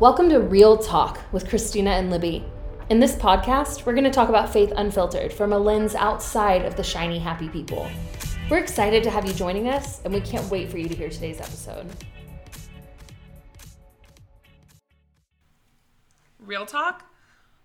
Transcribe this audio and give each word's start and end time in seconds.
Welcome 0.00 0.28
to 0.28 0.38
Real 0.38 0.76
Talk 0.76 1.18
with 1.32 1.48
Christina 1.48 1.90
and 1.90 2.08
Libby. 2.08 2.44
In 2.88 3.00
this 3.00 3.16
podcast, 3.16 3.84
we're 3.84 3.94
going 3.94 4.04
to 4.04 4.10
talk 4.10 4.28
about 4.28 4.52
faith 4.52 4.72
unfiltered 4.76 5.32
from 5.32 5.52
a 5.52 5.58
lens 5.58 5.96
outside 5.96 6.64
of 6.64 6.76
the 6.76 6.84
shiny, 6.84 7.18
happy 7.18 7.48
people. 7.48 7.90
We're 8.48 8.58
excited 8.58 9.02
to 9.02 9.10
have 9.10 9.26
you 9.26 9.32
joining 9.32 9.66
us, 9.66 10.00
and 10.04 10.14
we 10.14 10.20
can't 10.20 10.48
wait 10.52 10.70
for 10.70 10.78
you 10.78 10.88
to 10.88 10.94
hear 10.94 11.08
today's 11.08 11.40
episode. 11.40 11.88
Real 16.38 16.64
talk, 16.64 17.04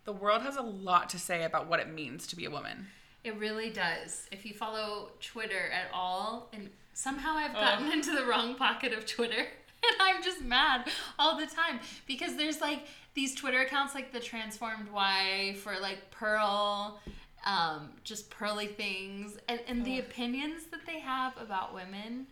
the 0.06 0.14
world 0.14 0.42
has 0.42 0.56
a 0.56 0.64
lot 0.64 1.10
to 1.10 1.20
say 1.20 1.44
about 1.44 1.70
what 1.70 1.80
it 1.80 1.94
means 1.94 2.26
to 2.26 2.36
be 2.36 2.46
a 2.46 2.50
woman. 2.50 2.88
It 3.24 3.38
really 3.38 3.70
does. 3.70 4.28
If 4.32 4.44
you 4.44 4.56
follow 4.56 5.12
Twitter 5.22 5.70
at 5.72 5.94
all, 5.94 6.50
and 6.52 6.72
somehow 6.94 7.36
I've 7.36 7.56
oh. 7.56 7.62
gotten 7.62 7.92
into 7.92 8.12
the 8.12 8.26
wrong 8.26 8.56
pocket 8.56 8.92
of 8.92 9.06
Twitter, 9.06 9.46
and 9.84 9.96
I'm 10.02 10.24
just 10.24 10.42
mad 10.42 10.90
all 11.20 11.38
the 11.38 11.46
time 11.46 11.80
because 12.08 12.36
there's 12.36 12.62
like 12.62 12.88
these 13.14 13.36
Twitter 13.36 13.62
accounts 13.62 13.94
like 13.96 14.12
the 14.12 14.20
Transformed 14.20 14.90
Wife 14.90 15.66
or 15.68 15.80
like 15.80 16.10
Pearl, 16.12 17.00
um, 17.46 17.90
just 18.04 18.30
pearly 18.30 18.68
things, 18.68 19.38
and, 19.48 19.60
and 19.68 19.86
the 19.86 20.00
opinions 20.00 20.66
that 20.72 20.86
they 20.86 21.00
have 21.00 21.34
about 21.40 21.74
women. 21.74 22.28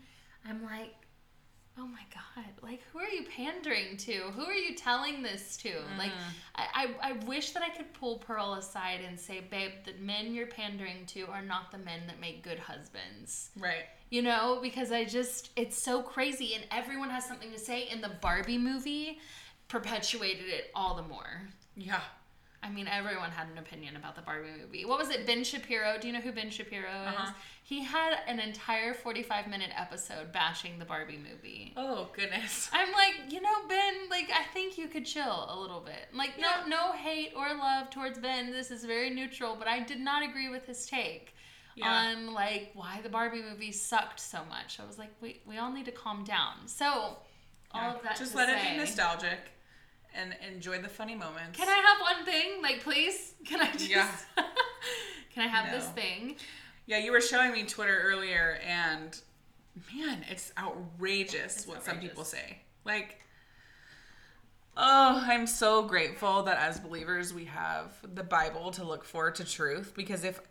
I'm 0.48 0.64
like, 0.64 0.96
oh 1.78 1.88
my 1.88 2.02
god 2.14 2.46
like 2.62 2.82
who 2.92 3.00
are 3.00 3.08
you 3.08 3.24
pandering 3.36 3.98
to? 3.98 4.12
Who 4.12 4.44
are 4.44 4.54
you 4.54 4.76
telling 4.76 5.24
this 5.24 5.58
to? 5.58 5.70
Like 5.98 6.12
I, 6.56 6.66
I, 7.02 7.10
I 7.10 7.12
wish 7.26 7.52
that 7.52 7.64
i 7.64 7.70
could 7.70 7.94
pull 7.94 8.18
pearl 8.18 8.54
aside 8.54 9.00
and 9.08 9.20
say 9.20 9.42
babe 9.50 9.72
the 9.86 9.94
men 10.04 10.34
you're 10.34 10.48
pandering 10.48 11.06
to 11.08 11.26
are 11.28 11.42
not 11.42 11.72
the 11.72 11.78
men 11.78 12.02
that 12.08 12.20
make 12.20 12.44
good 12.44 12.60
husbands. 12.60 13.52
Right. 13.58 13.86
You 14.12 14.22
know 14.22 14.60
because 14.62 14.92
i 14.92 15.04
just 15.04 15.50
it's 15.56 15.78
so 15.82 16.02
crazy 16.04 16.54
and 16.54 16.64
everyone 16.70 17.10
has 17.10 17.26
something 17.26 17.52
to 17.52 17.58
say 17.60 17.88
and 17.92 18.04
the 18.04 18.12
barbie 18.22 18.58
movie 18.60 19.18
perpetuated 19.68 20.48
it 20.48 20.70
all 20.76 20.96
the 20.96 21.04
more 21.04 21.42
Yeah. 21.76 22.02
I 22.64 22.70
mean, 22.70 22.88
everyone 22.88 23.32
had 23.32 23.48
an 23.50 23.58
opinion 23.58 23.96
about 23.96 24.16
the 24.16 24.22
Barbie 24.22 24.50
movie. 24.62 24.86
What 24.86 25.00
was 25.00 25.10
it? 25.10 25.26
Ben 25.26 25.44
Shapiro. 25.44 25.98
Do 26.00 26.06
you 26.06 26.14
know 26.14 26.20
who 26.20 26.32
Ben 26.32 26.52
Shapiro 26.52 26.84
is? 26.92 27.08
Uh-huh. 27.08 27.32
He 27.64 27.84
had 27.84 28.20
an 28.28 28.40
entire 28.40 28.94
45 28.94 29.48
minute 29.48 29.72
episode 29.76 30.32
bashing 30.32 30.78
the 30.78 30.86
Barbie 30.86 31.18
movie. 31.18 31.74
Oh 31.76 32.10
goodness. 32.16 32.70
I'm 32.74 32.92
like, 32.92 33.34
you 33.34 33.42
know, 33.42 33.50
Ben, 33.68 33.96
like, 34.12 34.30
I 34.32 34.44
think 34.54 34.78
you 34.78 34.88
could 34.90 35.08
chill 35.08 35.48
a 35.50 35.60
little 35.60 35.80
bit. 35.80 36.10
Like, 36.14 36.34
Yeah. 36.38 36.62
no, 36.68 36.90
no 36.90 36.92
hate 36.92 37.32
or 37.36 37.48
love 37.56 37.90
towards 37.90 38.20
Ben. 38.20 38.52
This 38.52 38.70
is 38.70 38.86
very 38.86 39.10
neutral, 39.10 39.56
but 39.58 39.68
I 39.68 39.80
did 39.80 40.00
not 40.00 40.22
agree 40.22 40.50
with 40.50 40.68
his 40.68 40.86
take 40.86 41.34
Yeah. 41.76 41.88
on 41.88 42.34
like 42.34 42.72
why 42.74 43.00
the 43.02 43.10
Barbie 43.10 43.42
movie 43.42 43.72
sucked 43.72 44.20
so 44.20 44.40
much. 44.50 44.80
I 44.80 44.86
was 44.86 44.98
like, 44.98 45.12
we 45.22 45.42
we 45.46 45.58
all 45.58 45.72
need 45.72 45.86
to 45.86 45.92
calm 45.92 46.24
down. 46.24 46.68
So, 46.68 47.18
all 47.72 47.96
of 47.96 48.04
that 48.04 48.18
Just 48.18 48.36
let 48.36 48.48
say, 48.48 48.56
it 48.56 48.72
be 48.72 48.78
nostalgic 48.78 49.40
and 50.14 50.36
enjoy 50.54 50.82
the 50.82 50.90
funny 50.90 51.16
moments. 51.16 51.58
Can 51.58 51.68
I 51.68 51.76
have 51.76 52.02
one 52.02 52.26
thing? 52.26 52.62
Like, 52.62 52.82
please? 52.84 53.36
Can 53.46 53.62
I 53.62 53.72
just? 53.72 53.90
Yeah. 53.90 54.10
Can 55.34 55.44
I 55.44 55.48
have 55.48 55.72
this 55.72 55.88
thing? 55.90 56.36
Yeah, 56.86 56.98
you 56.98 57.12
were 57.12 57.22
showing 57.22 57.54
me 57.54 57.64
Twitter 57.64 58.02
earlier, 58.04 58.60
and 58.68 59.18
man, 59.94 60.26
it's 60.30 60.52
outrageous 60.58 61.58
It's 61.58 61.68
what 61.68 61.86
some 61.86 62.00
people 62.00 62.26
say. 62.26 62.58
Like, 62.84 63.20
oh, 64.76 65.24
I'm 65.26 65.48
so 65.48 65.84
grateful 65.84 66.44
that 66.44 66.58
as 66.58 66.80
believers 66.80 67.34
we 67.34 67.46
have 67.46 67.94
the 68.16 68.24
Bible 68.24 68.72
to 68.72 68.84
look 68.84 69.06
for 69.06 69.32
to 69.32 69.46
truth. 69.46 69.94
Because 69.96 70.26
if 70.26 70.42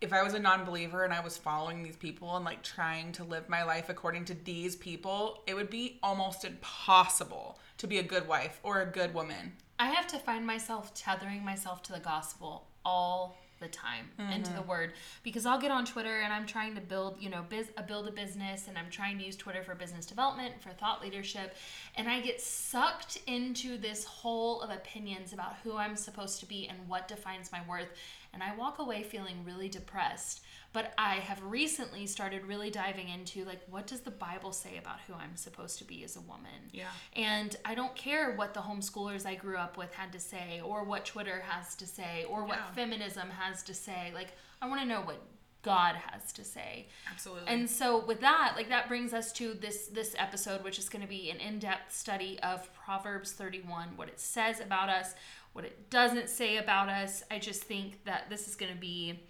if 0.00 0.12
I 0.12 0.22
was 0.22 0.34
a 0.34 0.38
non-believer 0.38 1.04
and 1.04 1.12
I 1.12 1.20
was 1.20 1.36
following 1.36 1.82
these 1.82 1.96
people 1.96 2.36
and 2.36 2.44
like 2.44 2.62
trying 2.62 3.12
to 3.12 3.24
live 3.24 3.48
my 3.48 3.64
life 3.64 3.88
according 3.88 4.26
to 4.26 4.34
these 4.44 4.76
people, 4.76 5.42
it 5.46 5.54
would 5.54 5.70
be 5.70 5.98
almost 6.02 6.44
impossible 6.44 7.58
to 7.78 7.86
be 7.86 7.98
a 7.98 8.02
good 8.02 8.28
wife 8.28 8.60
or 8.62 8.80
a 8.80 8.86
good 8.86 9.12
woman. 9.12 9.52
I 9.78 9.88
have 9.88 10.06
to 10.08 10.18
find 10.18 10.46
myself 10.46 10.94
tethering 10.94 11.44
myself 11.44 11.82
to 11.84 11.92
the 11.92 12.00
gospel 12.00 12.68
all 12.84 13.36
the 13.60 13.68
time 13.68 14.10
and 14.18 14.44
to 14.44 14.52
the 14.52 14.58
Mm-hmm. 14.58 14.68
word 14.68 14.92
because 15.22 15.46
I'll 15.46 15.60
get 15.60 15.70
on 15.70 15.84
Twitter 15.84 16.20
and 16.20 16.32
I'm 16.32 16.46
trying 16.46 16.74
to 16.74 16.80
build, 16.80 17.16
you 17.20 17.30
know, 17.30 17.44
biz, 17.48 17.68
uh, 17.76 17.82
build 17.82 18.08
a 18.08 18.12
business 18.12 18.68
and 18.68 18.78
I'm 18.78 18.90
trying 18.90 19.18
to 19.18 19.24
use 19.24 19.36
Twitter 19.36 19.62
for 19.62 19.74
business 19.74 20.06
development, 20.06 20.60
for 20.62 20.70
thought 20.70 21.02
leadership, 21.02 21.56
and 21.96 22.08
I 22.08 22.20
get 22.20 22.40
sucked 22.40 23.20
into 23.26 23.78
this 23.78 24.04
hole 24.04 24.60
of 24.62 24.70
opinions 24.70 25.32
about 25.32 25.56
who 25.62 25.76
I'm 25.76 25.96
supposed 25.96 26.40
to 26.40 26.46
be 26.46 26.68
and 26.68 26.78
what 26.88 27.08
defines 27.08 27.50
my 27.52 27.60
worth, 27.68 27.88
and 28.32 28.42
I 28.42 28.54
walk 28.56 28.78
away 28.78 29.02
feeling 29.02 29.44
really 29.44 29.68
depressed. 29.68 30.42
But 30.72 30.92
I 30.98 31.14
have 31.16 31.42
recently 31.42 32.06
started 32.06 32.44
really 32.44 32.70
diving 32.70 33.08
into 33.08 33.44
like 33.44 33.60
what 33.70 33.86
does 33.86 34.00
the 34.00 34.10
Bible 34.10 34.52
say 34.52 34.76
about 34.76 35.00
who 35.06 35.14
I'm 35.14 35.34
supposed 35.36 35.78
to 35.78 35.84
be 35.84 36.04
as 36.04 36.14
a 36.16 36.20
woman? 36.20 36.70
Yeah. 36.72 36.88
And 37.14 37.56
I 37.64 37.74
don't 37.74 37.94
care 37.96 38.32
what 38.32 38.52
the 38.52 38.60
homeschoolers 38.60 39.24
I 39.24 39.34
grew 39.34 39.56
up 39.56 39.78
with 39.78 39.94
had 39.94 40.12
to 40.12 40.20
say, 40.20 40.60
or 40.62 40.84
what 40.84 41.06
Twitter 41.06 41.42
has 41.48 41.74
to 41.76 41.86
say, 41.86 42.24
or 42.28 42.44
what 42.44 42.58
Yeah. 42.58 42.70
feminism 42.72 43.30
has 43.30 43.62
to 43.64 43.74
say. 43.74 44.12
Like, 44.14 44.34
I 44.60 44.68
want 44.68 44.80
to 44.82 44.86
know 44.86 45.00
what 45.00 45.22
God 45.62 45.96
has 45.96 46.32
to 46.34 46.44
say. 46.44 46.88
Absolutely. 47.10 47.48
And 47.48 47.68
so 47.68 48.04
with 48.04 48.20
that, 48.20 48.52
like 48.54 48.68
that 48.68 48.88
brings 48.88 49.12
us 49.12 49.32
to 49.34 49.54
this 49.54 49.88
this 49.88 50.14
episode, 50.18 50.62
which 50.62 50.78
is 50.78 50.88
going 50.88 51.02
to 51.02 51.08
be 51.08 51.30
an 51.30 51.38
in-depth 51.40 51.94
study 51.94 52.38
of 52.42 52.72
Proverbs 52.74 53.32
31, 53.32 53.96
what 53.96 54.08
it 54.08 54.20
says 54.20 54.60
about 54.60 54.88
us, 54.88 55.14
what 55.54 55.64
it 55.64 55.90
doesn't 55.90 56.28
say 56.28 56.58
about 56.58 56.88
us. 56.88 57.22
I 57.30 57.38
just 57.38 57.64
think 57.64 58.04
that 58.04 58.28
this 58.30 58.46
is 58.46 58.54
going 58.54 58.72
to 58.72 58.78
be 58.78 59.20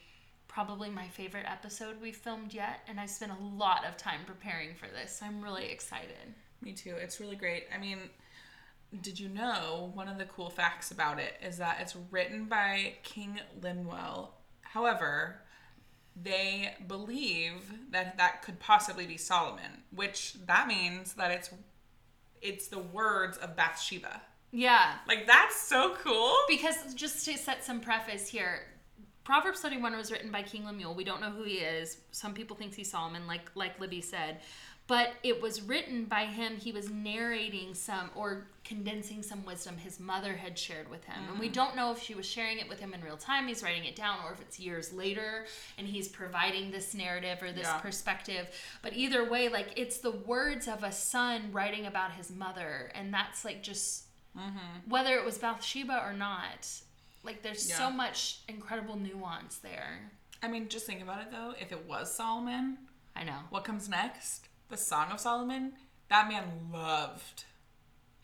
probably 0.59 0.91
my 0.91 1.07
favorite 1.07 1.47
episode 1.49 1.95
we've 2.03 2.17
filmed 2.17 2.53
yet, 2.53 2.81
and 2.89 2.99
I 2.99 3.07
spent 3.07 3.31
a 3.31 3.45
lot 3.45 3.85
of 3.87 3.97
time 3.97 4.23
preparing 4.27 4.75
for 4.75 4.89
this. 4.89 5.21
I'm 5.23 5.41
really 5.41 5.71
excited. 5.71 6.35
Me 6.61 6.73
too. 6.73 6.97
It's 7.01 7.21
really 7.21 7.37
great. 7.37 7.67
I 7.73 7.79
mean, 7.79 8.11
did 9.01 9.21
you 9.21 9.29
know 9.29 9.93
one 9.95 10.09
of 10.09 10.19
the 10.19 10.25
cool 10.25 10.51
facts 10.51 10.91
about 10.91 11.21
it 11.21 11.35
is 11.41 11.59
that 11.59 11.79
it's 11.81 11.95
written 12.11 12.47
by 12.47 12.95
King 13.05 13.39
Lemuel. 13.63 14.35
However, 14.63 15.43
they 16.21 16.75
believe 16.89 17.73
that 17.93 18.19
that 18.19 18.43
could 18.43 18.59
possibly 18.59 19.07
be 19.07 19.17
Solomon, 19.17 19.85
which 19.95 20.35
that 20.45 20.67
means 20.67 21.15
that 21.15 21.31
it's 21.31 21.51
it's 22.43 22.67
the 22.67 22.81
words 22.81 23.37
of 23.39 23.55
Bathsheba. 23.55 24.23
Yeah, 24.51 24.95
Like 25.07 25.29
that's 25.29 25.55
so 25.55 25.95
cool. 26.03 26.35
Because 26.49 26.95
just 26.95 27.25
to 27.27 27.39
set 27.39 27.63
some 27.63 27.81
preface 27.81 28.27
here, 28.27 28.63
Proverbs 29.29 29.61
31 29.61 29.95
was 29.95 30.11
written 30.11 30.31
by 30.31 30.43
King 30.43 30.65
Lemuel. 30.65 30.95
We 30.95 31.05
don't 31.05 31.21
know 31.21 31.29
who 31.29 31.43
he 31.43 31.57
is. 31.57 31.99
Some 32.13 32.33
people 32.33 32.57
think 32.57 32.75
he's 32.75 32.91
Solomon, 32.91 33.27
like 33.27 33.51
like 33.55 33.79
Libby 33.79 34.01
said. 34.01 34.39
But 34.87 35.11
it 35.23 35.43
was 35.43 35.61
written 35.61 36.07
by 36.07 36.25
him. 36.25 36.57
He 36.57 36.73
was 36.73 36.89
narrating 36.89 37.75
some 37.75 38.09
or 38.15 38.47
condensing 38.65 39.23
some 39.23 39.45
wisdom 39.45 39.77
his 39.77 40.01
mother 40.01 40.33
had 40.33 40.59
shared 40.59 40.91
with 40.91 41.05
him. 41.05 41.25
And 41.31 41.39
we 41.39 41.51
mm. 41.51 41.53
don't 41.53 41.77
know 41.77 41.93
if 41.93 42.03
she 42.03 42.15
was 42.15 42.25
sharing 42.25 42.59
it 42.59 42.71
with 42.71 42.81
him 42.81 42.95
in 42.95 43.03
real 43.03 43.19
time, 43.19 43.49
he's 43.49 43.63
writing 43.63 43.85
it 43.85 43.95
down, 43.95 44.17
or 44.25 44.33
if 44.33 44.41
it's 44.41 44.59
years 44.59 44.95
later 44.95 45.45
and 45.77 45.87
he's 45.87 46.09
providing 46.09 46.71
this 46.71 46.95
narrative 46.95 47.43
or 47.43 47.53
this 47.53 47.67
Yeah. 47.67 47.81
perspective. 47.81 48.49
But 48.81 48.95
either 48.95 49.29
way, 49.29 49.51
like 49.51 49.75
it's 49.77 49.99
the 49.99 50.13
words 50.13 50.67
of 50.67 50.83
a 50.83 50.91
son 50.91 51.53
writing 51.53 51.85
about 51.85 52.13
his 52.13 52.31
mother. 52.31 52.91
And 52.95 53.13
that's 53.13 53.45
like 53.45 53.63
just 53.63 54.05
mm-hmm. 54.35 54.89
whether 54.89 55.19
it 55.19 55.25
was 55.27 55.37
Bathsheba 55.37 56.03
or 56.03 56.15
not, 56.15 56.67
like 57.29 57.43
there's 57.43 57.71
so 57.75 57.91
much 57.91 58.39
incredible 58.49 58.97
nuance 58.97 59.59
there. 59.59 60.11
I 60.43 60.49
mean, 60.49 60.69
just 60.69 60.87
think 60.87 61.03
about 61.03 61.21
it 61.21 61.31
though. 61.31 61.53
If 61.61 61.73
it 61.73 61.87
was 61.87 62.11
Solomon, 62.11 62.79
I 63.15 63.23
know. 63.23 63.37
what 63.51 63.65
comes 63.65 63.87
next? 63.87 64.49
The 64.71 64.79
Song 64.79 65.09
of 65.13 65.21
Solomon. 65.21 65.75
That 66.09 66.27
man 66.29 66.45
loved 66.73 67.45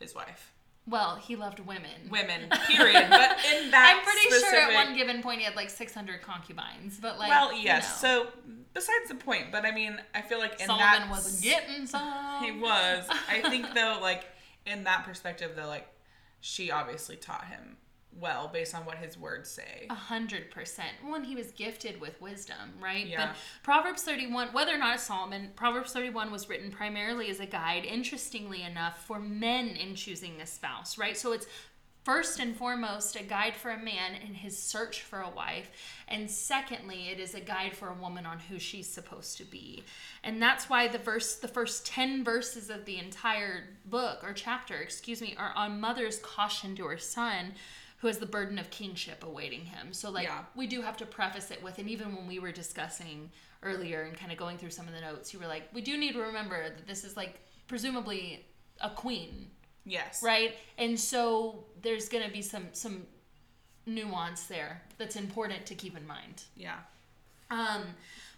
his 0.01 0.15
wife. 0.15 0.53
Well, 0.87 1.17
he 1.17 1.37
loved 1.37 1.61
women. 1.61 2.09
women, 2.11 2.49
period. 2.67 3.07
But 3.11 3.39
in 3.55 3.71
that 3.73 3.95
I'm 3.95 4.03
pretty 4.05 4.41
sure 4.41 4.55
at 4.55 4.73
one 4.73 4.97
given 4.97 5.23
point 5.23 5.41
he 5.41 5.45
had 5.45 5.55
like 5.55 5.69
600 5.69 6.23
concubines, 6.23 6.99
but 6.99 7.19
like 7.19 7.29
well, 7.29 7.53
you 7.53 7.61
yes. 7.61 8.03
know, 8.03 8.25
So 8.25 8.27
besides 8.73 9.09
the 9.09 9.17
point, 9.17 9.53
but 9.53 9.67
I 9.67 9.71
mean, 9.71 10.01
I 10.15 10.23
feel 10.23 10.39
like 10.39 10.61
in 10.61 10.67
Solomon 10.67 11.03
that 11.03 11.11
was 11.11 11.43
getting 11.43 11.87
some. 11.87 12.43
he 12.43 12.53
was. 12.53 13.07
I 13.29 13.43
think 13.51 13.67
though, 13.75 13.99
like 14.03 14.25
in 14.65 14.85
that 14.85 15.05
perspective, 15.05 15.53
though, 15.57 15.69
like 15.69 15.87
she 16.41 16.71
obviously 16.71 17.17
taught 17.17 17.45
him 17.47 17.77
well 18.21 18.49
based 18.53 18.75
on 18.75 18.85
what 18.85 18.99
his 18.99 19.19
words 19.19 19.51
say. 19.51 19.87
A 19.91 19.95
hundred 19.95 20.51
percent. 20.51 20.93
One, 21.03 21.25
he 21.25 21.35
was 21.35 21.51
gifted 21.53 22.01
with 22.01 22.21
wisdom, 22.21 22.75
right? 22.81 23.07
Yeah. 23.07 23.29
But 23.29 23.37
Proverbs 23.63 24.03
31, 24.03 24.49
whether 24.49 24.75
or 24.75 24.79
not 24.79 24.97
it's 24.97 25.05
Solomon, 25.05 25.51
Proverbs 25.57 25.93
31 25.93 26.31
was 26.31 26.49
written 26.49 26.71
primarily 26.71 27.29
as 27.31 27.41
a 27.41 27.47
guide, 27.47 27.85
interestingly 27.85 28.63
enough, 28.63 29.05
for 29.07 29.19
men 29.19 29.69
in 29.69 29.95
choosing 29.95 30.41
a 30.41 30.47
spouse, 30.47 30.99
right? 30.99 31.17
So 31.17 31.33
it's 31.33 31.47
first 32.05 32.39
and 32.39 32.55
foremost 32.55 33.17
a 33.17 33.23
guide 33.23 33.57
for 33.57 33.71
a 33.71 33.83
man 33.83 34.15
in 34.15 34.35
his 34.35 34.59
search 34.59 35.01
for 35.01 35.21
a 35.21 35.31
wife. 35.31 35.71
And 36.07 36.31
secondly, 36.31 37.09
it 37.09 37.19
is 37.19 37.35
a 37.35 37.41
guide 37.41 37.75
for 37.75 37.89
a 37.89 37.95
woman 37.95 38.27
on 38.27 38.39
who 38.39 38.59
she's 38.59 38.89
supposed 38.89 39.39
to 39.39 39.45
be. 39.45 39.85
And 40.23 40.41
that's 40.41 40.69
why 40.69 40.87
the 40.87 40.99
verse 40.99 41.37
the 41.37 41.49
first 41.49 41.87
10 41.87 42.23
verses 42.23 42.69
of 42.69 42.85
the 42.85 42.99
entire 42.99 43.65
book 43.87 44.23
or 44.23 44.35
chapter, 44.35 44.77
excuse 44.77 45.23
me, 45.23 45.35
are 45.39 45.53
on 45.57 45.81
mother's 45.81 46.19
caution 46.19 46.77
to 46.77 46.85
her 46.85 46.99
son 46.99 47.55
who 48.05 48.09
has 48.09 48.19
the 48.19 48.27
burden 48.27 48.59
of 48.59 48.69
kingship 48.69 49.25
awaiting 49.25 49.65
him. 49.65 49.91
So 49.95 50.11
like 50.11 50.25
Yeah. 50.25 50.45
we 50.55 50.67
do 50.67 50.83
have 50.83 50.95
to 50.99 51.07
preface 51.07 51.51
it 51.51 51.63
with 51.63 51.79
and 51.79 51.89
even 51.89 52.15
when 52.15 52.27
we 52.27 52.39
were 52.39 52.53
discussing 52.53 53.31
earlier 53.63 54.03
and 54.03 54.15
kind 54.15 54.31
of 54.31 54.37
going 54.37 54.59
through 54.59 54.69
some 54.73 54.87
of 54.87 54.93
the 54.93 55.01
notes, 55.01 55.33
you 55.33 55.39
were 55.41 55.47
like, 55.47 55.71
we 55.73 55.81
do 55.81 55.97
need 55.97 56.13
to 56.13 56.21
remember 56.21 56.65
that 56.69 56.87
this 56.87 57.03
is 57.03 57.17
like 57.17 57.41
presumably 57.67 58.45
a 58.83 58.91
queen 58.91 59.51
Yes. 59.87 60.23
right? 60.23 60.55
And 60.77 61.01
so 61.01 61.65
there's 61.81 62.11
going 62.11 62.25
to 62.27 62.31
be 62.31 62.43
some 62.43 62.67
some 62.73 63.07
nuance 63.87 64.45
there 64.49 64.83
that's 64.99 65.17
important 65.17 65.65
to 65.65 65.75
keep 65.75 65.97
in 65.97 66.07
mind. 66.07 66.43
Yeah. 66.57 66.81
Um, 67.51 67.85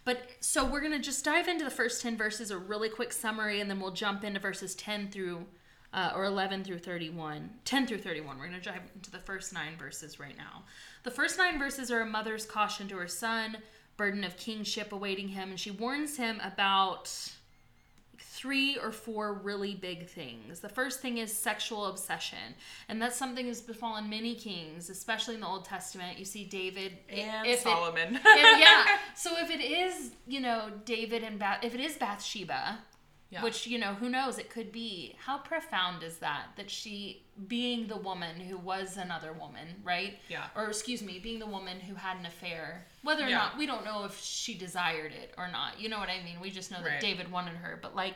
but 0.05 0.29
so 0.39 0.63
we're 0.63 0.79
gonna 0.79 0.99
just 0.99 1.25
dive 1.25 1.49
into 1.49 1.65
the 1.65 1.71
first 1.71 2.01
ten 2.01 2.15
verses, 2.15 2.51
a 2.51 2.57
really 2.57 2.87
quick 2.87 3.11
summary, 3.11 3.59
and 3.59 3.69
then 3.69 3.81
we'll 3.81 3.91
jump 3.91 4.23
into 4.23 4.39
verses 4.39 4.75
ten 4.75 5.09
through 5.09 5.45
uh, 5.93 6.11
or 6.15 6.25
eleven 6.25 6.63
through 6.63 6.79
thirty-one. 6.79 7.49
Ten 7.65 7.87
through 7.87 7.99
thirty-one. 7.99 8.37
We're 8.37 8.45
gonna 8.47 8.59
dive 8.61 8.81
into 8.95 9.11
the 9.11 9.19
first 9.19 9.53
nine 9.53 9.77
verses 9.77 10.19
right 10.19 10.37
now. 10.37 10.63
The 11.03 11.11
first 11.11 11.37
nine 11.37 11.57
verses 11.59 11.91
are 11.91 12.01
a 12.01 12.05
mother's 12.05 12.45
caution 12.45 12.87
to 12.89 12.97
her 12.97 13.07
son, 13.07 13.57
burden 13.95 14.23
of 14.23 14.35
kingship 14.37 14.91
awaiting 14.91 15.29
him, 15.29 15.49
and 15.49 15.59
she 15.59 15.71
warns 15.71 16.17
him 16.17 16.39
about 16.43 17.09
three 18.19 18.77
or 18.77 18.91
four 18.91 19.33
really 19.33 19.73
big 19.75 20.07
things. 20.07 20.59
The 20.59 20.69
first 20.69 20.99
thing 21.01 21.17
is 21.17 21.31
sexual 21.35 21.85
obsession, 21.87 22.37
and 22.89 23.01
that's 23.01 23.15
something 23.15 23.45
that's 23.47 23.61
befallen 23.61 24.09
many 24.09 24.35
kings, 24.35 24.89
especially 24.89 25.35
in 25.35 25.41
the 25.41 25.47
Old 25.47 25.65
Testament. 25.65 26.19
You 26.19 26.25
see 26.25 26.43
David 26.43 26.93
And 27.09 27.47
if 27.47 27.59
it- 27.59 27.63
Solomon. 27.63 28.15
if- 28.15 28.59
yeah. 28.59 28.85
So 29.15 29.35
if 29.39 29.49
it 29.49 29.61
is, 29.61 30.11
you 30.27 30.39
know, 30.39 30.69
David 30.85 31.23
and 31.23 31.39
Bath, 31.39 31.63
if 31.63 31.73
it 31.73 31.79
is 31.79 31.95
Bathsheba, 31.97 32.77
Yeah. 33.29 33.43
which 33.43 33.67
you 33.67 33.77
know, 33.77 33.93
who 33.93 34.07
knows, 34.09 34.37
it 34.39 34.49
could 34.49 34.71
be. 34.71 35.15
How 35.19 35.37
profound 35.37 36.01
is 36.01 36.17
that? 36.19 36.47
That 36.55 36.69
she, 36.69 37.23
being 37.47 37.87
the 37.87 37.97
woman 37.97 38.39
who 38.39 38.57
was 38.57 38.95
another 38.95 39.33
woman, 39.33 39.67
right? 39.83 40.17
Yeah. 40.29 40.45
Or 40.55 40.67
excuse 40.69 41.01
me, 41.03 41.19
being 41.19 41.37
the 41.39 41.45
woman 41.45 41.79
who 41.81 41.93
had 41.95 42.15
an 42.17 42.25
affair, 42.25 42.87
whether 43.03 43.25
or 43.25 43.29
Yeah. 43.29 43.37
not 43.37 43.57
we 43.57 43.65
don't 43.65 43.83
know 43.83 44.05
if 44.05 44.17
she 44.17 44.57
desired 44.57 45.11
it 45.11 45.33
or 45.37 45.49
not. 45.49 45.77
You 45.79 45.89
know 45.89 45.99
what 45.99 46.07
I 46.09 46.23
mean? 46.23 46.39
We 46.39 46.49
just 46.51 46.71
know 46.71 46.77
that 46.81 46.89
Right. 46.89 47.01
David 47.01 47.29
wanted 47.31 47.55
her, 47.57 47.77
but 47.81 47.95
like. 47.95 48.15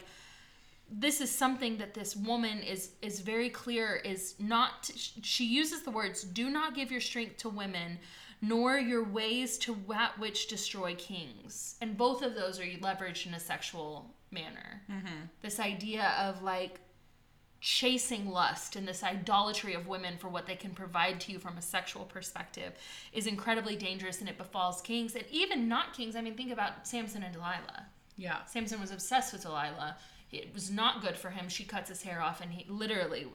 This 0.94 1.22
is 1.22 1.31
something 1.34 1.78
that 1.78 1.94
this 1.94 2.18
woman 2.18 2.62
is 2.63 2.92
is 3.02 3.22
very 3.22 3.50
clear 3.50 3.96
is 4.04 4.36
not 4.40 4.92
she 5.22 5.46
uses 5.46 5.84
the 5.84 5.90
words 5.92 6.22
do 6.25 6.50
not 6.50 6.75
give 6.75 6.92
your 6.92 7.00
strength 7.00 7.38
to 7.38 7.48
women 7.50 7.98
nor 8.42 8.78
your 8.78 9.02
ways 9.06 9.58
to 9.60 9.78
that 9.88 10.19
which 10.19 10.48
destroy 10.50 10.94
kings. 10.96 11.78
And 11.80 11.96
both 11.96 12.22
of 12.24 12.36
those 12.36 12.60
are 12.60 12.63
leveraged 12.63 13.25
in 13.25 13.34
a 13.36 13.40
sexual 13.40 14.13
manner. 14.31 14.81
Mm-hmm. 14.89 15.25
This 15.42 15.60
idea 15.60 16.13
of 16.19 16.42
like 16.42 16.80
chasing 17.60 18.28
lust 18.28 18.75
and 18.75 18.88
this 18.88 19.04
idolatry 19.04 19.75
of 19.75 19.88
women 19.88 20.18
for 20.18 20.30
what 20.30 20.48
they 20.48 20.56
can 20.56 20.72
provide 20.72 21.19
to 21.22 21.31
you 21.31 21.38
from 21.38 21.57
a 21.57 21.62
sexual 21.62 22.06
perspective 22.06 22.74
is 23.13 23.28
incredibly 23.28 23.75
dangerous 23.75 24.19
and 24.19 24.28
it 24.28 24.38
befalls 24.38 24.81
kings 24.81 25.13
and 25.13 25.25
even 25.30 25.68
not 25.68 25.94
kings. 25.94 26.16
I 26.16 26.22
mean, 26.22 26.36
think 26.36 26.51
about 26.51 26.88
Samson 26.88 27.22
and 27.22 27.33
Delilah. 27.33 27.86
yeah. 28.18 28.44
Samson 28.45 28.81
was 28.81 28.92
obsessed 28.92 29.31
with 29.31 29.44
Delilah. 29.44 29.98
It 30.31 30.54
was 30.54 30.72
not 30.72 31.01
good 31.01 31.18
for 31.18 31.30
him. 31.30 31.50
She 31.50 31.63
cuts 31.63 31.89
his 31.89 32.04
hair 32.04 32.22
off, 32.22 32.39
and 32.42 32.54
he 32.54 32.66
literally 32.69 33.27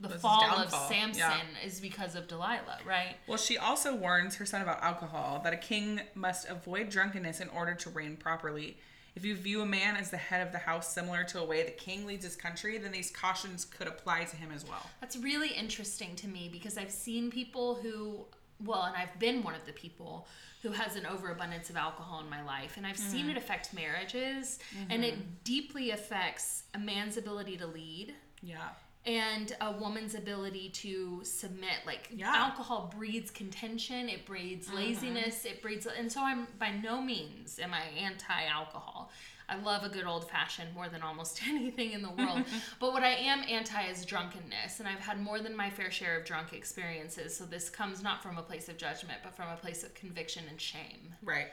the 0.00 0.08
Was 0.08 0.14
his 0.14 0.22
fall 0.22 0.58
of 0.58 0.70
Samson 0.70 1.20
yeah. 1.20 1.64
is 1.64 1.80
because 1.80 2.16
of 2.16 2.26
Delilah, 2.26 2.78
right? 2.84 3.16
Well, 3.28 3.38
she 3.38 3.56
also 3.56 3.94
warns 3.94 4.34
her 4.36 4.44
son 4.44 4.60
about 4.60 4.82
alcohol, 4.82 5.40
that 5.44 5.52
a 5.52 5.56
king 5.56 6.00
must 6.14 6.48
avoid 6.48 6.88
drunkenness 6.88 7.40
in 7.40 7.48
order 7.50 7.74
to 7.74 7.90
reign 7.90 8.16
properly. 8.16 8.78
If 9.14 9.24
you 9.24 9.36
view 9.36 9.60
a 9.60 9.66
man 9.66 9.96
as 9.96 10.10
the 10.10 10.16
head 10.16 10.46
of 10.46 10.52
the 10.52 10.58
house 10.58 10.92
similar 10.92 11.24
to 11.24 11.40
a 11.40 11.44
way 11.44 11.62
the 11.62 11.70
king 11.70 12.06
leads 12.06 12.24
his 12.24 12.36
country, 12.36 12.78
then 12.78 12.92
these 12.92 13.10
cautions 13.10 13.64
could 13.64 13.86
apply 13.86 14.24
to 14.24 14.36
him 14.36 14.50
as 14.54 14.66
well. 14.66 14.88
That's 15.00 15.16
really 15.16 15.50
interesting 15.50 16.16
to 16.16 16.28
me 16.28 16.48
because 16.50 16.78
I've 16.78 16.90
seen 16.90 17.30
people 17.30 17.74
who, 17.74 18.24
well, 18.64 18.84
and 18.84 18.96
I've 18.96 19.18
been 19.18 19.42
one 19.42 19.54
of 19.54 19.66
the 19.66 19.72
people 19.72 20.26
who 20.62 20.70
has 20.70 20.96
an 20.96 21.04
overabundance 21.06 21.70
of 21.70 21.76
alcohol 21.76 22.20
in 22.20 22.30
my 22.30 22.42
life, 22.44 22.76
and 22.76 22.86
I've 22.86 22.96
seen 22.96 23.22
mm-hmm. 23.22 23.30
it 23.30 23.36
affect 23.36 23.74
marriages, 23.74 24.60
and 24.90 25.04
it 25.04 25.14
mm-hmm. 25.14 25.28
deeply 25.42 25.90
affects 25.90 26.62
a 26.74 26.78
man's 26.78 27.16
ability 27.16 27.56
to 27.56 27.66
lead 27.66 28.14
Yeah. 28.42 28.68
And 29.04 29.56
a 29.60 29.72
woman's 29.72 30.14
ability 30.14 30.68
to 30.68 31.20
submit 31.24 31.78
like 31.86 32.08
Yeah. 32.14 32.32
alcohol 32.34 32.92
breeds 32.96 33.30
contention 33.30 34.08
it 34.08 34.24
breeds 34.24 34.68
mm-hmm. 34.68 34.76
laziness 34.76 35.44
it 35.44 35.60
breeds 35.60 35.86
and 35.86 36.10
so 36.10 36.20
i'm 36.22 36.46
by 36.58 36.70
no 36.70 37.00
means 37.00 37.58
am 37.58 37.74
i 37.74 37.82
anti-alcohol 37.98 39.10
i 39.48 39.56
love 39.56 39.82
a 39.82 39.88
good 39.88 40.04
old 40.04 40.30
fashioned 40.30 40.72
more 40.72 40.88
than 40.88 41.02
almost 41.02 41.42
anything 41.48 41.92
in 41.92 42.02
the 42.02 42.10
world 42.10 42.44
but 42.80 42.92
what 42.92 43.02
i 43.02 43.10
am 43.10 43.42
anti 43.48 43.82
is 43.86 44.04
drunkenness 44.04 44.78
and 44.78 44.88
i've 44.88 45.00
had 45.00 45.20
more 45.20 45.40
than 45.40 45.56
my 45.56 45.68
fair 45.68 45.90
share 45.90 46.16
of 46.18 46.24
drunk 46.24 46.52
experiences 46.52 47.36
so 47.36 47.44
this 47.44 47.68
comes 47.68 48.04
not 48.04 48.22
from 48.22 48.38
a 48.38 48.42
place 48.42 48.68
of 48.68 48.76
judgment 48.76 49.18
but 49.24 49.34
from 49.34 49.48
a 49.48 49.56
place 49.56 49.82
of 49.82 49.92
conviction 49.94 50.44
and 50.48 50.60
shame 50.60 51.14
Right. 51.24 51.48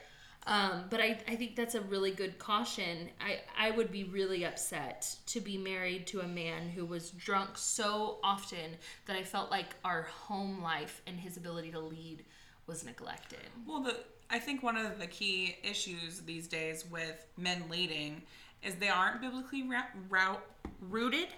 Um, 0.46 0.84
but 0.88 1.00
I, 1.00 1.18
I 1.28 1.36
think 1.36 1.54
that's 1.54 1.74
a 1.74 1.80
really 1.82 2.10
good 2.10 2.38
caution. 2.38 3.10
I, 3.20 3.40
I 3.58 3.70
would 3.72 3.92
be 3.92 4.04
really 4.04 4.44
upset 4.44 5.16
to 5.26 5.40
be 5.40 5.58
married 5.58 6.06
to 6.08 6.20
a 6.20 6.26
man 6.26 6.68
who 6.70 6.86
was 6.86 7.10
drunk 7.10 7.50
so 7.54 8.18
often 8.24 8.76
that 9.06 9.16
I 9.16 9.22
felt 9.22 9.50
like 9.50 9.76
our 9.84 10.02
home 10.02 10.62
life 10.62 11.02
and 11.06 11.20
his 11.20 11.36
ability 11.36 11.72
to 11.72 11.80
lead 11.80 12.24
was 12.66 12.84
neglected. 12.84 13.40
Well, 13.66 13.82
the 13.82 13.96
I 14.32 14.38
think 14.38 14.62
one 14.62 14.76
of 14.76 14.98
the 15.00 15.08
key 15.08 15.56
issues 15.62 16.20
these 16.20 16.46
days 16.46 16.84
with 16.88 17.26
men 17.36 17.64
leading 17.68 18.22
is 18.62 18.76
they 18.76 18.88
aren't 18.88 19.20
biblically 19.20 19.64
ra- 19.64 19.82
route 20.08 20.44
rooted, 20.80 21.28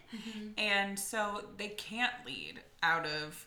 and 0.59 0.99
so 0.99 1.45
they 1.57 1.69
can't 1.69 2.13
lead 2.27 2.61
out 2.83 3.07
of 3.07 3.47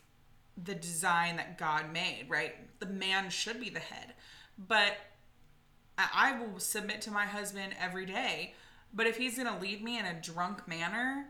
the 0.64 0.74
design 0.74 1.36
that 1.38 1.58
God 1.58 1.94
made. 1.94 2.26
Right, 2.28 2.56
the 2.80 2.88
man 2.88 3.30
should 3.30 3.60
be 3.60 3.70
the 3.70 3.80
head, 3.80 4.14
but 4.68 4.98
I 5.98 6.38
will 6.38 6.60
submit 6.60 7.02
to 7.04 7.12
my 7.12 7.26
husband 7.26 7.74
every 7.80 8.06
day. 8.06 8.54
But 8.94 9.08
if 9.08 9.18
he's 9.18 9.38
gonna 9.38 9.60
lead 9.60 9.84
me 9.84 10.00
in 10.00 10.06
a 10.06 10.14
drunk 10.14 10.68
manner, 10.68 11.28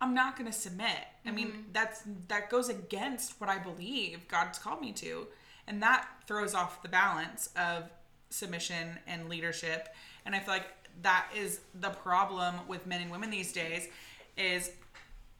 I'm 0.00 0.14
not 0.14 0.36
gonna 0.36 0.52
submit. 0.52 1.06
I 1.24 1.30
mean, 1.30 1.48
mm-hmm. 1.48 1.60
that's 1.72 2.02
that 2.28 2.50
goes 2.50 2.68
against 2.68 3.40
what 3.40 3.48
I 3.48 3.58
believe 3.58 4.28
God's 4.28 4.58
called 4.58 4.80
me 4.80 4.92
to, 4.92 5.26
and 5.66 5.82
that 5.82 6.06
throws 6.26 6.54
off 6.54 6.82
the 6.82 6.88
balance 6.88 7.50
of 7.56 7.84
submission 8.30 8.98
and 9.06 9.28
leadership. 9.28 9.88
And 10.24 10.34
I 10.34 10.40
feel 10.40 10.54
like 10.54 10.66
that 11.02 11.28
is 11.36 11.60
the 11.80 11.90
problem 11.90 12.56
with 12.68 12.86
men 12.86 13.02
and 13.02 13.10
women 13.10 13.30
these 13.30 13.52
days, 13.52 13.88
is 14.36 14.70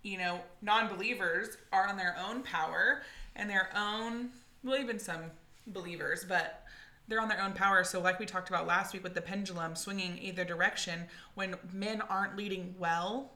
you 0.02 0.19
know, 0.19 0.40
non-believers 0.62 1.56
are 1.73 1.88
on 1.88 1.96
their 1.96 2.17
own 2.28 2.43
power 2.43 3.02
and 3.34 3.50
their 3.50 3.70
own 3.76 4.31
well 4.62 4.78
even 4.78 4.99
some 4.99 5.20
believers 5.69 6.25
but 6.25 6.64
they're 7.08 7.20
on 7.20 7.29
their 7.29 7.43
own 7.43 7.53
power. 7.53 7.85
So 7.85 8.00
like 8.00 8.19
we 8.19 8.26
talked 8.26 8.49
about 8.49 8.67
last 8.67 8.93
week 8.93 9.03
with 9.03 9.14
the 9.14 9.20
pendulum 9.20 9.76
swinging 9.76 10.19
either 10.20 10.44
direction 10.44 11.05
when 11.35 11.56
men 11.73 12.00
aren't 12.00 12.37
leading 12.37 12.75
well 12.79 13.32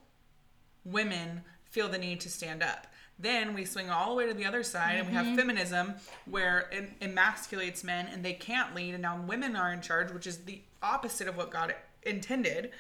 women 0.85 1.43
feel 1.65 1.89
the 1.89 1.99
need 1.99 2.21
to 2.21 2.29
stand 2.29 2.63
up. 2.63 2.87
Then 3.19 3.53
we 3.55 3.65
swing 3.65 3.91
all 3.91 4.11
the 4.11 4.17
way 4.17 4.27
to 4.27 4.35
the 4.35 4.47
other 4.47 4.63
side 4.63 4.97
and 4.97 5.09
we 5.09 5.15
have 5.15 5.37
feminism 5.37 5.95
where 6.25 6.71
it 6.73 6.99
emasculates 7.01 7.85
men 7.85 8.09
and 8.11 8.25
they 8.25 8.33
can't 8.33 8.75
lead 8.75 8.95
and 8.95 9.03
now 9.03 9.21
women 9.21 9.57
are 9.57 9.73
in 9.73 9.83
charge 9.83 10.11
which 10.11 10.27
is 10.27 10.39
the 10.39 10.63
opposite 10.83 11.29
of 11.29 11.37
what 11.37 11.51
god 11.51 11.75
intended. 12.03 12.71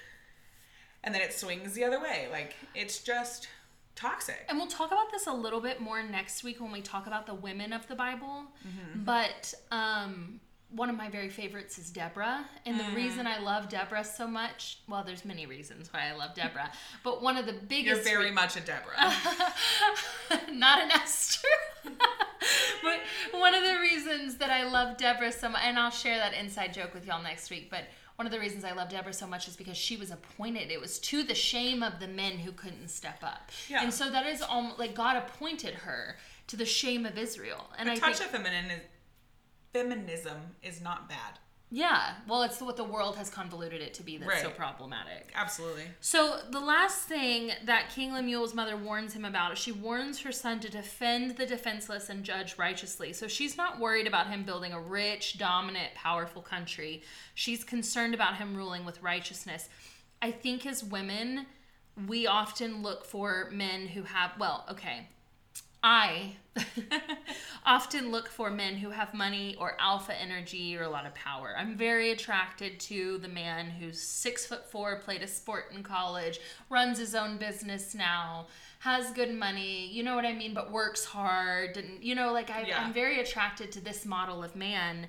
And 1.04 1.14
then 1.14 1.22
it 1.22 1.32
swings 1.32 1.74
the 1.74 1.84
other 1.84 2.00
way. 2.00 2.28
Like 2.32 2.56
it's 2.74 2.98
just 3.02 3.48
toxic. 3.94 4.46
And 4.48 4.56
we'll 4.58 4.66
talk 4.66 4.90
about 4.90 5.10
this 5.12 5.26
a 5.26 5.32
little 5.32 5.60
bit 5.60 5.80
more 5.80 6.02
next 6.02 6.42
week 6.42 6.60
when 6.60 6.72
we 6.72 6.80
talk 6.80 7.06
about 7.06 7.26
the 7.26 7.34
women 7.34 7.72
of 7.72 7.86
the 7.86 7.94
Bible. 7.94 8.44
But 8.94 9.52
um, 9.70 10.40
one 10.74 10.88
of 10.88 10.96
my 10.96 11.08
very 11.08 11.28
favorites 11.28 11.78
is 11.78 11.90
Deborah. 11.90 12.44
And 12.64 12.78
the 12.78 12.84
mm. 12.84 12.94
reason 12.94 13.26
I 13.26 13.38
love 13.38 13.68
Deborah 13.68 14.04
so 14.04 14.26
much, 14.26 14.78
well, 14.88 15.02
there's 15.04 15.24
many 15.24 15.46
reasons 15.46 15.92
why 15.92 16.08
I 16.08 16.16
love 16.16 16.34
Deborah, 16.34 16.70
but 17.04 17.22
one 17.22 17.36
of 17.36 17.46
the 17.46 17.52
biggest 17.52 18.04
you're 18.04 18.18
very 18.18 18.30
much 18.30 18.56
a 18.56 18.60
deborah 18.60 19.12
not 20.52 20.80
an 20.80 20.90
Esther. 20.90 21.48
but 21.84 23.00
one 23.32 23.54
of 23.54 23.62
the 23.64 23.78
reasons 23.80 24.36
that 24.36 24.50
I 24.50 24.64
love 24.64 24.96
Deborah 24.96 25.32
so 25.32 25.48
much, 25.48 25.62
and 25.64 25.78
I'll 25.78 25.90
share 25.90 26.18
that 26.18 26.34
inside 26.34 26.72
joke 26.72 26.94
with 26.94 27.06
y'all 27.06 27.22
next 27.22 27.50
week, 27.50 27.70
but 27.70 27.84
one 28.16 28.26
of 28.26 28.32
the 28.32 28.38
reasons 28.38 28.64
I 28.64 28.72
love 28.72 28.90
Deborah 28.90 29.14
so 29.14 29.26
much 29.26 29.48
is 29.48 29.56
because 29.56 29.78
she 29.78 29.96
was 29.96 30.10
appointed. 30.10 30.70
It 30.70 30.78
was 30.78 30.98
to 30.98 31.22
the 31.22 31.34
shame 31.34 31.82
of 31.82 32.00
the 32.00 32.06
men 32.06 32.32
who 32.32 32.52
couldn't 32.52 32.88
step 32.88 33.22
up. 33.22 33.50
Yeah. 33.68 33.82
And 33.82 33.94
so 33.94 34.10
that 34.10 34.26
is 34.26 34.42
almost 34.42 34.78
like 34.78 34.94
God 34.94 35.16
appointed 35.16 35.72
her 35.72 36.16
to 36.48 36.56
the 36.56 36.66
shame 36.66 37.06
of 37.06 37.16
Israel. 37.16 37.70
And 37.78 37.88
I 37.88 37.94
a 37.94 37.96
touch 37.96 38.18
think, 38.18 38.30
of 38.30 38.36
feminine 38.36 38.80
feminism 39.72 40.38
is 40.62 40.80
not 40.80 41.08
bad 41.08 41.38
yeah, 41.72 42.14
well, 42.26 42.42
it's 42.42 42.60
what 42.60 42.76
the 42.76 42.82
world 42.82 43.14
has 43.14 43.30
convoluted 43.30 43.80
it 43.80 43.94
to 43.94 44.02
be 44.02 44.18
that's 44.18 44.42
so 44.42 44.50
problematic. 44.50 45.30
absolutely 45.36 45.84
So 46.00 46.40
the 46.50 46.58
last 46.58 47.02
thing 47.02 47.52
that 47.64 47.90
King 47.90 48.12
Lemuel's 48.12 48.54
mother 48.54 48.76
warns 48.76 49.12
him 49.12 49.24
about 49.24 49.52
is 49.52 49.58
she 49.60 49.70
warns 49.70 50.20
her 50.22 50.32
son 50.32 50.58
to 50.60 50.68
defend 50.68 51.36
the 51.36 51.46
defenseless 51.46 52.10
and 52.10 52.24
judge 52.24 52.58
righteously. 52.58 53.12
So 53.12 53.28
she's 53.28 53.56
not 53.56 53.78
worried 53.78 54.08
about 54.08 54.26
him 54.26 54.42
building 54.42 54.72
a 54.72 54.80
rich, 54.80 55.38
dominant, 55.38 55.94
powerful 55.94 56.42
country. 56.42 57.02
She's 57.36 57.62
concerned 57.62 58.14
about 58.14 58.36
him 58.36 58.56
ruling 58.56 58.84
with 58.84 59.00
righteousness. 59.00 59.68
I 60.20 60.32
think 60.32 60.66
as 60.66 60.82
women, 60.82 61.46
we 62.08 62.26
often 62.26 62.82
look 62.82 63.04
for 63.04 63.48
men 63.52 63.86
who 63.86 64.02
have 64.02 64.32
well, 64.40 64.66
okay. 64.68 65.08
I 65.82 66.36
often 67.64 68.10
look 68.10 68.28
for 68.28 68.50
men 68.50 68.76
who 68.76 68.90
have 68.90 69.14
money 69.14 69.56
or 69.58 69.76
alpha 69.78 70.14
energy 70.20 70.76
or 70.76 70.82
a 70.82 70.88
lot 70.88 71.06
of 71.06 71.14
power. 71.14 71.54
I'm 71.56 71.76
very 71.76 72.10
attracted 72.10 72.80
to 72.80 73.18
the 73.18 73.28
man 73.28 73.70
who's 73.70 74.00
six 74.00 74.46
foot 74.46 74.70
four, 74.70 74.98
played 75.00 75.22
a 75.22 75.26
sport 75.26 75.72
in 75.74 75.82
college, 75.82 76.40
runs 76.68 76.98
his 76.98 77.14
own 77.14 77.38
business 77.38 77.94
now, 77.94 78.48
has 78.80 79.10
good 79.12 79.34
money, 79.34 79.86
you 79.88 80.02
know 80.02 80.14
what 80.14 80.24
I 80.26 80.32
mean, 80.32 80.54
but 80.54 80.70
works 80.70 81.04
hard. 81.04 81.76
And, 81.76 82.02
you 82.02 82.14
know, 82.14 82.32
like 82.32 82.50
I, 82.50 82.62
Yeah. 82.62 82.82
I'm 82.82 82.92
very 82.92 83.20
attracted 83.20 83.72
to 83.72 83.80
this 83.80 84.04
model 84.04 84.42
of 84.42 84.56
man. 84.56 85.06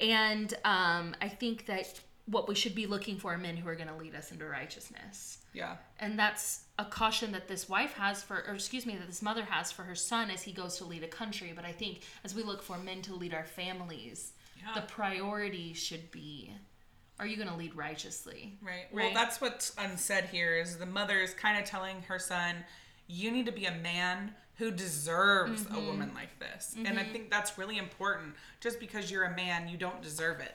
And 0.00 0.52
um, 0.64 1.16
I 1.20 1.28
think 1.28 1.66
that 1.66 2.00
what 2.26 2.48
we 2.48 2.54
should 2.54 2.74
be 2.74 2.86
looking 2.86 3.16
for 3.16 3.34
are 3.34 3.38
men 3.38 3.56
who 3.56 3.68
are 3.68 3.74
going 3.74 3.88
to 3.88 3.96
lead 3.96 4.14
us 4.14 4.30
into 4.30 4.46
righteousness 4.46 5.38
Yeah. 5.54 5.76
and 6.00 6.18
that's 6.18 6.62
a 6.78 6.84
caution 6.84 7.32
that 7.32 7.46
this 7.48 7.68
wife 7.68 7.92
has 7.94 8.22
for 8.22 8.36
or 8.48 8.54
excuse 8.54 8.86
me 8.86 8.96
that 8.96 9.06
this 9.06 9.20
mother 9.22 9.44
has 9.44 9.70
for 9.70 9.82
her 9.82 9.94
son 9.94 10.30
as 10.30 10.42
he 10.42 10.52
goes 10.52 10.76
to 10.78 10.84
lead 10.84 11.02
a 11.02 11.08
country 11.08 11.52
but 11.54 11.64
i 11.64 11.72
think 11.72 12.00
as 12.24 12.34
we 12.34 12.42
look 12.42 12.62
for 12.62 12.78
men 12.78 13.02
to 13.02 13.14
lead 13.14 13.34
our 13.34 13.44
families 13.44 14.32
Yeah. 14.58 14.74
the 14.74 14.80
priority 14.82 15.74
should 15.74 16.10
be 16.10 16.52
are 17.20 17.26
you 17.26 17.36
going 17.36 17.48
to 17.50 17.54
lead 17.56 17.74
righteously 17.76 18.58
Right. 18.62 18.86
Well, 18.92 19.10
that's 19.14 19.40
what's 19.40 19.74
unsaid 19.78 20.24
here 20.24 20.56
is 20.56 20.78
the 20.78 20.86
mother 20.86 21.18
is 21.20 21.34
kind 21.34 21.56
of 21.58 21.64
telling 21.64 22.02
her 22.08 22.18
son, 22.18 22.56
you 23.06 23.30
need 23.30 23.46
to 23.46 23.52
be 23.52 23.66
a 23.66 23.74
man 23.76 24.34
who 24.56 24.70
deserves 24.72 25.62
Mm-hmm. 25.64 25.76
a 25.76 25.80
woman 25.80 26.10
like 26.14 26.36
this. 26.40 26.74
And 26.84 26.98
I 26.98 27.04
think 27.04 27.30
that's 27.30 27.58
really 27.58 27.78
important. 27.78 28.34
Just 28.60 28.80
because 28.80 29.08
you're 29.10 29.24
a 29.24 29.36
man, 29.36 29.68
you 29.68 29.76
don't 29.76 30.02
deserve 30.02 30.40
it. 30.40 30.54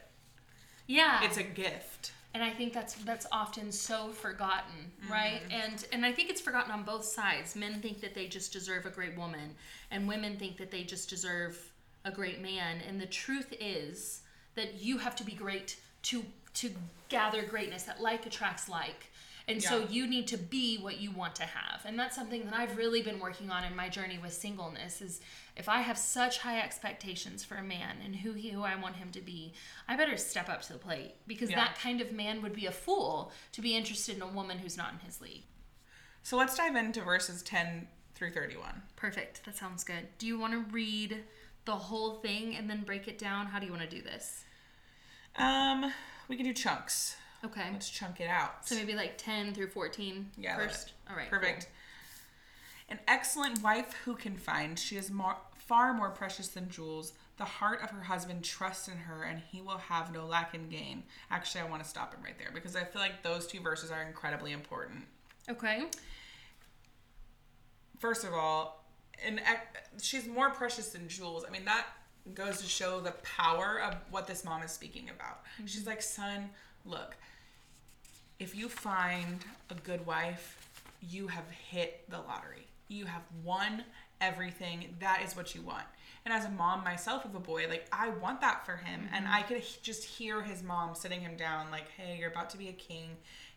yeah 0.87 1.23
It's 1.23 1.37
a 1.37 1.43
gift. 1.43 2.11
And 2.37 2.43
i 2.43 2.51
think 2.51 2.71
that's 2.71 2.93
that's 2.93 3.25
often 3.31 3.71
so 3.71 4.09
forgotten 4.09 4.91
right? 5.09 5.41
Mm-hmm. 5.49 5.61
And 5.61 5.85
and 5.91 6.05
i 6.05 6.11
think 6.11 6.29
it's 6.29 6.41
forgotten 6.41 6.71
on 6.71 6.83
both 6.83 7.03
sides. 7.03 7.55
Men 7.55 7.81
think 7.81 7.99
that 8.01 8.13
they 8.13 8.27
just 8.27 8.53
deserve 8.53 8.85
a 8.85 8.89
great 8.91 9.17
woman 9.17 9.55
and 9.89 10.07
women 10.07 10.37
think 10.37 10.57
that 10.57 10.69
they 10.69 10.83
just 10.83 11.09
deserve 11.09 11.57
a 12.05 12.11
great 12.11 12.41
man. 12.41 12.77
And 12.87 12.99
the 12.99 13.05
truth 13.05 13.53
is 13.59 14.21
that 14.55 14.81
you 14.81 14.97
have 14.97 15.15
to 15.17 15.23
be 15.23 15.33
great 15.33 15.77
to 16.03 16.23
to 16.55 16.71
gather 17.09 17.43
greatness 17.43 17.83
that 17.83 18.01
like 18.01 18.25
attracts 18.25 18.67
like 18.67 19.11
and 19.49 19.63
so 19.63 19.85
you 19.89 20.05
need 20.07 20.27
to 20.27 20.37
be 20.37 20.77
what 20.77 20.99
you 20.99 21.09
want 21.11 21.33
to 21.35 21.43
have. 21.43 21.81
And 21.85 21.97
that's 21.97 22.15
something 22.15 22.43
that 22.45 22.53
i've 22.53 22.75
really 22.77 23.01
been 23.01 23.19
working 23.19 23.49
on 23.49 23.63
in 23.63 23.75
my 23.75 23.87
journey 23.89 24.19
with 24.21 24.33
singleness 24.33 25.01
is 25.01 25.21
if 25.55 25.69
i 25.69 25.79
have 25.81 25.97
such 25.97 26.39
high 26.39 26.59
expectations 26.59 27.43
for 27.43 27.55
a 27.55 27.63
man 27.63 27.97
and 28.03 28.15
who 28.17 28.33
he 28.33 28.49
who 28.49 28.63
i 28.63 28.75
want 28.75 28.95
him 28.97 29.09
to 29.11 29.21
be 29.21 29.53
i 29.87 29.95
better 29.95 30.17
step 30.17 30.49
up 30.49 30.61
to 30.63 30.73
the 30.73 30.79
plate 30.79 31.15
because 31.27 31.49
Yeah. 31.49 31.57
that 31.57 31.77
kind 31.79 32.01
of 32.01 32.11
man 32.11 32.41
would 32.41 32.53
be 32.53 32.65
a 32.65 32.71
fool 32.71 33.31
to 33.53 33.61
be 33.61 33.75
interested 33.75 34.15
in 34.17 34.21
a 34.21 34.27
woman 34.27 34.59
who's 34.59 34.75
not 34.77 34.91
in 34.93 34.99
his 34.99 35.21
league. 35.21 35.43
So 36.23 36.35
let's 36.35 36.55
dive 36.57 36.75
into 36.75 37.01
verses 37.01 37.41
10 37.43 37.87
through 38.15 38.31
31. 38.31 38.81
perfect. 38.97 39.45
That 39.45 39.55
sounds 39.55 39.83
good. 39.85 40.07
Do 40.17 40.27
you 40.27 40.37
want 40.37 40.53
to 40.53 40.59
read 40.73 41.23
the 41.65 41.75
whole 41.75 42.15
thing 42.15 42.55
and 42.55 42.69
then 42.69 42.81
break 42.81 43.07
it 43.07 43.17
down? 43.17 43.45
How 43.47 43.59
do 43.59 43.65
you 43.65 43.71
want 43.71 43.89
to 43.89 43.95
do 43.95 44.01
this? 44.01 44.43
Um, 45.37 45.93
we 46.27 46.35
can 46.35 46.45
do 46.45 46.53
chunks. 46.53 47.15
Okay 47.47 47.69
Let's 47.71 47.89
chunk 47.89 48.19
it 48.21 48.27
out. 48.29 48.67
so 48.67 48.75
maybe 48.75 48.93
like 48.93 49.17
10 49.17 49.53
through 49.53 49.67
14 49.67 50.31
Yeah, 50.37 50.55
first 50.57 50.93
all 51.09 51.15
right 51.15 51.29
Perfect. 51.29 51.63
cool. 51.63 51.71
An 52.89 52.99
excellent 53.07 53.61
wife 53.61 53.93
who 54.05 54.15
can 54.15 54.37
find, 54.37 54.79
she 54.79 54.95
is 54.95 55.11
more, 55.11 55.35
far 55.57 55.93
more 55.93 56.09
precious 56.09 56.47
than 56.47 56.69
jewels. 56.69 57.11
The 57.35 57.43
heart 57.43 57.81
of 57.83 57.89
her 57.89 58.01
husband 58.03 58.45
trusts 58.45 58.87
in 58.87 58.97
her, 58.97 59.23
and 59.23 59.41
he 59.51 59.61
will 59.61 59.77
have 59.77 60.13
no 60.13 60.25
lack 60.25 60.55
in 60.55 60.69
gain. 60.69 61.03
Actually, 61.29 61.61
I 61.61 61.69
want 61.69 61.83
to 61.83 61.89
stop 61.89 62.13
it 62.13 62.19
right 62.23 62.37
there 62.39 62.49
because 62.53 62.77
I 62.77 62.85
feel 62.85 63.01
like 63.01 63.23
those 63.23 63.45
two 63.45 63.59
verses 63.59 63.91
are 63.91 64.01
incredibly 64.03 64.53
important. 64.53 65.03
okay 65.49 65.83
First 67.99 68.23
of 68.23 68.33
all, 68.33 68.85
an, 69.25 69.39
ec- 69.39 69.87
she's 70.01 70.27
more 70.27 70.49
precious 70.51 70.89
than 70.89 71.07
jewels. 71.07 71.43
I 71.47 71.51
mean, 71.51 71.65
that 71.65 71.87
goes 72.33 72.61
to 72.61 72.67
show 72.67 72.99
the 72.99 73.11
power 73.23 73.81
of 73.81 73.95
what 74.11 74.27
this 74.27 74.45
mom 74.45 74.61
is 74.63 74.71
speaking 74.71 75.09
about. 75.09 75.43
Mm-hmm. 75.55 75.65
She's 75.65 75.87
like, 75.87 76.01
son, 76.01 76.49
look, 76.85 77.15
if 78.39 78.55
you 78.55 78.69
find 78.69 79.43
a 79.69 79.75
good 79.75 80.05
wife, 80.05 80.69
you 81.01 81.27
have 81.27 81.49
hit 81.49 82.09
the 82.09 82.19
lottery. 82.19 82.67
You 82.87 83.05
have 83.05 83.23
won 83.43 83.83
everything. 84.21 84.95
That 84.99 85.21
is 85.25 85.35
what 85.35 85.55
you 85.55 85.61
want. 85.61 85.85
And 86.25 86.33
as 86.33 86.45
a 86.45 86.49
mom 86.49 86.83
myself 86.83 87.25
of 87.25 87.35
a 87.35 87.39
boy, 87.39 87.67
like 87.69 87.87
I 87.91 88.09
want 88.09 88.41
that 88.41 88.65
for 88.65 88.75
him. 88.75 89.07
And 89.13 89.25
mm-hmm. 89.25 89.33
I 89.33 89.41
could 89.43 89.63
just 89.81 90.03
hear 90.03 90.41
his 90.41 90.61
mom 90.61 90.93
sitting 90.93 91.21
him 91.21 91.37
down, 91.37 91.71
like, 91.71 91.89
hey, 91.91 92.17
you're 92.19 92.29
about 92.29 92.49
to 92.51 92.57
be 92.57 92.69
a 92.69 92.73
king. 92.73 93.11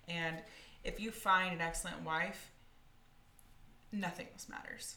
And 0.09 0.37
if 0.85 1.01
you 1.01 1.11
find 1.11 1.53
an 1.53 1.61
excellent 1.61 2.03
wife, 2.05 2.51
nothing 3.93 4.27
else 4.33 4.49
matters. 4.49 4.97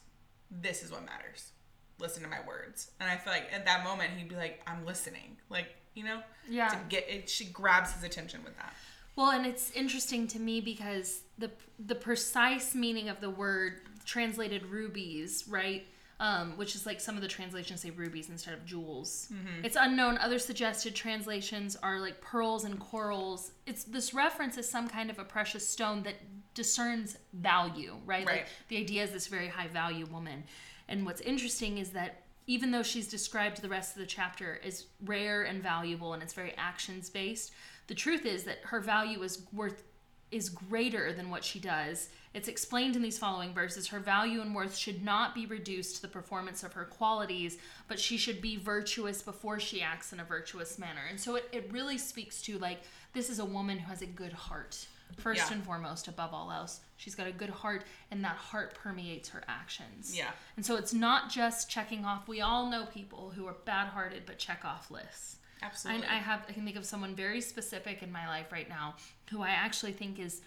This 0.51 0.83
is 0.83 0.91
what 0.91 1.05
matters. 1.05 1.51
Listen 1.99 2.23
to 2.23 2.29
my 2.29 2.39
words. 2.47 2.91
And 2.99 3.09
I 3.09 3.17
feel 3.17 3.33
like 3.33 3.51
at 3.51 3.65
that 3.65 3.83
moment 3.83 4.11
he'd 4.17 4.29
be 4.29 4.35
like, 4.35 4.61
I'm 4.67 4.85
listening. 4.85 5.37
Like, 5.49 5.75
you 5.93 6.03
know? 6.03 6.21
Yeah. 6.49 6.69
To 6.69 6.77
get 6.89 7.09
it 7.09 7.29
she 7.29 7.45
grabs 7.45 7.93
his 7.93 8.03
attention 8.03 8.43
with 8.43 8.55
that. 8.57 8.73
Well, 9.15 9.31
and 9.31 9.45
it's 9.45 9.71
interesting 9.71 10.27
to 10.27 10.39
me 10.39 10.61
because 10.61 11.21
the 11.37 11.51
the 11.79 11.95
precise 11.95 12.73
meaning 12.73 13.09
of 13.09 13.19
the 13.21 13.29
word 13.29 13.81
translated 14.05 14.65
rubies, 14.65 15.45
right? 15.47 15.85
Um, 16.19 16.57
which 16.57 16.75
is 16.75 16.85
like 16.85 17.01
some 17.01 17.15
of 17.15 17.21
the 17.21 17.27
translations 17.27 17.81
say 17.81 17.89
rubies 17.89 18.29
instead 18.29 18.53
of 18.53 18.65
jewels. 18.65 19.29
It's 19.63 19.75
unknown. 19.77 20.17
Other 20.19 20.39
suggested 20.39 20.95
translations 20.95 21.75
are 21.75 21.99
like 21.99 22.21
pearls 22.21 22.63
and 22.63 22.79
corals. 22.79 23.51
It's 23.65 23.83
this 23.83 24.13
reference 24.13 24.57
is 24.57 24.69
some 24.69 24.87
kind 24.87 25.09
of 25.09 25.19
a 25.19 25.23
precious 25.23 25.67
stone 25.67 26.03
that 26.03 26.15
discerns 26.53 27.17
value, 27.33 27.95
right? 28.05 28.25
Right. 28.25 28.37
Like 28.37 28.47
the 28.69 28.77
idea 28.77 29.03
is 29.03 29.11
this 29.11 29.27
very 29.27 29.47
high 29.47 29.67
value 29.67 30.05
woman. 30.05 30.43
And 30.87 31.05
what's 31.05 31.21
interesting 31.21 31.77
is 31.77 31.89
that 31.89 32.23
even 32.45 32.71
though 32.71 32.83
she's 32.83 33.07
described 33.07 33.61
the 33.61 33.69
rest 33.69 33.95
of 33.95 34.01
the 34.01 34.07
chapter 34.07 34.59
as 34.63 34.85
rare 35.05 35.43
and 35.43 35.63
valuable 35.63 36.13
and 36.13 36.21
it's 36.21 36.33
very 36.33 36.53
actions 36.57 37.09
based, 37.09 37.51
the 37.93 37.99
truth 37.99 38.25
is 38.25 38.45
that 38.45 38.57
her 38.63 38.79
value 38.79 39.21
is 39.21 39.43
worth 39.53 39.83
is 40.31 40.49
greater 40.49 41.13
than 41.13 41.29
what 41.29 41.43
she 41.43 41.59
does. 41.59 42.09
It's 42.33 42.47
explained 42.47 42.95
in 42.95 43.03
these 43.03 43.19
following 43.19 43.53
verses. 43.53 43.89
Her 43.89 43.99
value 43.99 44.41
and 44.41 44.55
worth 44.55 44.75
should 44.75 45.03
not 45.03 45.35
be 45.35 45.45
reduced 45.45 45.97
to 45.97 46.01
the 46.01 46.07
performance 46.07 46.63
of 46.63 46.73
her 46.73 46.85
qualities, 46.85 47.59
but 47.87 47.99
she 47.99 48.17
should 48.17 48.41
be 48.41 48.55
virtuous 48.57 49.21
before 49.21 49.59
she 49.59 49.83
acts 49.83 50.11
in 50.11 50.19
a 50.19 50.23
virtuous 50.23 50.79
manner. 50.79 51.01
And 51.07 51.19
so 51.19 51.35
it, 51.35 51.47
it 51.51 51.71
really 51.71 51.99
speaks 51.99 52.41
to 52.47 52.57
like 52.57 52.79
this 53.13 53.29
is 53.29 53.37
a 53.37 53.45
woman 53.45 53.77
who 53.77 53.89
has 53.91 54.01
a 54.01 54.07
good 54.07 54.33
heart. 54.33 54.87
First 55.17 55.51
Yeah. 55.51 55.57
and 55.57 55.63
foremost, 55.63 56.07
above 56.07 56.33
all 56.33 56.51
else, 56.51 56.79
she's 56.97 57.13
got 57.13 57.27
a 57.27 57.31
good 57.31 57.51
heart, 57.51 57.85
and 58.09 58.23
that 58.23 58.37
heart 58.37 58.73
permeates 58.73 59.29
her 59.29 59.43
actions. 59.47 60.17
Yeah. 60.17 60.31
And 60.57 60.65
so 60.65 60.77
it's 60.77 60.95
not 60.95 61.29
just 61.29 61.69
checking 61.69 62.05
off. 62.05 62.27
We 62.27 62.41
all 62.41 62.71
know 62.71 62.87
people 62.87 63.33
who 63.35 63.45
are 63.45 63.57
bad 63.65 63.89
hearted 63.89 64.23
but 64.25 64.39
check 64.39 64.65
off 64.65 64.89
lists. 64.89 65.37
Absolutely. 65.63 66.07
I, 66.07 66.15
I 66.15 66.17
have 66.17 66.45
I 66.47 66.51
can 66.53 66.65
think 66.65 66.77
of 66.77 66.85
someone 66.85 67.15
very 67.15 67.41
specific 67.41 68.03
in 68.03 68.11
my 68.11 68.27
life 68.27 68.51
right 68.51 68.69
now 68.69 68.95
who 69.31 69.41
I 69.41 69.49
actually 69.49 69.93
think 69.93 70.19
is 70.19 70.41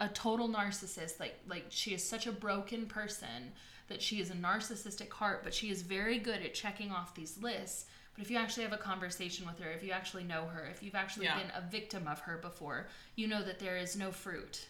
a 0.00 0.08
total 0.08 0.48
narcissist. 0.48 1.20
Like 1.20 1.38
like 1.48 1.66
she 1.70 1.94
is 1.94 2.06
such 2.06 2.26
a 2.26 2.32
broken 2.32 2.86
person 2.86 3.52
that 3.88 4.00
she 4.02 4.20
is 4.20 4.30
a 4.30 4.34
narcissistic 4.34 5.10
heart, 5.10 5.42
but 5.44 5.52
she 5.52 5.70
is 5.70 5.82
very 5.82 6.18
good 6.18 6.42
at 6.42 6.54
checking 6.54 6.90
off 6.90 7.14
these 7.14 7.38
lists. 7.38 7.86
But 8.14 8.24
if 8.24 8.30
you 8.30 8.36
actually 8.36 8.64
have 8.64 8.72
a 8.72 8.78
conversation 8.78 9.46
with 9.46 9.58
her, 9.58 9.70
if 9.70 9.82
you 9.82 9.92
actually 9.92 10.24
know 10.24 10.46
her, 10.46 10.66
if 10.66 10.82
you've 10.82 10.94
actually 10.94 11.26
Yeah. 11.26 11.38
been 11.38 11.52
a 11.56 11.62
victim 11.62 12.06
of 12.06 12.20
her 12.20 12.36
before, 12.38 12.88
you 13.16 13.26
know 13.26 13.42
that 13.42 13.58
there 13.58 13.76
is 13.76 13.96
no 13.96 14.12
fruit 14.12 14.66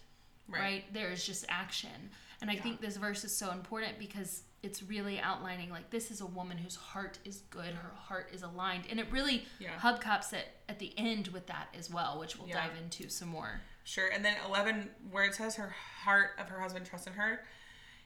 Right. 0.48 0.60
right. 0.60 0.92
There 0.92 1.10
is 1.10 1.24
just 1.24 1.44
action. 1.48 2.10
And 2.40 2.50
I 2.50 2.56
think 2.56 2.80
this 2.80 2.96
verse 2.96 3.24
is 3.24 3.36
so 3.36 3.52
important 3.52 3.98
because 3.98 4.42
it's 4.62 4.82
really 4.82 5.18
outlining 5.18 5.70
like 5.70 5.90
this 5.90 6.10
is 6.10 6.20
a 6.20 6.26
woman 6.26 6.56
whose 6.58 6.76
heart 6.76 7.18
is 7.24 7.42
good, 7.50 7.74
her 7.74 7.92
heart 7.96 8.30
is 8.32 8.42
aligned. 8.42 8.84
And 8.88 9.00
it 9.00 9.10
really 9.10 9.46
Yeah. 9.58 9.76
hubcaps 9.78 10.32
it 10.32 10.56
at 10.68 10.78
the 10.78 10.96
end 10.96 11.28
with 11.28 11.46
that 11.48 11.68
as 11.76 11.90
well, 11.90 12.18
which 12.18 12.36
we'll 12.36 12.48
Yeah. 12.48 12.66
dive 12.68 12.76
into 12.76 13.08
some 13.08 13.28
more. 13.28 13.62
Sure. 13.84 14.08
And 14.08 14.24
then 14.24 14.36
11, 14.46 14.94
where 15.10 15.24
it 15.24 15.34
says 15.34 15.56
her 15.56 15.70
heart 15.70 16.36
of 16.38 16.48
her 16.48 16.60
husband 16.60 16.86
trusts 16.86 17.08
in 17.08 17.14
her, 17.14 17.44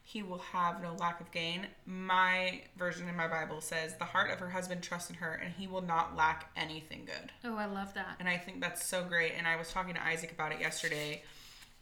he 0.02 0.22
will 0.22 0.38
have 0.38 0.80
no 0.80 0.94
lack 0.94 1.20
of 1.20 1.30
gain. 1.30 1.66
My 1.84 2.64
version 2.76 3.06
in 3.08 3.16
my 3.16 3.28
Bible 3.28 3.60
says, 3.60 3.96
the 3.98 4.04
heart 4.06 4.30
of 4.30 4.38
her 4.38 4.50
husband 4.50 4.82
trusts 4.82 5.10
in 5.10 5.16
her, 5.16 5.34
and 5.34 5.52
he 5.52 5.66
will 5.66 5.82
not 5.82 6.16
lack 6.16 6.50
anything 6.56 7.04
good. 7.04 7.32
Oh, 7.44 7.56
I 7.56 7.66
love 7.66 7.92
that. 7.94 8.16
And 8.18 8.28
I 8.28 8.38
think 8.38 8.60
that's 8.62 8.86
so 8.86 9.04
great. 9.04 9.32
And 9.32 9.46
I 9.46 9.56
was 9.56 9.70
talking 9.72 9.94
to 9.94 10.02
Isaac 10.02 10.30
about 10.32 10.52
it 10.52 10.60
yesterday, 10.60 11.22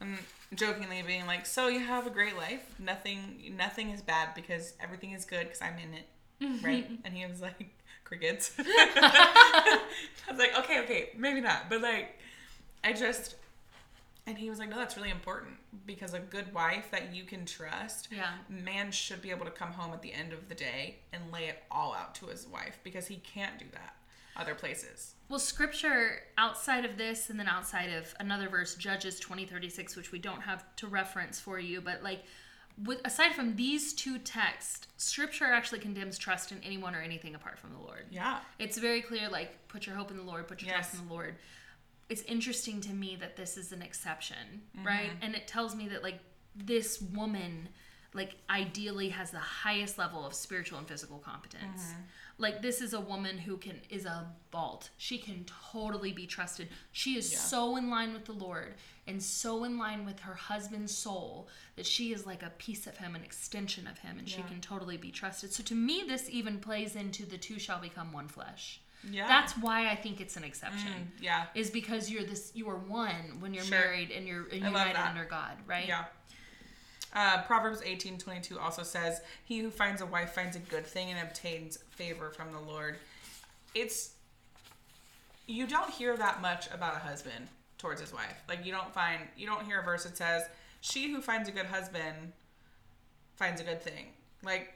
and 0.05 0.59
jokingly 0.59 1.03
being 1.03 1.27
like, 1.27 1.47
"So 1.47 1.69
you 1.69 1.81
have 1.81 2.07
a 2.07 2.11
great 2.11 2.37
life. 2.37 2.63
Nothing, 2.79 3.55
nothing 3.57 3.91
is 3.91 4.03
bad 4.03 4.35
because 4.35 4.75
everything 4.81 5.13
is 5.13 5.25
good 5.25 5.45
because 5.45 5.63
I'm 5.63 5.77
in 5.79 5.95
it, 5.95 6.09
right?" 6.65 6.89
and 7.05 7.15
he 7.15 7.27
was 7.27 7.41
like, 7.41 7.75
"Crickets." 8.05 8.53
I 8.59 9.81
was 10.31 10.39
like, 10.39 10.57
"Okay, 10.61 10.81
okay, 10.81 11.11
maybe 11.17 11.41
not," 11.41 11.69
but 11.69 11.81
like, 11.81 12.19
I 12.83 12.93
just. 12.93 13.37
And 14.27 14.39
he 14.39 14.49
was 14.49 14.59
like, 14.59 14.71
"No, 14.71 14.77
that's 14.77 14.97
really 14.97 15.11
important 15.11 15.53
because 15.85 16.15
a 16.15 16.19
good 16.19 16.55
wife 16.55 16.91
that 16.93 17.15
you 17.15 17.25
can 17.25 17.45
trust, 17.45 18.09
Yeah. 18.11 18.31
man 18.49 18.91
should 18.91 19.21
be 19.21 19.31
able 19.31 19.45
to 19.45 19.51
come 19.51 19.73
home 19.73 19.93
at 19.93 20.01
the 20.01 20.15
end 20.15 20.33
of 20.33 20.49
the 20.49 20.55
day 20.55 20.97
and 21.13 21.31
lay 21.31 21.45
it 21.49 21.63
all 21.71 21.93
out 21.93 22.15
to 22.17 22.27
his 22.27 22.47
wife 22.47 22.79
because 22.83 23.07
he 23.09 23.17
can't 23.17 23.59
do 23.59 23.67
that 23.73 23.97
other 24.37 24.55
places." 24.55 25.14
Well, 25.29 25.38
scripture 25.38 26.21
outside 26.37 26.85
of 26.85 26.99
this 26.99 27.31
and 27.31 27.38
then 27.41 27.49
outside 27.49 27.91
of 27.91 28.14
another 28.21 28.49
verse, 28.49 28.75
Judges 28.75 29.19
2036, 29.21 29.97
which 29.97 30.12
we 30.12 30.19
don't 30.19 30.43
have 30.43 30.64
to 30.76 30.87
reference 30.87 31.41
for 31.41 31.59
you, 31.59 31.81
but 31.81 32.03
like 32.03 32.25
with 32.83 33.00
aside 33.05 33.35
from 33.35 33.57
these 33.57 33.93
two 33.93 34.19
texts, 34.19 34.87
scripture 34.97 35.47
actually 35.47 35.79
condemns 35.79 36.19
trust 36.19 36.53
in 36.53 36.61
anyone 36.64 36.95
or 36.95 37.00
anything 37.00 37.35
apart 37.35 37.59
from 37.59 37.73
the 37.73 37.79
Lord. 37.79 38.07
Yeah. 38.11 38.41
It's 38.59 38.79
very 38.79 39.00
clear 39.00 39.29
like 39.29 39.69
put 39.69 39.87
your 39.87 39.97
hope 39.97 40.11
in 40.11 40.17
the 40.17 40.23
Lord, 40.23 40.49
put 40.49 40.61
your 40.61 40.71
Yes. 40.71 40.91
trust 40.91 41.03
in 41.03 41.09
the 41.09 41.14
Lord. 41.14 41.37
It's 42.09 42.23
interesting 42.23 42.81
to 42.83 42.93
me 42.93 43.17
that 43.17 43.37
this 43.37 43.57
is 43.57 43.73
an 43.73 43.81
exception, 43.81 44.62
mm-hmm. 44.76 44.87
right? 44.87 45.11
And 45.23 45.35
it 45.35 45.47
tells 45.47 45.75
me 45.75 45.88
that 45.88 46.03
like 46.03 46.19
this 46.55 47.00
woman 47.00 47.69
like 48.12 48.37
ideally 48.49 49.09
has 49.09 49.31
the 49.31 49.38
highest 49.38 49.99
level 49.99 50.25
of 50.25 50.35
spiritual 50.35 50.79
and 50.79 50.87
physical 50.87 51.19
competence. 51.19 51.83
Mm-hmm. 51.83 52.03
Like 52.37 52.62
this 52.62 52.81
is 52.81 52.93
a 52.93 53.00
woman 53.00 53.38
who 53.38 53.57
can 53.57 53.81
is 53.91 54.05
a 54.07 54.26
vault. 54.50 54.91
She 54.97 55.19
can 55.19 55.45
totally 55.73 56.12
be 56.12 56.26
trusted. 56.26 56.69
She 56.93 57.17
is 57.17 57.33
Yeah. 57.33 57.38
so 57.38 57.76
in 57.76 57.91
line 57.91 58.12
with 58.12 58.25
the 58.25 58.33
Lord 58.33 58.75
and 59.07 59.23
so 59.23 59.64
in 59.64 59.79
line 59.79 60.05
with 60.05 60.21
her 60.21 60.35
husband's 60.35 60.97
soul 60.97 61.49
that 61.76 61.87
she 61.87 62.12
is 62.12 62.26
like 62.26 62.43
a 62.43 62.50
piece 62.59 62.87
of 62.87 62.97
him, 62.97 63.14
an 63.14 63.23
extension 63.23 63.87
of 63.87 63.99
him, 63.99 64.19
and 64.19 64.29
she 64.29 64.43
can 64.43 64.61
totally 64.61 64.97
be 64.97 65.11
trusted. 65.11 65.53
So 65.53 65.62
to 65.64 65.75
me, 65.75 66.05
this 66.09 66.29
even 66.31 66.59
plays 66.59 66.97
into 66.97 67.25
the 67.26 67.38
two 67.38 67.59
shall 67.59 67.81
become 67.81 68.12
one 68.12 68.29
flesh. 68.29 68.81
Yeah. 69.11 69.29
That's 69.29 69.53
why 69.59 69.91
I 69.91 69.97
think 69.97 70.21
it's 70.21 70.37
an 70.37 70.45
exception. 70.45 70.88
Mm, 70.88 71.23
yeah. 71.23 71.47
Is 71.55 71.71
because 71.71 72.11
you're 72.11 72.25
this 72.25 72.50
you 72.55 72.69
are 72.71 72.79
one 72.79 73.38
when 73.41 73.53
you're 73.53 73.64
Sure. 73.64 73.79
married 73.79 74.11
and 74.11 74.26
you're 74.26 74.45
love 74.45 74.53
united 74.55 74.97
under 74.99 75.25
God, 75.26 75.59
right? 75.67 75.87
Yeah. 75.87 76.05
Uh, 77.14 77.42
Proverbs 77.42 77.80
eighteen 77.85 78.18
twenty 78.18 78.40
two 78.40 78.59
also 78.59 78.83
says, 78.83 79.21
He 79.44 79.59
who 79.61 79.71
finds 79.71 80.00
a 80.02 80.06
wife 80.06 80.33
finds 80.33 80.56
a 80.56 80.61
good 80.61 80.87
thing 80.87 81.11
and 81.11 81.21
obtains 81.21 81.78
favor 81.90 82.30
from 82.30 82.52
the 82.52 82.59
Lord. 82.59 82.97
It's, 83.75 84.14
you 85.47 85.66
don't 85.66 85.90
hear 85.90 86.16
that 86.16 86.40
much 86.40 86.66
about 86.73 86.97
a 86.97 86.99
husband 86.99 87.49
towards 87.78 88.00
his 88.00 88.12
wife. 88.12 88.42
Like, 88.49 88.64
you 88.66 88.73
don't 88.73 88.92
find, 88.92 89.21
you 89.37 89.47
don't 89.47 89.64
hear 89.64 89.80
a 89.80 89.85
verse 89.85 90.04
that 90.04 90.16
says, 90.16 90.42
She 90.80 91.12
who 91.12 91.21
finds 91.21 91.49
a 91.49 91.52
good 91.52 91.66
husband 91.66 92.33
finds 93.37 93.61
a 93.61 93.64
good 93.64 93.83
thing. 93.83 94.06
Like, 94.42 94.75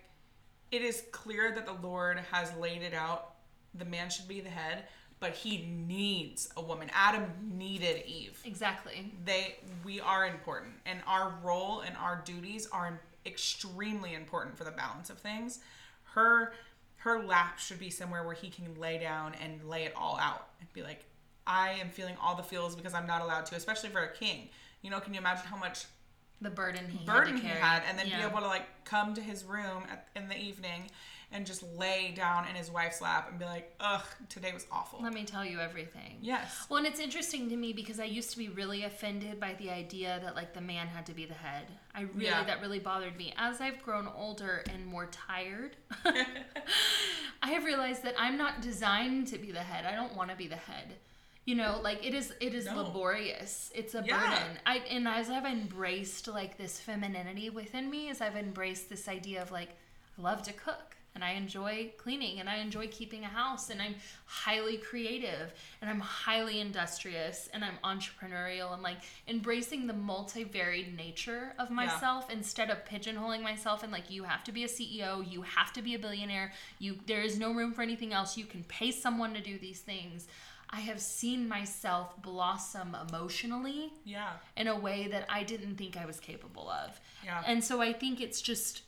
it 0.70 0.82
is 0.82 1.04
clear 1.12 1.52
that 1.54 1.66
the 1.66 1.86
Lord 1.86 2.20
has 2.30 2.52
laid 2.60 2.82
it 2.82 2.94
out. 2.94 3.34
The 3.74 3.84
man 3.84 4.10
should 4.10 4.28
be 4.28 4.40
the 4.40 4.48
head, 4.48 4.84
but 5.20 5.32
he 5.32 5.66
needs 5.86 6.48
a 6.56 6.62
woman. 6.62 6.90
Adam 6.94 7.24
needed 7.52 8.04
Eve 8.06 8.40
Exactly. 8.44 9.12
they 9.24 9.56
we 9.84 10.00
are 10.00 10.26
important 10.26 10.74
and 10.86 11.00
our 11.06 11.34
role 11.42 11.80
and 11.80 11.96
our 11.96 12.22
duties 12.24 12.68
are 12.72 13.00
extremely 13.26 14.14
important 14.14 14.56
for 14.56 14.64
the 14.64 14.70
balance 14.70 15.10
of 15.10 15.18
things 15.18 15.60
her 16.14 16.52
her 16.96 17.22
lap 17.22 17.58
should 17.58 17.78
be 17.78 17.90
somewhere 17.90 18.24
where 18.24 18.34
he 18.34 18.48
can 18.48 18.74
lay 18.80 18.98
down 18.98 19.34
and 19.42 19.62
lay 19.68 19.84
it 19.84 19.92
all 19.96 20.18
out 20.18 20.48
and 20.60 20.72
be 20.72 20.82
like 20.82 21.04
i 21.46 21.70
am 21.72 21.90
feeling 21.90 22.14
all 22.22 22.34
the 22.34 22.42
feels 22.42 22.74
because 22.74 22.94
i'm 22.94 23.06
not 23.06 23.20
allowed 23.20 23.44
to 23.44 23.54
especially 23.54 23.90
for 23.90 24.00
a 24.00 24.12
king 24.12 24.48
you 24.82 24.90
know 24.90 24.98
can 25.00 25.12
you 25.12 25.20
imagine 25.20 25.44
how 25.46 25.56
much 25.56 25.84
The 26.40 26.50
burden 26.50 26.88
he 26.88 27.04
burden 27.04 27.36
had 27.36 27.42
to 27.42 27.48
he 27.48 27.54
had 27.60 27.82
and 27.88 27.98
then 27.98 28.06
Yeah. 28.06 28.18
be 28.18 28.24
able 28.30 28.40
to 28.40 28.46
like 28.46 28.66
come 28.84 29.14
to 29.14 29.20
his 29.20 29.44
room 29.44 29.82
at, 29.90 30.06
in 30.14 30.28
the 30.28 30.36
evening 30.38 30.90
and 31.30 31.44
just 31.44 31.62
lay 31.76 32.12
down 32.16 32.48
in 32.48 32.54
his 32.54 32.70
wife's 32.70 33.02
lap 33.02 33.28
and 33.28 33.38
be 33.38 33.44
like 33.44 33.74
ugh 33.80 34.04
today 34.30 34.50
was 34.54 34.66
awful 34.72 35.02
Let 35.02 35.12
me 35.12 35.24
tell 35.24 35.44
you 35.44 35.58
everything. 35.60 36.16
yes 36.22 36.66
Well, 36.70 36.78
and 36.78 36.86
it's 36.86 37.00
interesting 37.00 37.48
to 37.50 37.56
me 37.56 37.72
because 37.72 38.00
I 38.00 38.04
used 38.04 38.30
to 38.30 38.38
be 38.38 38.48
really 38.48 38.84
offended 38.84 39.38
by 39.40 39.54
the 39.58 39.68
idea 39.70 40.20
that 40.22 40.34
like 40.36 40.54
the 40.54 40.60
man 40.62 40.86
had 40.86 41.04
to 41.06 41.12
be 41.12 41.26
the 41.26 41.34
head. 41.34 41.66
I 41.94 42.02
really 42.02 42.26
Yeah. 42.26 42.44
that 42.44 42.60
really 42.62 42.78
bothered 42.78 43.16
me. 43.16 43.34
As 43.36 43.60
I've 43.60 43.82
grown 43.82 44.06
older 44.16 44.62
and 44.72 44.86
more 44.86 45.06
tired, 45.06 45.76
I 47.42 47.50
have 47.50 47.64
realized 47.64 48.02
that 48.04 48.14
I'm 48.18 48.36
not 48.38 48.62
designed 48.62 49.26
to 49.28 49.38
be 49.38 49.52
the 49.52 49.60
head. 49.60 49.84
I 49.86 49.94
don't 49.94 50.14
want 50.16 50.30
to 50.30 50.36
be 50.36 50.48
the 50.48 50.56
head. 50.56 50.94
You 51.48 51.54
know, 51.54 51.80
like 51.82 52.04
it 52.04 52.12
is 52.12 52.34
it 52.42 52.52
is 52.52 52.66
No. 52.66 52.82
laborious. 52.82 53.72
It's 53.74 53.94
a 53.94 54.04
Yeah. 54.06 54.18
burden. 54.20 54.58
I 54.66 54.76
and 54.80 55.08
as 55.08 55.30
I've 55.30 55.46
embraced 55.46 56.28
like 56.28 56.58
this 56.58 56.78
femininity 56.78 57.48
within 57.48 57.88
me, 57.88 58.10
as 58.10 58.20
I've 58.20 58.36
embraced 58.36 58.90
this 58.90 59.08
idea 59.08 59.40
of 59.40 59.50
like 59.50 59.70
I 60.18 60.20
love 60.20 60.42
to 60.42 60.52
cook 60.52 60.98
and 61.14 61.24
I 61.24 61.30
enjoy 61.30 61.92
cleaning 61.96 62.38
and 62.38 62.50
I 62.50 62.56
enjoy 62.56 62.88
keeping 62.88 63.24
a 63.24 63.28
house 63.28 63.70
and 63.70 63.80
I'm 63.80 63.94
highly 64.26 64.76
creative 64.76 65.54
and 65.80 65.88
I'm 65.88 66.00
highly 66.00 66.60
industrious 66.60 67.48
and 67.54 67.64
I'm 67.64 67.78
entrepreneurial 67.82 68.74
and 68.74 68.82
like 68.82 68.98
embracing 69.26 69.86
the 69.86 69.94
multivariate 69.94 70.94
nature 70.94 71.54
of 71.58 71.70
myself 71.70 72.30
instead 72.30 72.68
of 72.68 72.84
pigeonholing 72.84 73.40
myself 73.40 73.82
and 73.82 73.90
like 73.90 74.10
you 74.10 74.24
have 74.24 74.44
to 74.44 74.52
be 74.52 74.64
a 74.64 74.68
CEO, 74.68 75.26
you 75.26 75.40
have 75.40 75.72
to 75.72 75.80
be 75.80 75.94
a 75.94 75.98
billionaire, 75.98 76.52
you 76.78 76.98
there 77.06 77.22
is 77.22 77.38
no 77.38 77.54
room 77.54 77.72
for 77.72 77.80
anything 77.80 78.12
else. 78.12 78.36
You 78.36 78.44
can 78.44 78.64
pay 78.64 78.90
someone 78.90 79.32
to 79.32 79.40
do 79.40 79.58
these 79.58 79.80
things. 79.80 80.28
I 80.70 80.80
have 80.80 81.00
seen 81.00 81.48
myself 81.48 82.20
blossom 82.22 82.96
emotionally 83.08 83.92
yeah 84.04 84.32
in 84.56 84.68
a 84.68 84.78
way 84.78 85.08
that 85.08 85.24
I 85.28 85.42
didn't 85.42 85.76
think 85.76 85.96
I 85.96 86.06
was 86.06 86.20
capable 86.20 86.68
of. 86.68 87.00
Yeah. 87.24 87.42
And 87.46 87.62
so 87.64 87.80
I 87.80 87.92
think 87.92 88.20
it's 88.20 88.40
just 88.40 88.82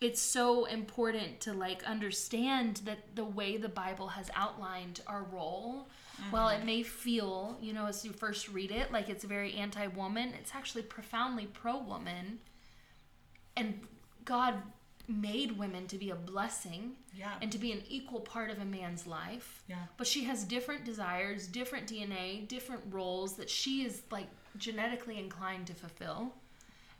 it's 0.00 0.20
so 0.20 0.64
important 0.66 1.40
to 1.40 1.52
like 1.52 1.82
understand 1.84 2.82
that 2.84 2.98
the 3.14 3.24
way 3.24 3.56
the 3.56 3.68
Bible 3.68 4.08
has 4.08 4.30
outlined 4.34 5.00
our 5.06 5.22
role, 5.32 5.88
while 6.30 6.48
it 6.48 6.56
mm-hmm. 6.58 6.66
may 6.66 6.82
feel, 6.82 7.56
you 7.60 7.72
know, 7.72 7.86
as 7.86 8.04
you 8.04 8.12
first 8.12 8.48
read 8.48 8.70
it, 8.70 8.92
like 8.92 9.08
it's 9.08 9.24
very 9.24 9.54
anti-woman, 9.54 10.32
it's 10.38 10.54
actually 10.54 10.82
profoundly 10.82 11.46
pro-woman. 11.46 12.38
And 13.56 13.80
God 14.24 14.54
made 15.06 15.52
women 15.58 15.86
to 15.88 15.98
be 15.98 16.10
a 16.10 16.14
blessing 16.14 16.96
Yeah. 17.14 17.34
and 17.42 17.52
to 17.52 17.58
be 17.58 17.72
an 17.72 17.82
equal 17.88 18.20
part 18.20 18.50
of 18.50 18.58
a 18.58 18.64
man's 18.64 19.06
life. 19.06 19.62
Yeah. 19.68 19.86
But 19.96 20.06
she 20.06 20.24
has 20.24 20.44
different 20.44 20.84
desires, 20.84 21.46
different 21.46 21.86
DNA, 21.86 22.46
different 22.48 22.82
roles 22.90 23.36
that 23.36 23.50
she 23.50 23.84
is 23.84 24.02
like 24.10 24.28
genetically 24.56 25.18
inclined 25.18 25.66
to 25.66 25.74
fulfill. 25.74 26.32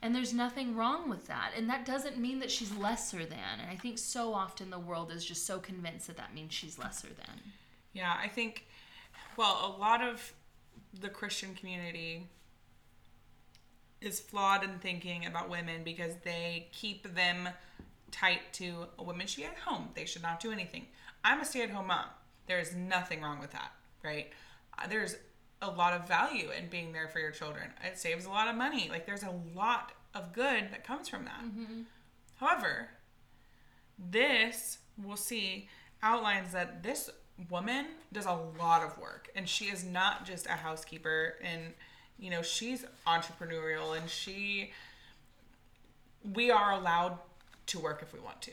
And 0.01 0.13
there's 0.13 0.33
nothing 0.33 0.75
wrong 0.75 1.09
with 1.09 1.25
that. 1.27 1.53
And 1.57 1.67
that 1.69 1.85
doesn't 1.85 2.17
mean 2.19 2.39
that 2.39 2.51
she's 2.51 2.71
lesser 2.75 3.25
than. 3.25 3.59
And 3.59 3.71
I 3.71 3.75
think 3.75 3.97
so 3.97 4.33
often 4.33 4.69
the 4.69 4.77
world 4.77 5.11
is 5.11 5.25
just 5.25 5.45
so 5.47 5.57
convinced 5.57 6.05
that 6.07 6.17
that 6.17 6.33
means 6.33 6.53
she's 6.53 6.77
lesser 6.77 7.07
than. 7.07 7.41
Yeah, 7.93 8.13
I 8.21 8.27
think, 8.27 8.67
well, 9.37 9.73
a 9.75 9.79
lot 9.79 10.01
of 10.03 10.33
the 10.99 11.09
Christian 11.09 11.55
community 11.55 12.27
is 14.01 14.19
flawed 14.19 14.63
in 14.63 14.77
thinking 14.79 15.25
about 15.25 15.49
women 15.49 15.83
because 15.83 16.13
they 16.23 16.67
keep 16.71 17.15
them 17.15 17.49
tight 18.15 18.53
to 18.53 18.85
a 18.97 19.03
woman 19.03 19.27
should 19.27 19.41
be 19.41 19.45
at 19.45 19.57
home. 19.57 19.89
They 19.93 20.05
should 20.05 20.21
not 20.21 20.39
do 20.39 20.51
anything. 20.51 20.85
I'm 21.23 21.41
a 21.41 21.45
stay 21.45 21.61
at 21.63 21.69
home 21.69 21.87
mom. 21.87 22.05
There's 22.47 22.73
nothing 22.73 23.21
wrong 23.21 23.39
with 23.39 23.51
that, 23.51 23.71
right? 24.03 24.27
Uh, 24.77 24.87
There's 24.87 25.15
a 25.61 25.69
lot 25.69 25.93
of 25.93 26.07
value 26.07 26.49
in 26.57 26.69
being 26.69 26.93
there 26.93 27.07
for 27.07 27.19
your 27.19 27.31
children. 27.31 27.71
It 27.83 27.97
saves 27.97 28.25
a 28.25 28.29
lot 28.29 28.47
of 28.47 28.55
money. 28.55 28.87
Like, 28.89 29.05
there's 29.05 29.23
a 29.23 29.33
lot 29.55 29.91
of 30.13 30.31
good 30.31 30.71
that 30.71 30.83
comes 30.85 31.09
from 31.09 31.25
that. 31.25 31.43
However, 32.39 32.89
this 33.97 34.77
we'll 35.03 35.17
see 35.17 35.67
outlines 36.01 36.51
that 36.53 36.83
this 36.83 37.09
woman 37.49 37.85
does 38.13 38.25
a 38.25 38.37
lot 38.59 38.81
of 38.83 38.97
work 38.97 39.29
and 39.35 39.47
she 39.47 39.65
is 39.65 39.83
not 39.83 40.25
just 40.25 40.45
a 40.45 40.51
housekeeper 40.51 41.35
and 41.43 41.73
you 42.17 42.29
know 42.29 42.41
she's 42.41 42.85
entrepreneurial 43.05 43.97
and 43.97 44.09
she 44.09 44.71
we 46.33 46.49
are 46.49 46.71
allowed 46.71 47.17
to 47.67 47.79
work 47.79 48.01
if 48.01 48.13
we 48.13 48.19
want 48.19 48.41
to 48.43 48.51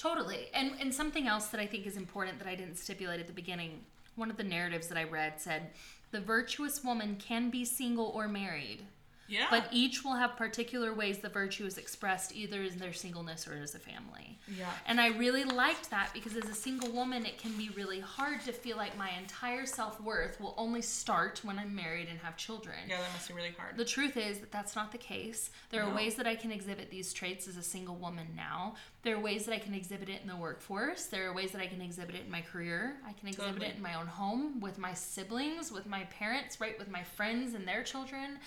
Totally. 0.00 0.48
And 0.54 0.72
and 0.80 0.94
something 0.94 1.28
else 1.28 1.48
that 1.48 1.60
I 1.60 1.66
think 1.66 1.86
is 1.86 1.98
important 1.98 2.38
that 2.38 2.48
I 2.48 2.54
didn't 2.54 2.76
stipulate 2.76 3.20
at 3.20 3.26
the 3.26 3.34
beginning. 3.34 3.84
One 4.16 4.30
of 4.30 4.38
the 4.38 4.44
narratives 4.44 4.88
that 4.88 4.96
I 4.96 5.04
read 5.04 5.38
said, 5.38 5.72
"The 6.10 6.22
virtuous 6.22 6.82
woman 6.82 7.16
can 7.16 7.50
be 7.50 7.66
single 7.66 8.06
or 8.06 8.26
married, 8.26 8.86
yeah 9.30 9.46
but 9.50 9.68
each 9.72 10.04
will 10.04 10.14
have 10.16 10.36
particular 10.36 10.92
ways 10.92 11.18
the 11.18 11.28
virtue 11.28 11.64
is 11.64 11.78
expressed 11.78 12.34
either 12.34 12.62
in 12.62 12.78
their 12.78 12.92
singleness 12.92 13.46
or 13.48 13.54
as 13.54 13.74
a 13.74 13.78
family." 13.78 14.38
yeah 14.56 14.70
And 14.86 15.00
I 15.00 15.08
really 15.08 15.44
liked 15.44 15.90
that 15.90 16.10
because 16.12 16.34
as 16.36 16.48
a 16.48 16.54
single 16.54 16.90
woman, 16.90 17.24
it 17.24 17.38
can 17.38 17.52
be 17.56 17.68
really 17.70 18.00
hard 18.00 18.40
to 18.42 18.52
feel 18.52 18.76
like 18.76 18.96
my 18.98 19.10
entire 19.18 19.66
self 19.66 20.00
worth 20.00 20.40
will 20.40 20.54
only 20.58 20.82
start 20.82 21.40
when 21.44 21.58
I'm 21.58 21.74
married 21.74 22.08
and 22.10 22.18
have 22.20 22.36
children. 22.36 22.76
yeah 22.88 22.98
that 23.00 23.12
must 23.12 23.28
be 23.28 23.34
really 23.34 23.54
hard 23.56 23.76
The 23.76 23.84
truth 23.84 24.16
is 24.16 24.38
that 24.40 24.50
that's 24.52 24.74
not 24.76 24.92
the 24.92 24.98
case. 24.98 25.50
There 25.70 25.82
are 25.82 25.88
No. 25.90 25.94
ways 25.96 26.14
that 26.16 26.26
I 26.26 26.34
can 26.34 26.50
exhibit 26.50 26.90
these 26.90 27.12
traits 27.12 27.46
as 27.48 27.56
a 27.56 27.62
single 27.62 27.96
woman 27.96 28.28
now. 28.36 28.74
There 29.02 29.16
are 29.16 29.20
ways 29.20 29.44
that 29.46 29.54
I 29.54 29.58
can 29.58 29.74
exhibit 29.74 30.08
it 30.08 30.20
in 30.22 30.28
the 30.28 30.36
workforce. 30.36 31.04
There 31.06 31.28
are 31.28 31.32
ways 31.32 31.52
that 31.52 31.60
I 31.60 31.66
can 31.66 31.80
exhibit 31.80 32.14
it 32.16 32.24
in 32.26 32.30
my 32.30 32.42
career. 32.42 32.96
I 33.06 33.12
can 33.12 33.28
exhibit 33.28 33.52
Totally. 33.54 33.68
it 33.70 33.76
in 33.76 33.82
my 33.82 33.94
own 33.94 34.06
home 34.06 34.60
with 34.60 34.76
my 34.78 34.92
siblings, 34.94 35.70
with 35.72 35.86
my 35.86 36.04
parents, 36.04 36.60
right, 36.60 36.78
with 36.78 36.90
my 36.90 37.02
friends 37.02 37.54
and 37.54 37.66
their 37.66 37.82
children. 37.82 38.38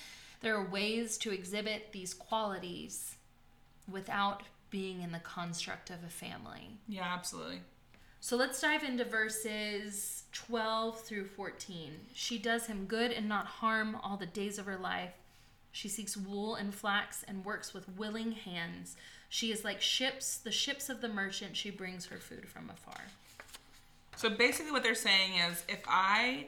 There 0.43 0.55
are 0.55 0.69
ways 0.69 1.17
to 1.19 1.31
exhibit 1.31 1.93
these 1.93 2.13
qualities 2.13 3.15
without 3.91 4.43
being 4.69 5.01
in 5.01 5.11
the 5.11 5.19
construct 5.19 5.89
of 5.89 6.03
a 6.05 6.09
family. 6.09 6.77
yeah 6.87 7.05
absolutely 7.05 7.61
So 8.19 8.35
let's 8.35 8.59
dive 8.61 8.83
into 8.83 9.05
verses 9.05 10.23
12 10.33 10.99
through 11.01 11.25
14. 11.27 11.91
She 12.13 12.37
does 12.37 12.65
him 12.67 12.85
good 12.85 13.11
and 13.11 13.27
not 13.27 13.45
harm 13.45 13.97
all 14.03 14.17
the 14.17 14.25
days 14.25 14.57
of 14.57 14.65
her 14.65 14.77
life. 14.77 15.11
She 15.71 15.89
seeks 15.89 16.15
wool 16.15 16.55
and 16.55 16.73
flax 16.73 17.23
and 17.27 17.43
works 17.45 17.73
with 17.73 17.89
willing 17.97 18.31
hands. 18.31 18.95
She 19.29 19.51
is 19.51 19.63
like 19.63 19.81
ships, 19.81 20.37
the 20.37 20.51
ships 20.51 20.89
of 20.89 21.01
the 21.01 21.07
merchant. 21.07 21.57
She 21.57 21.71
brings 21.71 22.05
her 22.07 22.17
food 22.17 22.47
from 22.47 22.69
afar. 22.69 23.01
So 24.15 24.29
basically, 24.29 24.71
what 24.71 24.83
they're 24.83 24.95
saying 24.95 25.33
is 25.49 25.63
if 25.67 25.81
I 25.87 26.47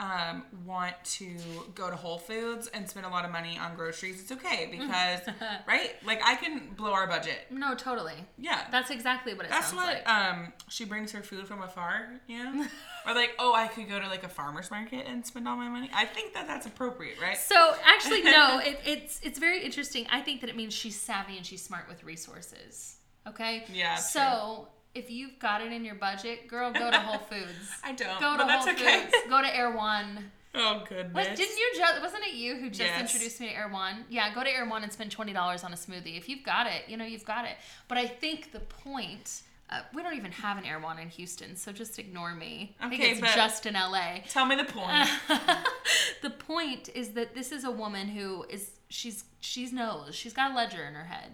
um, 0.00 0.44
want 0.64 0.94
to 1.04 1.36
go 1.74 1.90
to 1.90 1.96
Whole 1.96 2.18
Foods 2.18 2.68
and 2.68 2.88
spend 2.88 3.04
a 3.04 3.08
lot 3.08 3.24
of 3.24 3.32
money 3.32 3.58
on 3.58 3.74
groceries, 3.74 4.20
it's 4.20 4.30
okay 4.30 4.68
because, 4.70 5.20
right? 5.66 5.94
Like 6.06 6.20
I 6.24 6.36
can 6.36 6.68
blow 6.76 6.92
our 6.92 7.06
budget. 7.08 7.46
No, 7.50 7.74
totally. 7.74 8.14
Yeah. 8.38 8.62
That's 8.70 8.90
exactly 8.90 9.34
what 9.34 9.46
it 9.46 9.50
That's 9.50 9.70
sounds 9.70 9.76
what 9.82 9.86
like. 9.94 10.08
um 10.08 10.52
she 10.68 10.84
brings 10.84 11.10
her 11.12 11.22
food 11.22 11.48
from 11.48 11.62
afar, 11.62 12.20
you 12.28 12.38
know, 12.44 12.66
or 13.06 13.14
like 13.14 13.32
oh 13.40 13.52
I 13.54 13.66
could 13.66 13.88
go 13.88 13.98
to 13.98 14.06
like 14.06 14.22
a 14.22 14.28
farmer's 14.28 14.70
market 14.70 15.06
and 15.08 15.26
spend 15.26 15.48
all 15.48 15.56
my 15.56 15.68
money. 15.68 15.90
I 15.92 16.04
think 16.04 16.32
that 16.34 16.46
that's 16.46 16.66
appropriate, 16.66 17.20
right? 17.20 17.36
So 17.36 17.74
actually, 17.84 18.22
no. 18.22 18.60
It, 18.68 18.78
it's 18.84 19.20
it's 19.22 19.38
very 19.38 19.64
interesting. 19.64 20.06
I 20.10 20.20
think 20.20 20.42
that 20.42 20.50
it 20.50 20.56
means 20.56 20.74
she's 20.74 21.00
savvy 21.00 21.36
and 21.36 21.44
she's 21.44 21.62
smart 21.62 21.88
with 21.88 22.04
resources. 22.04 22.96
Okay. 23.26 23.64
Yeah, 23.72 23.96
So 23.96 24.68
if 24.94 25.10
you've 25.10 25.38
got 25.38 25.60
it 25.60 25.72
in 25.72 25.84
your 25.84 25.94
budget, 25.94 26.48
girl, 26.48 26.72
go 26.72 26.90
to 26.90 26.98
Whole 26.98 27.18
Foods. 27.18 27.70
I 27.84 27.92
don't, 27.92 28.20
Go 28.20 28.32
to 28.32 28.38
but 28.38 28.46
that's 28.46 28.64
Whole 28.66 28.74
okay. 28.74 29.02
Foods. 29.04 29.14
Go 29.28 29.40
to 29.42 29.56
Erewhon. 29.56 30.30
Oh 30.54 30.82
goodness. 30.88 31.14
What, 31.14 31.36
didn't 31.36 31.56
you 31.56 31.72
just? 31.76 32.00
Wasn't 32.00 32.24
it 32.24 32.34
you 32.34 32.56
who 32.56 32.68
just 32.68 32.80
Yes. 32.80 33.00
introduced 33.00 33.38
me 33.40 33.48
to 33.48 33.54
Erewhon? 33.54 34.04
Yeah, 34.08 34.34
go 34.34 34.42
to 34.42 34.50
Erewhon 34.50 34.82
and 34.82 34.92
spend 34.92 35.10
twenty 35.10 35.32
dollars 35.32 35.62
on 35.62 35.72
a 35.72 35.76
smoothie. 35.76 36.16
If 36.16 36.28
you've 36.28 36.42
got 36.42 36.66
it, 36.66 36.82
you 36.88 36.96
know 36.96 37.04
you've 37.04 37.24
got 37.24 37.44
it. 37.44 37.56
But 37.86 37.98
I 37.98 38.06
think 38.06 38.52
the 38.52 38.60
point. 38.60 39.42
Uh, 39.70 39.82
we 39.92 40.02
don't 40.02 40.16
even 40.16 40.32
have 40.32 40.56
an 40.56 40.64
Erewhon 40.64 40.98
in 40.98 41.10
Houston, 41.10 41.54
so 41.54 41.72
just 41.72 41.98
ignore 41.98 42.34
me. 42.34 42.74
I 42.80 42.88
think 42.88 43.02
it's 43.02 43.20
but- 43.20 43.34
just 43.34 43.66
in 43.66 43.74
LA. 43.74 44.20
Tell 44.26 44.46
me 44.46 44.56
the 44.56 44.64
point. 44.64 45.06
the 46.22 46.30
point 46.30 46.88
is 46.94 47.10
that 47.10 47.34
this 47.34 47.52
is 47.52 47.64
a 47.64 47.70
woman 47.70 48.08
who 48.08 48.46
is 48.48 48.70
she's 48.88 49.24
she's 49.40 49.70
knows 49.70 50.14
she's 50.14 50.32
got 50.32 50.52
a 50.52 50.54
ledger 50.54 50.82
in 50.84 50.94
her 50.94 51.04
head. 51.04 51.32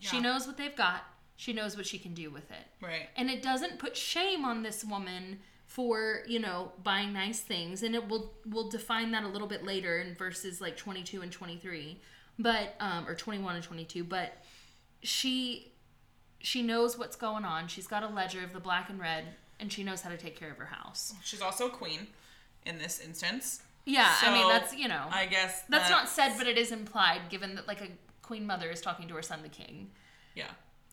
She 0.00 0.20
knows 0.20 0.46
what 0.46 0.56
they've 0.58 0.74
got. 0.76 1.04
She 1.42 1.52
knows 1.52 1.76
what 1.76 1.86
she 1.86 1.98
can 1.98 2.14
do 2.14 2.30
with 2.30 2.48
it. 2.52 2.64
right. 2.80 3.08
And 3.16 3.28
it 3.28 3.42
doesn't 3.42 3.80
put 3.80 3.96
shame 3.96 4.44
on 4.44 4.62
this 4.62 4.84
woman 4.84 5.40
for, 5.66 6.22
you 6.28 6.38
know, 6.38 6.70
buying 6.84 7.12
nice 7.12 7.40
things. 7.40 7.82
And 7.82 7.96
it 7.96 8.08
will 8.08 8.32
will 8.46 8.70
define 8.70 9.10
that 9.10 9.24
a 9.24 9.26
little 9.26 9.48
bit 9.48 9.64
later 9.64 9.98
in 9.98 10.14
verses 10.14 10.60
like 10.60 10.76
22 10.76 11.20
and 11.20 11.32
23. 11.32 11.98
But 12.38 12.76
um 12.78 13.08
or 13.08 13.16
21 13.16 13.56
and 13.56 13.64
22, 13.64 14.04
but 14.04 14.36
she 15.02 15.72
she 16.38 16.62
knows 16.62 16.96
what's 16.96 17.16
going 17.16 17.44
on. 17.44 17.66
She's 17.66 17.88
got 17.88 18.04
a 18.04 18.08
ledger 18.08 18.44
of 18.44 18.52
the 18.52 18.60
black 18.60 18.88
and 18.88 19.00
red 19.00 19.24
and 19.58 19.72
she 19.72 19.82
knows 19.82 20.00
how 20.00 20.10
to 20.10 20.16
take 20.16 20.38
care 20.38 20.52
of 20.52 20.58
her 20.58 20.66
house. 20.66 21.12
She's 21.24 21.42
also 21.42 21.66
a 21.66 21.70
queen 21.70 22.06
in 22.64 22.78
this 22.78 23.00
instance. 23.00 23.62
Yeah, 23.84 24.14
I 24.22 24.32
mean 24.32 24.48
that's, 24.48 24.76
you 24.76 24.86
know, 24.86 25.06
I 25.10 25.26
guess 25.26 25.64
that's 25.68 25.90
not 25.90 26.08
said 26.08 26.34
but 26.38 26.46
it 26.46 26.56
is 26.56 26.70
implied 26.70 27.22
given 27.30 27.56
that 27.56 27.66
like 27.66 27.80
a 27.80 27.88
queen 28.22 28.46
mother 28.46 28.70
is 28.70 28.80
talking 28.80 29.08
to 29.08 29.14
her 29.14 29.22
son 29.22 29.42
the 29.42 29.48
king. 29.48 29.90
Yeah. 30.36 30.52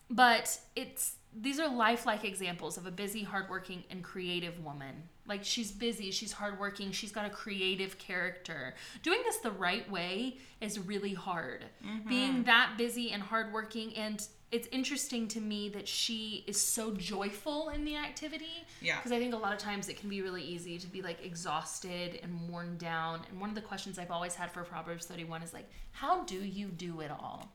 But 0.09 0.59
it's 0.75 1.15
these 1.31 1.59
are 1.59 1.69
lifelike 1.69 2.25
examples 2.25 2.77
of 2.77 2.87
a 2.87 2.91
busy 2.91 3.23
hardworking 3.23 3.83
and 3.91 4.03
creative 4.03 4.63
woman. 4.63 5.03
Like 5.27 5.43
she's 5.43 5.71
busy 5.71 6.09
she's 6.11 6.31
hardworking 6.31 6.91
she's 6.91 7.11
got 7.11 7.25
a 7.25 7.29
creative 7.29 7.99
character. 7.99 8.73
Doing 9.03 9.19
this 9.23 9.37
the 9.37 9.51
right 9.51 9.89
way 9.91 10.37
is 10.59 10.79
really 10.79 11.13
hard. 11.13 11.65
Mm-hmm. 11.85 12.09
being 12.09 12.43
that 12.43 12.75
busy 12.77 13.11
and 13.11 13.21
hardworking 13.21 13.95
and 13.95 14.25
it's 14.51 14.67
interesting 14.71 15.27
to 15.27 15.39
me 15.39 15.69
that 15.69 15.87
she 15.87 16.43
is 16.47 16.59
so 16.59 16.95
joyful 16.95 17.69
in 17.69 17.85
the 17.85 17.95
activity. 17.95 18.65
Yeah. 18.81 18.97
because 18.97 19.11
i 19.11 19.19
think 19.19 19.35
a 19.35 19.37
lot 19.37 19.53
of 19.53 19.59
times 19.59 19.87
it 19.87 19.99
can 19.99 20.09
be 20.09 20.23
really 20.23 20.41
easy 20.43 20.79
to 20.79 20.87
be 20.87 21.03
like 21.03 21.23
exhausted 21.23 22.19
and 22.23 22.49
worn 22.49 22.75
down. 22.77 23.21
And 23.29 23.39
one 23.39 23.49
of 23.49 23.55
the 23.55 23.61
questions 23.61 23.99
i've 23.99 24.11
always 24.11 24.33
had 24.33 24.51
for 24.51 24.63
proverbs 24.63 25.05
31 25.05 25.43
is 25.43 25.53
like 25.53 25.69
how 25.91 26.23
do 26.23 26.39
you 26.43 26.69
do 26.69 27.01
it 27.01 27.11
all 27.11 27.51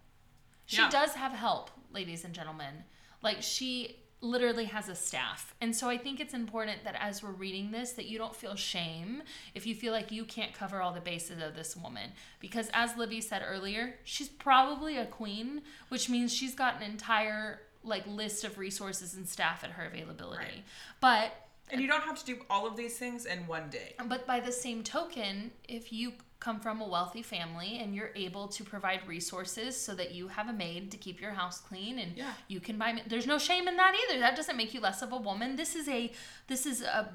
she 0.67 0.79
Yeah. 0.83 0.91
does 0.91 1.15
have 1.15 1.33
help, 1.33 1.71
ladies 1.93 2.25
and 2.25 2.35
gentlemen. 2.35 2.85
Like 3.23 3.43
she 3.43 4.01
literally 4.21 4.65
has 4.67 4.89
a 4.89 4.95
staff. 4.95 5.55
And 5.61 5.77
so 5.77 5.91
I 5.91 5.99
think 5.99 6.19
it's 6.19 6.33
important 6.33 6.85
that 6.85 6.97
as 6.99 7.23
we're 7.23 7.31
reading 7.33 7.71
this 7.73 7.93
that 7.93 8.07
you 8.07 8.17
don't 8.17 8.35
feel 8.35 8.55
shame 8.57 9.23
if 9.55 9.67
you 9.67 9.75
feel 9.75 9.93
like 9.93 10.11
you 10.11 10.25
can't 10.25 10.55
cover 10.55 10.81
all 10.81 10.93
the 10.93 11.01
bases 11.01 11.43
of 11.43 11.55
this 11.55 11.77
woman 11.77 12.11
because 12.41 12.71
as 12.73 12.97
Libby 12.97 13.21
said 13.21 13.43
earlier, 13.47 13.97
she's 14.05 14.31
probably 14.31 14.97
a 14.97 15.05
queen, 15.05 15.61
which 15.91 16.09
means 16.09 16.33
she's 16.33 16.55
got 16.55 16.77
an 16.77 16.83
entire 16.83 17.61
like 17.83 18.07
list 18.07 18.45
of 18.45 18.57
resources 18.57 19.13
and 19.15 19.29
staff 19.29 19.63
at 19.63 19.73
her 19.73 19.85
availability. 19.85 20.43
Right. 20.43 20.65
But 21.03 21.44
And 21.71 21.81
you 21.81 21.87
don't 21.89 22.03
have 22.03 22.19
to 22.19 22.25
do 22.27 22.39
all 22.51 22.67
of 22.67 22.77
these 22.77 22.99
things 22.99 23.25
in 23.27 23.47
one 23.47 23.71
day. 23.71 23.95
but 24.07 24.27
by 24.27 24.39
the 24.41 24.53
same 24.53 24.83
token, 24.83 25.51
if 25.69 25.93
you 25.93 26.13
come 26.41 26.61
from 26.61 26.83
a 26.83 26.87
wealthy 26.87 27.23
family 27.23 27.79
and 27.79 27.95
you're 27.95 28.11
able 28.15 28.49
to 28.49 28.63
provide 28.63 29.01
resources 29.09 29.81
so 29.81 29.95
that 29.95 30.13
you 30.13 30.29
have 30.29 30.49
a 30.49 30.53
maid 30.53 30.91
to 30.91 30.99
keep 30.99 31.19
your 31.21 31.31
house 31.31 31.59
clean 31.59 31.99
and 31.99 32.15
Yeah. 32.19 32.33
you 32.49 32.61
can 32.61 32.77
buy 32.77 33.01
there's 33.07 33.27
no 33.27 33.39
shame 33.39 33.67
in 33.67 33.77
that 33.79 33.95
either. 34.05 34.21
That 34.21 34.37
doesn't 34.37 34.57
make 34.57 34.75
you 34.75 34.81
less 34.81 35.01
of 35.01 35.11
a 35.13 35.17
woman. 35.17 35.57
This 35.57 35.75
is 35.75 35.89
a 35.89 36.13
this 36.49 36.67
is 36.67 36.83
a 36.83 37.09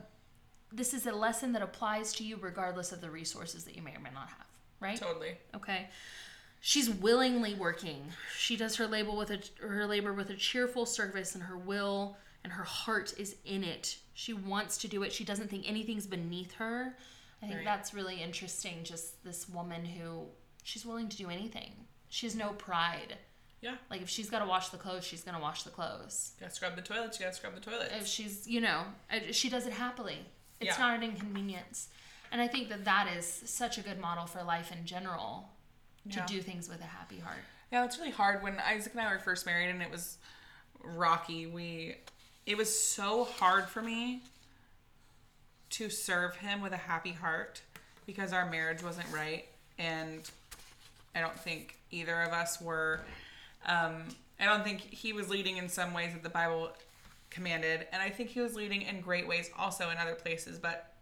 this 0.72 0.94
is 0.96 1.06
a 1.06 1.12
lesson 1.12 1.52
that 1.54 1.62
applies 1.62 2.12
to 2.14 2.24
you 2.24 2.38
regardless 2.38 2.92
of 2.92 3.02
the 3.02 3.12
resources 3.12 3.66
that 3.66 3.76
you 3.76 3.84
may 3.84 3.96
or 3.96 4.00
may 4.00 4.10
not 4.12 4.30
have, 4.30 4.48
right? 4.80 4.98
Totally. 5.00 5.38
Okay. 5.56 5.90
She's 6.62 6.90
willingly 6.90 7.54
working. 7.54 8.12
She 8.38 8.56
does 8.58 8.78
her 8.78 8.88
labor 8.88 9.12
with 9.12 9.30
a 9.30 9.40
her 9.62 9.86
labor 9.86 10.12
with 10.12 10.32
a 10.32 10.36
cheerful 10.36 10.88
service 10.88 11.36
and 11.36 11.44
her 11.44 11.58
will 11.58 12.18
and 12.44 12.52
her 12.54 12.64
heart 12.64 13.14
is 13.20 13.36
in 13.46 13.64
it. 13.64 13.98
She 14.20 14.34
wants 14.34 14.78
to 14.80 14.90
do 14.90 15.04
it. 15.04 15.14
She 15.14 15.24
doesn't 15.24 15.50
think 15.50 15.64
anything's 15.66 16.06
beneath 16.06 16.52
her. 16.56 16.94
I 17.42 17.46
think 17.46 17.60
Right. 17.60 17.64
that's 17.66 17.94
really 17.94 18.22
interesting 18.22 18.84
just 18.84 19.24
this 19.24 19.48
woman 19.48 19.86
who 19.86 20.28
she's 20.64 20.86
willing 20.86 21.08
to 21.08 21.16
do 21.16 21.30
anything. 21.30 21.88
She 22.10 22.26
has 22.26 22.36
no 22.36 22.50
pride. 22.52 23.18
Yeah. 23.62 23.78
Like 23.90 24.02
if 24.02 24.10
she's 24.10 24.30
got 24.30 24.40
to 24.40 24.46
wash 24.46 24.70
the 24.70 24.78
clothes, 24.78 25.06
she's 25.06 25.24
going 25.24 25.36
to 25.36 25.42
wash 25.42 25.64
the 25.64 25.70
clothes. 25.70 26.34
Gotta 26.38 26.54
scrub 26.54 26.76
the 26.76 26.82
toilets, 26.82 27.18
you 27.18 27.26
gotta 27.26 27.38
scrub 27.38 27.56
the 27.56 27.62
toilets. 27.62 27.94
If 27.96 28.08
she's, 28.08 28.46
you 28.46 28.60
know, 28.60 28.88
she 29.32 29.50
does 29.50 29.66
it 29.66 29.72
happily. 29.72 30.18
It's 30.60 30.78
Yeah. 30.78 30.86
not 30.86 30.96
an 30.98 31.04
inconvenience. 31.04 31.88
And 32.30 32.42
I 32.42 32.48
think 32.50 32.68
that 32.68 32.84
that 32.84 33.08
is 33.16 33.26
such 33.46 33.78
a 33.78 33.82
good 33.82 34.02
model 34.02 34.26
for 34.26 34.44
life 34.44 34.74
in 34.74 34.86
general 34.86 35.50
to 36.12 36.18
Yeah. 36.20 36.26
do 36.26 36.42
things 36.42 36.68
with 36.68 36.82
a 36.82 36.88
happy 36.88 37.20
heart. 37.20 37.46
Yeah, 37.72 37.86
it's 37.86 37.98
really 37.98 38.12
hard 38.12 38.44
when 38.44 38.60
Isaac 38.60 38.92
and 38.92 39.02
I 39.02 39.14
were 39.14 39.20
first 39.20 39.46
married 39.46 39.70
and 39.70 39.82
it 39.82 39.90
was 39.90 40.18
rocky. 40.82 41.48
We 41.48 41.96
it 42.50 42.58
was 42.58 42.78
so 42.78 43.26
hard 43.26 43.66
for 43.66 43.80
me 43.80 44.24
to 45.70 45.88
serve 45.88 46.36
him 46.38 46.62
with 46.62 46.74
a 46.74 46.78
happy 46.78 47.12
heart 47.12 47.62
because 48.08 48.34
our 48.34 48.50
marriage 48.50 48.82
wasn't 48.82 49.06
right. 49.14 49.46
And 49.78 50.28
I 51.16 51.22
don't 51.22 51.40
think 51.40 51.78
either 51.92 52.24
of 52.24 52.34
us 52.34 52.60
were 52.60 53.02
um 53.68 54.04
I 54.40 54.46
don't 54.46 54.64
think 54.64 54.82
he 54.82 55.14
was 55.14 55.30
leading 55.30 55.58
in 55.58 55.70
some 55.70 55.94
ways 55.94 56.14
that 56.14 56.24
the 56.24 56.30
Bible 56.30 56.72
commanded. 57.30 57.86
And 57.92 58.02
I 58.02 58.10
think 58.10 58.30
he 58.32 58.42
was 58.42 58.56
leading 58.56 58.82
in 58.82 59.02
great 59.02 59.28
ways 59.28 59.52
also 59.56 59.92
in 59.92 59.98
other 59.98 60.16
places 60.16 60.58
but 60.58 60.96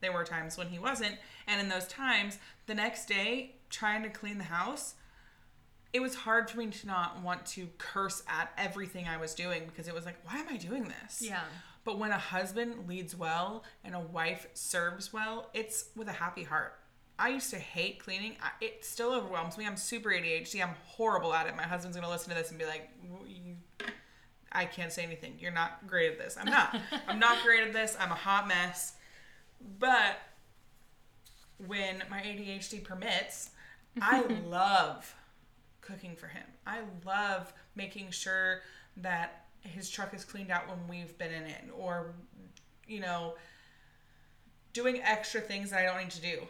there 0.00 0.12
were 0.12 0.24
times 0.24 0.56
when 0.56 0.68
he 0.68 0.78
wasn't. 0.78 1.16
And 1.46 1.60
in 1.60 1.68
those 1.68 1.86
times 1.86 2.38
the 2.64 2.74
next 2.74 3.06
day 3.08 3.56
trying 3.68 4.02
to 4.04 4.08
clean 4.08 4.38
the 4.38 4.44
house 4.44 4.94
it 5.94 6.02
was 6.02 6.16
hard 6.16 6.50
for 6.50 6.58
me 6.58 6.66
to 6.66 6.86
not 6.88 7.22
want 7.22 7.46
to 7.46 7.68
curse 7.78 8.24
at 8.28 8.52
everything 8.58 9.06
I 9.06 9.16
was 9.16 9.32
doing 9.32 9.62
because 9.66 9.86
it 9.86 9.94
was 9.94 10.04
like, 10.04 10.16
why 10.24 10.40
am 10.40 10.48
I 10.50 10.56
doing 10.56 10.92
this? 11.02 11.22
Yeah. 11.22 11.40
But 11.84 12.00
when 12.00 12.10
a 12.10 12.18
husband 12.18 12.88
leads 12.88 13.16
well 13.16 13.62
and 13.84 13.94
a 13.94 14.00
wife 14.00 14.48
serves 14.54 15.12
well, 15.12 15.50
it's 15.54 15.90
with 15.94 16.08
a 16.08 16.12
happy 16.12 16.42
heart. 16.42 16.74
I 17.16 17.28
used 17.28 17.50
to 17.50 17.58
hate 17.60 18.00
cleaning. 18.00 18.34
I, 18.42 18.50
it 18.60 18.84
still 18.84 19.12
overwhelms 19.12 19.56
me. 19.56 19.66
I'm 19.66 19.76
super 19.76 20.08
ADHD. 20.08 20.60
I'm 20.60 20.74
horrible 20.84 21.32
at 21.32 21.46
it. 21.46 21.56
My 21.56 21.62
husband's 21.62 21.96
gonna 21.96 22.10
listen 22.10 22.30
to 22.30 22.34
this 22.34 22.50
and 22.50 22.58
be 22.58 22.66
like, 22.66 22.90
"I 24.50 24.64
can't 24.64 24.92
say 24.92 25.04
anything. 25.04 25.36
You're 25.38 25.52
not 25.52 25.86
great 25.86 26.10
at 26.10 26.18
this." 26.18 26.36
I'm 26.36 26.50
not. 26.50 26.76
I'm 27.06 27.20
not 27.20 27.44
great 27.44 27.62
at 27.62 27.72
this. 27.72 27.96
I'm 28.00 28.10
a 28.10 28.16
hot 28.16 28.48
mess. 28.48 28.94
But 29.78 30.16
when 31.64 32.02
my 32.10 32.18
ADHD 32.18 32.82
permits, 32.82 33.50
I 34.02 34.22
love 34.44 35.14
cooking 35.86 36.16
for 36.16 36.26
him. 36.26 36.44
I 36.66 36.80
love 37.04 37.52
making 37.74 38.10
sure 38.10 38.60
that 38.98 39.46
his 39.60 39.88
truck 39.90 40.14
is 40.14 40.24
cleaned 40.24 40.50
out 40.50 40.68
when 40.68 40.78
we've 40.88 41.16
been 41.18 41.32
in 41.32 41.44
it 41.44 41.64
or 41.76 42.14
you 42.86 43.00
know 43.00 43.34
doing 44.74 45.00
extra 45.02 45.40
things 45.40 45.70
that 45.70 45.80
I 45.80 45.84
don't 45.84 45.98
need 45.98 46.10
to 46.10 46.20
do. 46.20 46.46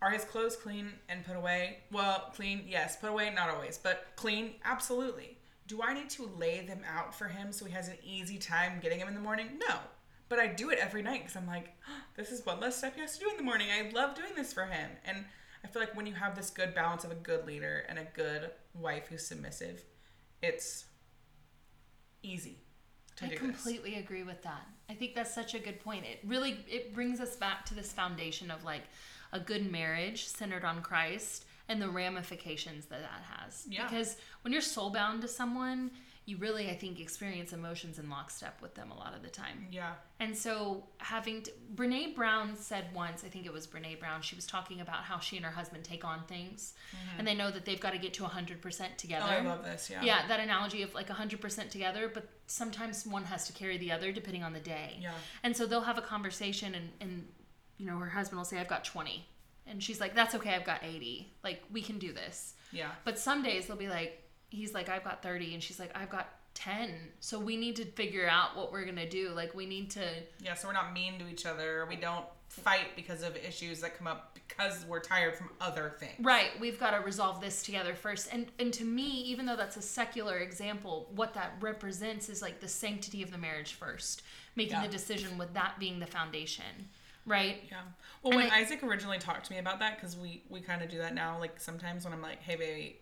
Are 0.00 0.10
his 0.10 0.24
clothes 0.24 0.56
clean 0.56 0.92
and 1.08 1.24
put 1.24 1.36
away? 1.36 1.78
Well, 1.90 2.30
clean, 2.34 2.64
yes. 2.68 2.96
Put 2.96 3.10
away, 3.10 3.32
not 3.34 3.48
always, 3.50 3.78
but 3.78 4.08
clean, 4.16 4.54
absolutely. 4.64 5.38
Do 5.66 5.82
I 5.82 5.94
need 5.94 6.10
to 6.10 6.30
lay 6.38 6.60
them 6.60 6.82
out 6.86 7.14
for 7.14 7.26
him 7.26 7.52
so 7.52 7.64
he 7.64 7.72
has 7.72 7.88
an 7.88 7.96
easy 8.04 8.38
time 8.38 8.80
getting 8.80 8.98
them 8.98 9.08
in 9.08 9.14
the 9.14 9.20
morning? 9.20 9.58
No. 9.66 9.76
But 10.28 10.38
I 10.38 10.46
do 10.46 10.70
it 10.70 10.78
every 10.78 11.02
night 11.02 11.22
because 11.22 11.36
I'm 11.36 11.46
like, 11.46 11.74
this 12.16 12.30
is 12.30 12.44
one 12.44 12.60
less 12.60 12.76
step 12.76 12.94
he 12.94 13.00
has 13.00 13.18
to 13.18 13.24
do 13.24 13.30
in 13.30 13.36
the 13.36 13.42
morning. 13.42 13.68
I 13.70 13.90
love 13.90 14.14
doing 14.14 14.32
this 14.36 14.52
for 14.52 14.66
him. 14.66 14.90
And 15.06 15.24
I 15.64 15.66
feel 15.66 15.80
like 15.80 15.96
when 15.96 16.06
you 16.06 16.14
have 16.14 16.36
this 16.36 16.50
good 16.50 16.74
balance 16.74 17.04
of 17.04 17.10
a 17.10 17.16
good 17.16 17.46
leader 17.46 17.84
and 17.88 17.98
a 17.98 18.04
good 18.14 18.50
wife 18.74 19.06
who's 19.08 19.26
submissive, 19.26 19.82
it's 20.42 20.84
easy 22.22 22.58
to 23.16 23.24
I 23.24 23.28
do 23.28 23.34
this. 23.34 23.42
I 23.42 23.46
completely 23.46 23.94
agree 23.96 24.22
with 24.22 24.42
that. 24.42 24.66
I 24.90 24.94
think 24.94 25.14
that's 25.14 25.34
such 25.34 25.54
a 25.54 25.58
good 25.58 25.80
point. 25.80 26.04
It 26.04 26.20
really 26.24 26.64
it 26.68 26.94
brings 26.94 27.20
us 27.20 27.36
back 27.36 27.64
to 27.66 27.74
this 27.74 27.92
foundation 27.92 28.50
of 28.50 28.64
like 28.64 28.82
a 29.32 29.40
good 29.40 29.70
marriage 29.70 30.26
centered 30.26 30.64
on 30.64 30.82
Christ 30.82 31.46
and 31.68 31.80
the 31.80 31.88
ramifications 31.88 32.86
that 32.86 33.00
that 33.00 33.22
has. 33.38 33.66
Yeah. 33.68 33.88
Because 33.88 34.16
when 34.42 34.52
you're 34.52 34.62
soul 34.62 34.90
bound 34.90 35.22
to 35.22 35.28
someone, 35.28 35.90
you 36.26 36.38
really 36.38 36.70
I 36.70 36.74
think 36.74 37.00
experience 37.00 37.52
emotions 37.52 37.98
in 37.98 38.08
lockstep 38.08 38.62
with 38.62 38.74
them 38.74 38.90
a 38.90 38.96
lot 38.96 39.14
of 39.14 39.22
the 39.22 39.28
time. 39.28 39.66
Yeah. 39.70 39.92
And 40.20 40.36
so 40.36 40.84
having 40.98 41.42
to, 41.42 41.52
Brene 41.74 42.14
Brown 42.14 42.56
said 42.56 42.86
once, 42.94 43.24
I 43.24 43.28
think 43.28 43.44
it 43.44 43.52
was 43.52 43.66
Brene 43.66 44.00
Brown, 44.00 44.22
she 44.22 44.34
was 44.34 44.46
talking 44.46 44.80
about 44.80 45.04
how 45.04 45.18
she 45.18 45.36
and 45.36 45.44
her 45.44 45.52
husband 45.52 45.84
take 45.84 46.02
on 46.02 46.24
things 46.26 46.72
and 47.18 47.26
they 47.26 47.34
know 47.34 47.50
that 47.50 47.66
they've 47.66 47.80
got 47.80 47.92
to 47.92 47.98
get 47.98 48.14
to 48.14 48.22
100% 48.22 48.96
together. 48.96 49.26
Mm-hmm. 49.26 49.46
Oh, 49.46 49.50
I 49.50 49.54
love 49.54 49.64
this. 49.64 49.90
Yeah. 49.90 50.02
Yeah, 50.02 50.26
that 50.28 50.40
analogy 50.40 50.82
of 50.82 50.94
like 50.94 51.08
100% 51.08 51.68
together, 51.68 52.10
but 52.12 52.26
sometimes 52.46 53.06
one 53.06 53.24
has 53.24 53.46
to 53.48 53.52
carry 53.52 53.76
the 53.76 53.92
other 53.92 54.10
depending 54.10 54.42
on 54.42 54.54
the 54.54 54.60
day. 54.60 54.98
Yeah. 55.02 55.12
And 55.42 55.54
so 55.54 55.66
they'll 55.66 55.82
have 55.82 55.98
a 55.98 56.02
conversation 56.02 56.74
and, 56.74 56.88
and 57.00 57.28
you 57.76 57.84
know, 57.84 57.98
her 57.98 58.08
husband 58.08 58.38
will 58.38 58.46
say, 58.46 58.58
I've 58.58 58.68
got 58.68 58.84
20. 58.84 59.26
And 59.66 59.82
she's 59.82 60.00
like, 60.00 60.14
that's 60.14 60.34
okay, 60.34 60.54
I've 60.54 60.64
got 60.64 60.82
80. 60.82 61.32
Like, 61.42 61.62
we 61.72 61.82
can 61.82 61.98
do 61.98 62.12
this. 62.12 62.54
Yeah. 62.70 62.90
But 63.04 63.18
some 63.18 63.42
days 63.42 63.66
they'll 63.66 63.76
be 63.76 63.88
like, 63.88 64.23
he's 64.54 64.72
like, 64.74 64.88
I've 64.88 65.04
got 65.04 65.22
30. 65.22 65.54
And 65.54 65.62
she's 65.62 65.78
like, 65.78 65.90
I've 65.96 66.10
got 66.10 66.28
10. 66.54 66.90
So 67.20 67.38
we 67.38 67.56
need 67.56 67.76
to 67.76 67.84
figure 67.84 68.28
out 68.28 68.56
what 68.56 68.70
we're 68.72 68.84
going 68.84 68.96
to 68.96 69.08
do. 69.08 69.30
Like, 69.30 69.54
we 69.54 69.66
need 69.66 69.90
to. 69.92 70.04
Yeah. 70.42 70.54
So 70.54 70.68
we're 70.68 70.74
not 70.74 70.92
mean 70.92 71.18
to 71.18 71.28
each 71.28 71.46
other. 71.46 71.86
We 71.88 71.96
don't 71.96 72.24
fight 72.48 72.94
because 72.94 73.22
of 73.24 73.36
issues 73.36 73.80
that 73.80 73.98
come 73.98 74.06
up 74.06 74.38
because 74.46 74.84
we're 74.88 75.00
tired 75.00 75.34
from 75.36 75.50
other 75.60 75.94
things. 75.98 76.14
Right, 76.20 76.50
we've 76.60 76.78
got 76.78 76.92
to 76.92 76.98
resolve 77.04 77.40
this 77.40 77.64
together 77.64 77.94
first. 77.96 78.28
And 78.30 78.46
and 78.60 78.72
to 78.74 78.84
me, 78.84 79.02
even 79.22 79.44
though 79.46 79.56
that's 79.56 79.76
a 79.76 79.82
secular 79.82 80.36
example, 80.38 81.10
what 81.16 81.34
that 81.34 81.54
represents 81.60 82.28
is 82.28 82.40
like 82.42 82.60
the 82.60 82.68
sanctity 82.68 83.22
of 83.24 83.32
the 83.32 83.38
marriage 83.38 83.72
first, 83.72 84.22
making 84.54 84.74
Yeah. 84.74 84.82
the 84.86 84.88
decision 84.92 85.36
with 85.36 85.52
that 85.54 85.80
being 85.80 85.98
the 85.98 86.06
foundation. 86.06 86.88
Right? 87.26 87.64
Yeah. 87.68 87.78
Well, 88.22 88.34
And 88.34 88.42
when 88.42 88.50
I- 88.52 88.58
Isaac 88.58 88.84
originally 88.84 89.18
talked 89.18 89.46
to 89.46 89.52
me 89.52 89.58
about 89.58 89.80
that, 89.80 89.96
because 89.96 90.16
we 90.16 90.42
we 90.48 90.60
kind 90.60 90.80
of 90.82 90.88
do 90.88 90.98
that 90.98 91.14
now. 91.14 91.40
Like 91.40 91.58
sometimes 91.58 92.04
when 92.04 92.12
I'm 92.12 92.22
like, 92.22 92.40
"Hey, 92.40 92.54
baby, 92.54 92.98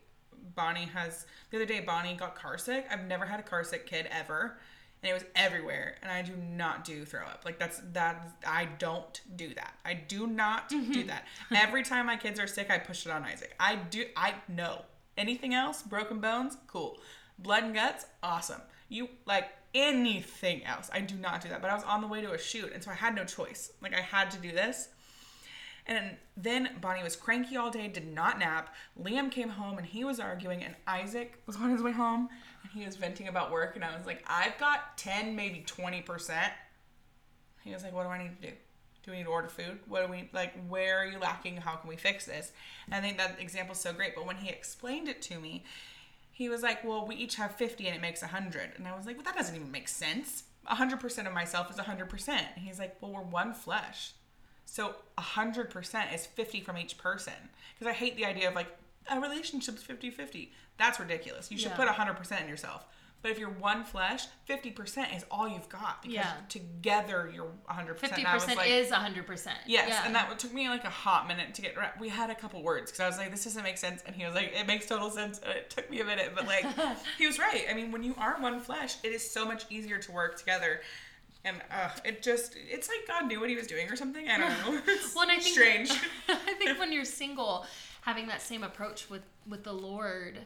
Bonnie 0.55 0.87
has." 0.87 1.27
The 1.51 1.57
other 1.59 1.67
day, 1.67 1.81
Bonnie 1.81 2.15
got 2.15 2.35
car 2.35 2.59
sick. 2.59 2.87
I've 2.91 3.05
never 3.05 3.27
had 3.27 3.41
a 3.41 3.43
car 3.43 3.65
sick 3.65 3.87
kid 3.87 4.09
ever, 4.11 4.59
and 5.03 5.11
it 5.11 5.15
was 5.15 5.25
everywhere. 5.35 5.97
And 6.03 6.11
I 6.11 6.23
do 6.23 6.33
not 6.37 6.85
do 6.85 7.05
throw 7.05 7.23
up. 7.23 7.43
Like 7.45 7.59
that's 7.59 7.81
that. 7.93 8.33
I 8.47 8.67
don't 8.79 9.21
do 9.37 9.55
that. 9.55 9.75
I 9.85 9.95
do 9.95 10.27
not 10.27 10.69
do 10.69 10.83
mm-hmm. 10.83 11.09
that. 11.09 11.27
Every 11.55 11.83
time 11.83 12.07
my 12.07 12.17
kids 12.17 12.39
are 12.39 12.47
sick, 12.47 12.71
I 12.71 12.79
push 12.79 13.07
it 13.07 13.13
on 13.13 13.25
Isaac. 13.25 13.55
I 13.59 13.77
do. 13.77 14.07
I 14.17 14.35
know 14.49 14.83
anything 15.17 15.55
else. 15.55 15.83
Broken 15.83 16.21
bones, 16.21 16.57
cool. 16.67 16.99
Blood 17.39 17.65
and 17.65 17.75
guts, 17.75 18.07
awesome. 18.23 18.61
You 18.89 19.09
like 19.27 19.51
anything 19.75 20.65
else. 20.65 20.91
I 20.93 21.01
do 21.01 21.15
not 21.17 21.41
do 21.41 21.49
that. 21.49 21.63
But 21.63 21.71
I 21.71 21.75
was 21.75 21.85
on 21.85 22.01
the 22.01 22.07
way 22.07 22.21
to 22.21 22.33
a 22.33 22.39
shoot, 22.39 22.73
and 22.73 22.83
so 22.83 22.91
I 22.91 22.95
had 22.95 23.15
no 23.15 23.25
choice. 23.25 23.73
Like 23.83 23.95
I 23.95 24.01
had 24.01 24.31
to 24.33 24.39
do 24.39 24.53
this. 24.53 24.89
And 25.87 26.17
then 26.37 26.71
Bonnie 26.81 27.03
was 27.03 27.17
cranky 27.17 27.57
all 27.57 27.71
day, 27.71 27.89
did 27.89 28.13
not 28.13 28.39
nap. 28.39 28.75
Liam 29.01 29.31
came 29.31 29.49
home 29.49 29.79
and 29.79 29.87
he 29.87 30.05
was 30.05 30.21
arguing, 30.21 30.63
and 30.63 30.77
Isaac 30.87 31.43
was 31.47 31.57
on 31.57 31.71
his 31.71 31.83
way 31.83 31.93
home 31.93 32.29
and 32.63 32.73
he 32.73 32.87
was 32.87 32.97
venting 32.97 33.29
about 33.29 33.51
work. 33.51 33.75
And 33.75 33.85
I 33.85 33.97
was 33.97 34.07
like, 34.07 34.25
I've 34.27 34.57
got 34.59 34.97
10, 34.97 35.35
maybe 35.35 35.65
20%. 35.67 36.51
He 37.65 37.73
was 37.73 37.83
like, 37.83 37.93
What 37.93 38.05
do 38.05 38.11
I 38.11 38.19
need 38.23 38.41
to 38.41 38.49
do? 38.49 38.55
Do 39.05 39.11
we 39.11 39.17
need 39.19 39.25
to 39.25 39.31
order 39.31 39.49
food? 39.49 39.81
What 39.89 40.07
do 40.07 40.13
we 40.13 40.31
like? 40.33 40.53
Where 40.69 40.99
are 40.99 41.07
you 41.07 41.19
lacking? 41.19 41.57
How 41.57 41.75
can 41.75 41.89
we 41.89 41.97
fix 41.97 42.25
this? 42.27 42.53
And 42.87 42.95
I 42.95 43.01
think 43.01 43.19
that 43.19 43.37
example's 43.41 43.81
so 43.81 43.93
great. 43.93 44.15
But 44.15 44.27
when 44.27 44.37
he 44.37 44.49
explained 44.49 45.09
it 45.09 45.21
to 45.23 45.41
me, 45.41 45.65
he 46.31 46.49
was 46.49 46.63
like, 46.63 46.85
Well, 46.85 47.07
we 47.07 47.17
each 47.17 47.37
have 47.37 47.57
50 47.57 47.87
and 47.87 47.97
it 47.97 48.01
makes 48.01 48.23
100. 48.23 48.73
And 48.77 48.87
I 48.87 48.97
was 48.97 49.07
like, 49.07 49.17
Well, 49.17 49.25
that 49.25 49.37
doesn't 49.37 49.55
even 49.55 49.71
make 49.71 49.89
sense. 49.89 50.45
100% 50.71 51.27
of 51.27 51.33
myself 51.33 51.71
is 51.71 51.77
100%. 51.77 52.29
And 52.29 52.65
he's 52.65 52.79
like, 52.79 52.97
Well, 53.01 53.13
we're 53.13 53.23
one 53.23 53.53
flesh. 53.53 54.13
So 54.73 54.95
100% 55.19 56.15
is 56.15 56.25
50 56.25 56.63
from 56.63 56.79
each 56.79 56.97
person. 56.97 57.35
Because 57.75 57.91
I 57.91 57.93
hate 57.93 58.17
the 58.17 58.25
idea 58.25 58.49
of 58.49 58.55
like 58.55 58.69
a 59.11 59.21
relationship's 59.21 59.83
50 59.83 60.09
50. 60.11 60.51
That's 60.79 60.99
ridiculous. 60.99 61.51
You 61.51 61.59
should 61.59 61.73
Yeah. 61.73 61.77
put 61.77 61.89
100% 61.89 62.41
in 62.41 62.49
yourself. 62.49 62.87
But 63.21 63.33
if 63.33 63.39
you're 63.39 63.51
one 63.51 63.85
flesh, 63.85 64.25
50% 64.49 65.15
is 65.15 65.27
all 65.31 65.47
you've 65.47 65.69
got. 65.69 66.01
Because 66.01 66.15
Yeah. 66.15 66.33
together 66.49 67.31
you're 67.35 67.53
100%. 67.69 68.01
Fifty 68.01 68.23
And 68.23 68.29
I 68.29 68.33
was 68.35 68.45
percent 68.45 68.61
like, 68.61 68.71
is 68.71 68.91
hundred 68.91 69.27
percent. 69.27 69.59
Yes, 69.67 69.89
yeah. 69.91 70.07
and 70.07 70.15
that 70.15 70.39
took 70.39 70.55
me 70.55 70.71
like 70.71 70.85
a 70.85 70.91
hot 70.91 71.29
minute 71.29 71.53
to 71.57 71.61
get. 71.63 71.77
We 72.01 72.09
had 72.09 72.31
a 72.31 72.35
couple 72.35 72.63
words 72.63 72.91
because 72.91 73.01
I 73.01 73.07
was 73.09 73.19
like, 73.19 73.31
"This 73.31 73.45
doesn't 73.45 73.63
make 73.63 73.77
sense," 73.77 74.03
and 74.07 74.17
he 74.17 74.25
was 74.25 74.35
like, 74.35 74.55
"It 74.55 74.67
makes 74.67 74.87
total 74.87 75.11
sense." 75.11 75.39
And 75.39 75.53
it 75.53 75.69
took 75.69 75.89
me 75.91 76.01
a 76.01 76.05
minute, 76.05 76.33
but 76.35 76.47
like, 76.47 76.65
he 77.19 77.27
was 77.27 77.39
right. 77.39 77.67
I 77.71 77.75
mean, 77.75 77.93
when 77.93 78.03
you 78.03 78.15
are 78.17 78.41
one 78.41 78.59
flesh, 78.59 78.97
it 79.05 79.13
is 79.13 79.31
so 79.31 79.45
much 79.45 79.67
easier 79.71 79.99
to 79.99 80.11
work 80.13 80.39
together, 80.39 80.81
and 81.45 81.57
uh, 81.71 81.91
it 82.05 82.23
just—it's 82.23 82.89
like 82.89 83.07
God 83.09 83.27
knew 83.27 83.41
what 83.41 83.49
He 83.51 83.57
was 83.57 83.67
doing 83.67 83.91
or 83.91 83.97
something. 83.97 84.29
I 84.29 84.39
don't 84.39 84.51
know. 84.75 84.81
It's 84.87 85.15
Well, 85.15 85.27
I 85.29 85.39
think 85.39 85.55
strange. 85.55 85.91
I 86.29 86.55
think 86.55 86.79
when 86.79 86.93
you're 86.93 87.05
single, 87.05 87.67
having 88.03 88.27
that 88.29 88.43
same 88.43 88.63
approach 88.63 89.11
with 89.11 89.23
with 89.49 89.65
the 89.65 89.73
Lord, 89.73 90.39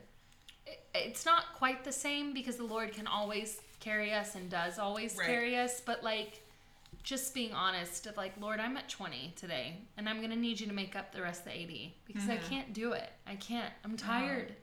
it, 0.66 0.80
it's 0.94 1.26
not 1.26 1.52
quite 1.54 1.84
the 1.84 1.92
same 1.92 2.32
because 2.32 2.56
the 2.56 2.64
Lord 2.64 2.92
can 2.92 3.06
always 3.06 3.60
carry 3.80 4.12
us 4.12 4.34
and 4.34 4.48
does 4.50 4.78
always 4.78 5.16
Right. 5.16 5.26
carry 5.26 5.56
us. 5.58 5.80
But 5.80 6.02
like, 6.02 6.42
just 7.02 7.34
being 7.34 7.52
honest 7.52 8.06
of 8.06 8.16
like, 8.16 8.32
Lord, 8.40 8.58
I'm 8.58 8.76
at 8.78 8.88
20 8.88 9.34
today, 9.36 9.76
and 9.98 10.08
I'm 10.08 10.20
gonna 10.22 10.34
need 10.34 10.58
you 10.60 10.66
to 10.66 10.72
make 10.72 10.96
up 10.96 11.12
the 11.12 11.20
rest 11.22 11.40
of 11.46 11.52
the 11.52 11.58
80 11.58 11.94
because 12.06 12.28
I 12.28 12.36
can't 12.38 12.72
do 12.72 12.92
it. 12.92 13.10
I 13.26 13.34
can't. 13.36 13.72
I'm 13.84 13.96
tired. 13.98 14.54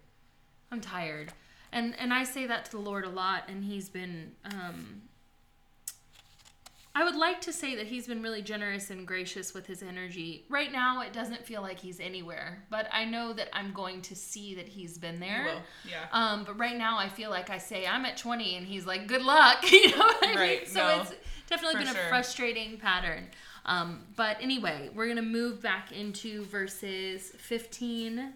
I'm 0.71 0.81
tired. 0.81 1.31
And 1.71 1.95
and 1.99 2.11
I 2.13 2.23
say 2.23 2.47
that 2.47 2.65
to 2.65 2.71
the 2.71 2.79
Lord 2.79 3.05
a 3.05 3.09
lot, 3.09 3.43
and 3.47 3.63
He's 3.63 3.87
been. 3.89 4.31
Um, 4.45 5.03
I 6.95 7.03
would 7.03 7.15
like 7.15 7.41
to 7.41 7.51
say 7.53 7.75
that 7.75 7.87
he's 7.87 8.05
been 8.05 8.21
really 8.21 8.43
generous 8.43 8.91
and 8.91 9.07
gracious 9.07 9.51
with 9.53 9.65
his 9.65 9.81
energy. 9.81 10.45
Right 10.47 10.71
now, 10.71 11.01
it 11.01 11.11
doesn't 11.11 11.43
feel 11.43 11.63
like 11.63 11.79
he's 11.79 11.99
anywhere, 11.99 12.63
but 12.69 12.87
I 12.91 13.03
know 13.05 13.33
that 13.33 13.49
I'm 13.51 13.73
going 13.73 14.01
to 14.03 14.15
see 14.15 14.53
that 14.55 14.67
he's 14.67 14.99
been 14.99 15.19
there. 15.19 15.47
yeah. 15.89 16.05
Um, 16.11 16.43
but 16.43 16.59
right 16.59 16.77
now, 16.77 16.99
I 16.99 17.09
feel 17.09 17.31
like 17.31 17.49
I 17.49 17.57
say 17.57 17.87
I'm 17.87 18.05
at 18.05 18.15
20, 18.17 18.57
and 18.57 18.67
he's 18.67 18.85
like, 18.85 19.07
"Good 19.07 19.23
luck," 19.23 19.63
you 19.71 19.89
know. 19.89 19.97
What 19.97 20.17
I 20.23 20.27
mean? 20.27 20.37
Right, 20.37 20.67
So 20.67 20.79
no, 20.79 21.01
it's 21.01 21.13
definitely 21.49 21.83
been 21.83 21.93
sure. 21.93 22.03
a 22.03 22.09
frustrating 22.09 22.77
pattern. 22.77 23.27
Um, 23.65 24.01
but 24.15 24.37
anyway, 24.39 24.89
we're 24.93 25.07
gonna 25.07 25.21
move 25.23 25.61
back 25.63 25.91
into 25.91 26.43
verses 26.45 27.31
15 27.37 28.33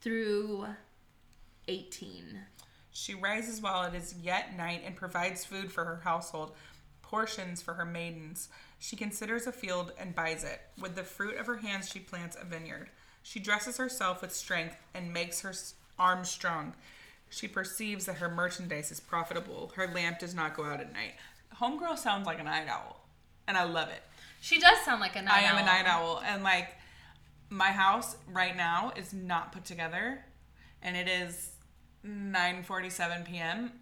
through 0.00 0.66
18. 1.68 2.40
She 2.90 3.14
rises 3.14 3.60
while 3.62 3.84
it 3.84 3.94
is 3.94 4.14
yet 4.22 4.56
night 4.56 4.82
and 4.84 4.96
provides 4.96 5.44
food 5.44 5.70
for 5.70 5.84
her 5.84 6.00
household, 6.04 6.52
portions 7.12 7.60
for 7.60 7.74
her 7.74 7.84
maidens. 7.84 8.48
She 8.78 8.96
considers 8.96 9.46
a 9.46 9.52
field 9.52 9.92
and 9.98 10.14
buys 10.14 10.44
it. 10.44 10.62
With 10.80 10.94
the 10.94 11.02
fruit 11.02 11.36
of 11.36 11.46
her 11.46 11.58
hands, 11.58 11.90
she 11.90 11.98
plants 11.98 12.38
a 12.40 12.44
vineyard. 12.46 12.88
She 13.22 13.38
dresses 13.38 13.76
herself 13.76 14.22
with 14.22 14.34
strength 14.34 14.76
and 14.94 15.12
makes 15.12 15.42
her 15.42 15.52
arms 15.98 16.30
strong. 16.30 16.72
She 17.28 17.48
perceives 17.48 18.06
that 18.06 18.16
her 18.16 18.30
merchandise 18.30 18.90
is 18.90 18.98
profitable. 18.98 19.72
Her 19.76 19.86
lamp 19.88 20.20
does 20.20 20.34
not 20.34 20.56
go 20.56 20.64
out 20.64 20.80
at 20.80 20.90
night. 20.94 21.12
Homegirl 21.60 21.98
sounds 21.98 22.26
like 22.26 22.40
a 22.40 22.44
night 22.44 22.68
owl, 22.68 23.04
and 23.46 23.58
I 23.58 23.64
love 23.64 23.90
it. 23.90 24.02
She 24.40 24.58
does 24.58 24.78
sound 24.82 25.00
like 25.02 25.14
a 25.14 25.20
night 25.20 25.44
owl. 25.44 25.56
I 25.56 25.60
am 25.60 25.62
a 25.62 25.66
night 25.66 25.86
owl, 25.86 26.22
and 26.24 26.42
like 26.42 26.68
my 27.50 27.72
house 27.72 28.16
right 28.26 28.56
now 28.56 28.90
is 28.96 29.12
not 29.12 29.52
put 29.52 29.66
together, 29.66 30.24
and 30.80 30.96
it 30.96 31.08
is 31.08 31.50
9:47 32.06 33.26
p.m. 33.26 33.72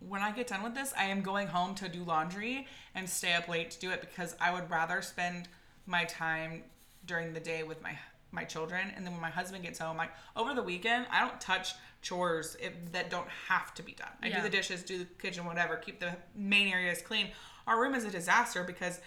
When 0.00 0.20
I 0.22 0.30
get 0.32 0.46
done 0.46 0.62
with 0.62 0.74
this, 0.74 0.92
I 0.96 1.04
am 1.04 1.22
going 1.22 1.48
home 1.48 1.74
to 1.76 1.88
do 1.88 2.04
laundry 2.04 2.66
and 2.94 3.08
stay 3.08 3.32
up 3.34 3.48
late 3.48 3.70
to 3.72 3.80
do 3.80 3.90
it 3.90 4.00
because 4.00 4.36
I 4.40 4.52
would 4.52 4.70
rather 4.70 5.02
spend 5.02 5.48
my 5.86 6.04
time 6.04 6.62
during 7.04 7.32
the 7.32 7.40
day 7.40 7.62
with 7.62 7.82
my 7.82 7.98
my 8.30 8.44
children, 8.44 8.92
and 8.94 9.06
then 9.06 9.14
when 9.14 9.22
my 9.22 9.30
husband 9.30 9.64
gets 9.64 9.78
home, 9.78 9.96
like 9.96 10.10
over 10.36 10.52
the 10.52 10.62
weekend, 10.62 11.06
I 11.10 11.26
don't 11.26 11.40
touch 11.40 11.72
chores 12.02 12.58
if, 12.60 12.72
that 12.92 13.08
don't 13.08 13.28
have 13.48 13.72
to 13.74 13.82
be 13.82 13.92
done. 13.92 14.10
I 14.22 14.26
Yeah. 14.28 14.36
do 14.36 14.42
the 14.42 14.50
dishes, 14.50 14.82
do 14.82 14.98
the 14.98 15.04
kitchen, 15.06 15.46
whatever, 15.46 15.76
keep 15.76 15.98
the 15.98 16.14
main 16.34 16.68
areas 16.68 17.00
clean. 17.00 17.30
Our 17.66 17.80
room 17.80 17.94
is 17.94 18.04
a 18.04 18.10
disaster 18.10 18.62
because 18.64 19.00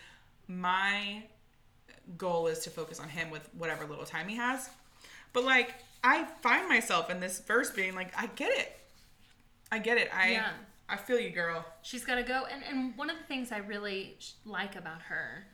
my 0.47 1.23
goal 2.17 2.47
is 2.47 2.59
to 2.59 2.71
focus 2.71 2.99
on 2.99 3.09
him 3.09 3.29
with 3.29 3.47
whatever 3.53 3.85
little 3.85 4.05
time 4.05 4.27
he 4.27 4.37
has. 4.37 4.71
But 5.33 5.43
like 5.43 5.75
I 6.03 6.25
find 6.41 6.67
myself 6.67 7.11
in 7.11 7.19
this 7.19 7.39
verse 7.41 7.69
being 7.69 7.93
like, 7.93 8.11
I 8.19 8.25
get 8.25 8.51
it. 8.57 8.75
I 9.71 9.77
get 9.77 9.97
it. 9.97 10.09
I 10.13 10.31
Yeah. 10.31 10.49
I 10.91 10.97
feel 10.97 11.19
you, 11.19 11.29
girl. 11.31 11.65
She's 11.81 12.03
got 12.05 12.15
to 12.15 12.23
go. 12.23 12.43
And, 12.51 12.63
and 12.69 12.97
one 12.97 13.09
of 13.09 13.17
the 13.17 13.23
things 13.23 13.51
I 13.51 13.57
really 13.59 14.17
like 14.45 14.75
about 14.75 15.01
her 15.03 15.45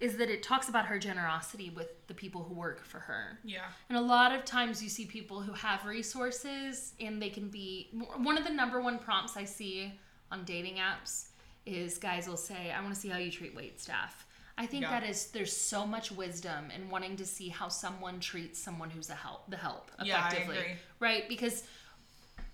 is 0.00 0.16
that 0.16 0.30
it 0.30 0.42
talks 0.42 0.68
about 0.68 0.86
her 0.86 0.98
generosity 0.98 1.70
with 1.70 1.88
the 2.06 2.14
people 2.14 2.42
who 2.44 2.54
work 2.54 2.84
for 2.84 2.98
her. 3.00 3.38
Yeah. 3.44 3.64
And 3.88 3.98
a 3.98 4.00
lot 4.00 4.32
of 4.32 4.44
times 4.44 4.82
you 4.82 4.88
see 4.88 5.04
people 5.06 5.40
who 5.40 5.52
have 5.52 5.84
resources 5.84 6.94
and 7.00 7.20
they 7.20 7.30
can 7.30 7.48
be. 7.48 7.88
One 8.16 8.38
of 8.38 8.44
the 8.44 8.50
number 8.52 8.80
one 8.80 8.98
prompts 8.98 9.36
I 9.36 9.44
see 9.44 9.92
on 10.30 10.44
dating 10.44 10.76
apps 10.76 11.28
is 11.66 11.98
guys 11.98 12.28
will 12.28 12.36
say, 12.36 12.70
I 12.70 12.80
want 12.80 12.94
to 12.94 13.00
see 13.00 13.08
how 13.08 13.18
you 13.18 13.30
treat 13.30 13.54
wait 13.54 13.80
staff. 13.80 14.24
I 14.56 14.66
think 14.66 14.82
Yeah. 14.82 15.00
that 15.00 15.08
is 15.08 15.26
there's 15.32 15.56
so 15.56 15.86
much 15.86 16.10
wisdom 16.10 16.70
in 16.74 16.88
wanting 16.90 17.16
to 17.16 17.24
see 17.26 17.48
how 17.48 17.68
someone 17.68 18.18
treats 18.20 18.58
someone 18.58 18.90
who's 18.90 19.10
a 19.10 19.14
help 19.14 19.48
the 19.50 19.56
help 19.56 19.90
Yeah, 20.02 20.22
I 20.22 20.28
effectively. 20.28 20.58
agree. 20.58 20.72
Right? 21.00 21.28
Because 21.28 21.64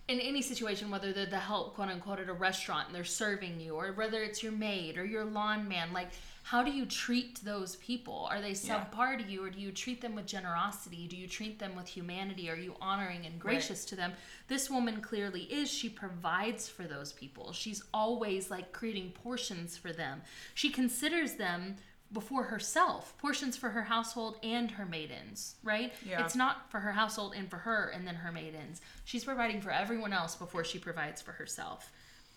in 0.06 0.20
any 0.20 0.42
situation, 0.42 0.90
whether 0.90 1.12
they're 1.12 1.26
the 1.26 1.38
help, 1.38 1.74
quote 1.74 1.88
unquote, 1.88 2.20
at 2.20 2.28
a 2.28 2.32
restaurant 2.32 2.88
and 2.88 2.94
they're 2.94 3.04
serving 3.04 3.58
you, 3.58 3.74
or 3.74 3.92
whether 3.92 4.22
it's 4.22 4.42
your 4.42 4.52
maid 4.52 4.98
or 4.98 5.04
your 5.04 5.24
lawn 5.24 5.66
man, 5.66 5.92
like 5.92 6.08
how 6.42 6.62
do 6.62 6.70
you 6.70 6.84
treat 6.84 7.42
those 7.42 7.76
people? 7.76 8.28
Are 8.30 8.42
they 8.42 8.50
subpar 8.50 9.16
to 9.16 9.24
you, 9.24 9.42
or 9.42 9.48
do 9.48 9.58
you 9.58 9.72
treat 9.72 10.02
them 10.02 10.14
with 10.14 10.26
generosity? 10.26 11.06
Do 11.08 11.16
you 11.16 11.26
treat 11.26 11.58
them 11.58 11.74
with 11.74 11.88
humanity? 11.88 12.50
Are 12.50 12.54
you 12.54 12.74
honoring 12.82 13.24
and 13.24 13.40
gracious 13.40 13.80
right. 13.80 13.88
to 13.88 13.96
them? 13.96 14.12
This 14.46 14.68
woman 14.68 15.00
clearly 15.00 15.44
is. 15.44 15.70
She 15.70 15.88
provides 15.88 16.68
for 16.68 16.82
those 16.82 17.14
people. 17.14 17.54
She's 17.54 17.82
always 17.94 18.50
like 18.50 18.72
creating 18.72 19.12
portions 19.12 19.78
for 19.78 19.90
them. 19.90 20.20
She 20.52 20.68
considers 20.68 21.36
them 21.36 21.76
before 22.12 22.44
herself, 22.44 23.16
portions 23.18 23.56
for 23.56 23.70
her 23.70 23.82
household 23.82 24.36
and 24.42 24.70
her 24.70 24.86
maidens, 24.86 25.56
right? 25.64 25.92
Yeah. 26.06 26.24
It's 26.24 26.36
not 26.36 26.70
for 26.70 26.80
her 26.80 26.92
household 26.92 27.34
and 27.36 27.50
for 27.50 27.58
her 27.58 27.88
and 27.94 28.06
then 28.06 28.14
her 28.14 28.30
maidens. 28.30 28.80
She's 29.04 29.24
providing 29.24 29.60
for 29.60 29.70
everyone 29.70 30.12
else 30.12 30.36
before 30.36 30.64
she 30.64 30.78
provides 30.78 31.20
for 31.20 31.32
herself. 31.32 31.90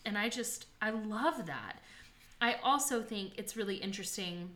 And 0.04 0.18
I 0.18 0.28
just, 0.28 0.66
I 0.82 0.90
love 0.90 1.46
that. 1.46 1.80
I 2.40 2.54
also 2.62 3.02
think 3.02 3.32
it's 3.36 3.56
really 3.56 3.76
interesting. 3.76 4.50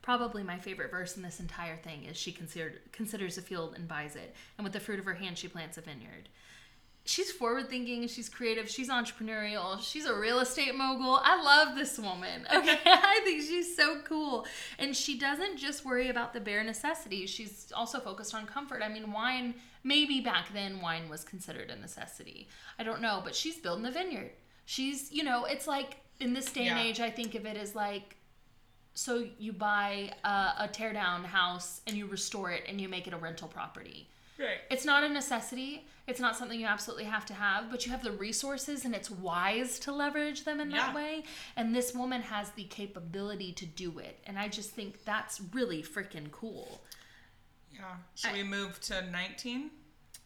Probably 0.00 0.42
my 0.42 0.58
favorite 0.58 0.90
verse 0.90 1.16
in 1.16 1.22
this 1.22 1.40
entire 1.40 1.76
thing 1.76 2.04
is 2.04 2.16
she 2.16 2.32
considered, 2.32 2.80
considers 2.92 3.38
a 3.38 3.42
field 3.42 3.74
and 3.76 3.86
buys 3.86 4.16
it, 4.16 4.34
and 4.56 4.64
with 4.64 4.72
the 4.72 4.80
fruit 4.80 4.98
of 4.98 5.04
her 5.04 5.14
hand 5.14 5.38
she 5.38 5.48
plants 5.48 5.78
a 5.78 5.80
vineyard 5.80 6.28
she's 7.04 7.32
forward 7.32 7.68
thinking, 7.68 8.06
she's 8.06 8.28
creative, 8.28 8.68
she's 8.68 8.88
entrepreneurial, 8.88 9.80
she's 9.80 10.06
a 10.06 10.14
real 10.14 10.40
estate 10.40 10.74
mogul. 10.74 11.20
I 11.22 11.42
love 11.42 11.76
this 11.76 11.98
woman. 11.98 12.46
Okay. 12.62 12.78
I 12.84 13.20
think 13.24 13.42
she's 13.42 13.74
so 13.74 14.00
cool. 14.04 14.46
And 14.78 14.94
she 14.94 15.18
doesn't 15.18 15.56
just 15.56 15.84
worry 15.84 16.10
about 16.10 16.32
the 16.32 16.40
bare 16.40 16.62
necessities, 16.62 17.28
she's 17.30 17.72
also 17.74 17.98
focused 17.98 18.34
on 18.34 18.46
comfort. 18.46 18.82
I 18.84 18.88
mean, 18.88 19.10
wine, 19.10 19.54
maybe 19.82 20.20
back 20.20 20.52
then 20.52 20.80
wine 20.80 21.08
was 21.08 21.24
considered 21.24 21.70
a 21.70 21.76
necessity. 21.76 22.48
I 22.78 22.84
don't 22.84 23.00
know, 23.00 23.20
but 23.24 23.34
she's 23.34 23.56
building 23.56 23.86
a 23.86 23.90
vineyard. 23.90 24.30
She's, 24.64 25.10
you 25.10 25.24
know, 25.24 25.44
it's 25.44 25.66
like 25.66 25.96
in 26.20 26.34
this 26.34 26.52
day 26.52 26.66
yeah. 26.66 26.76
and 26.76 26.86
age, 26.86 27.00
I 27.00 27.10
think 27.10 27.34
of 27.34 27.46
it 27.46 27.56
as 27.56 27.74
like, 27.74 28.16
so 28.94 29.26
you 29.38 29.52
buy 29.52 30.12
a, 30.22 30.52
a 30.60 30.70
tear 30.70 30.92
down 30.92 31.24
house 31.24 31.80
and 31.86 31.96
you 31.96 32.06
restore 32.06 32.52
it 32.52 32.64
and 32.68 32.80
you 32.80 32.88
make 32.88 33.06
it 33.06 33.14
a 33.14 33.16
rental 33.16 33.48
property 33.48 34.08
Right. 34.42 34.58
It's 34.70 34.84
not 34.84 35.04
a 35.04 35.08
necessity. 35.08 35.86
It's 36.08 36.18
not 36.18 36.36
something 36.36 36.58
you 36.58 36.66
absolutely 36.66 37.04
have 37.04 37.24
to 37.26 37.34
have, 37.34 37.70
but 37.70 37.86
you 37.86 37.92
have 37.92 38.02
the 38.02 38.10
resources 38.10 38.84
and 38.84 38.94
it's 38.94 39.10
wise 39.10 39.78
to 39.80 39.92
leverage 39.92 40.44
them 40.44 40.60
in 40.60 40.70
yeah. 40.70 40.78
that 40.78 40.94
way. 40.94 41.24
And 41.56 41.74
this 41.74 41.94
woman 41.94 42.22
has 42.22 42.50
the 42.50 42.64
capability 42.64 43.52
to 43.52 43.66
do 43.66 43.98
it. 44.00 44.18
And 44.26 44.38
I 44.38 44.48
just 44.48 44.70
think 44.70 45.04
that's 45.04 45.40
really 45.52 45.82
freaking 45.82 46.30
cool. 46.32 46.80
Yeah. 47.72 47.84
Should 48.16 48.30
I, 48.30 48.34
we 48.34 48.42
move 48.42 48.80
to 48.80 49.06
19? 49.10 49.70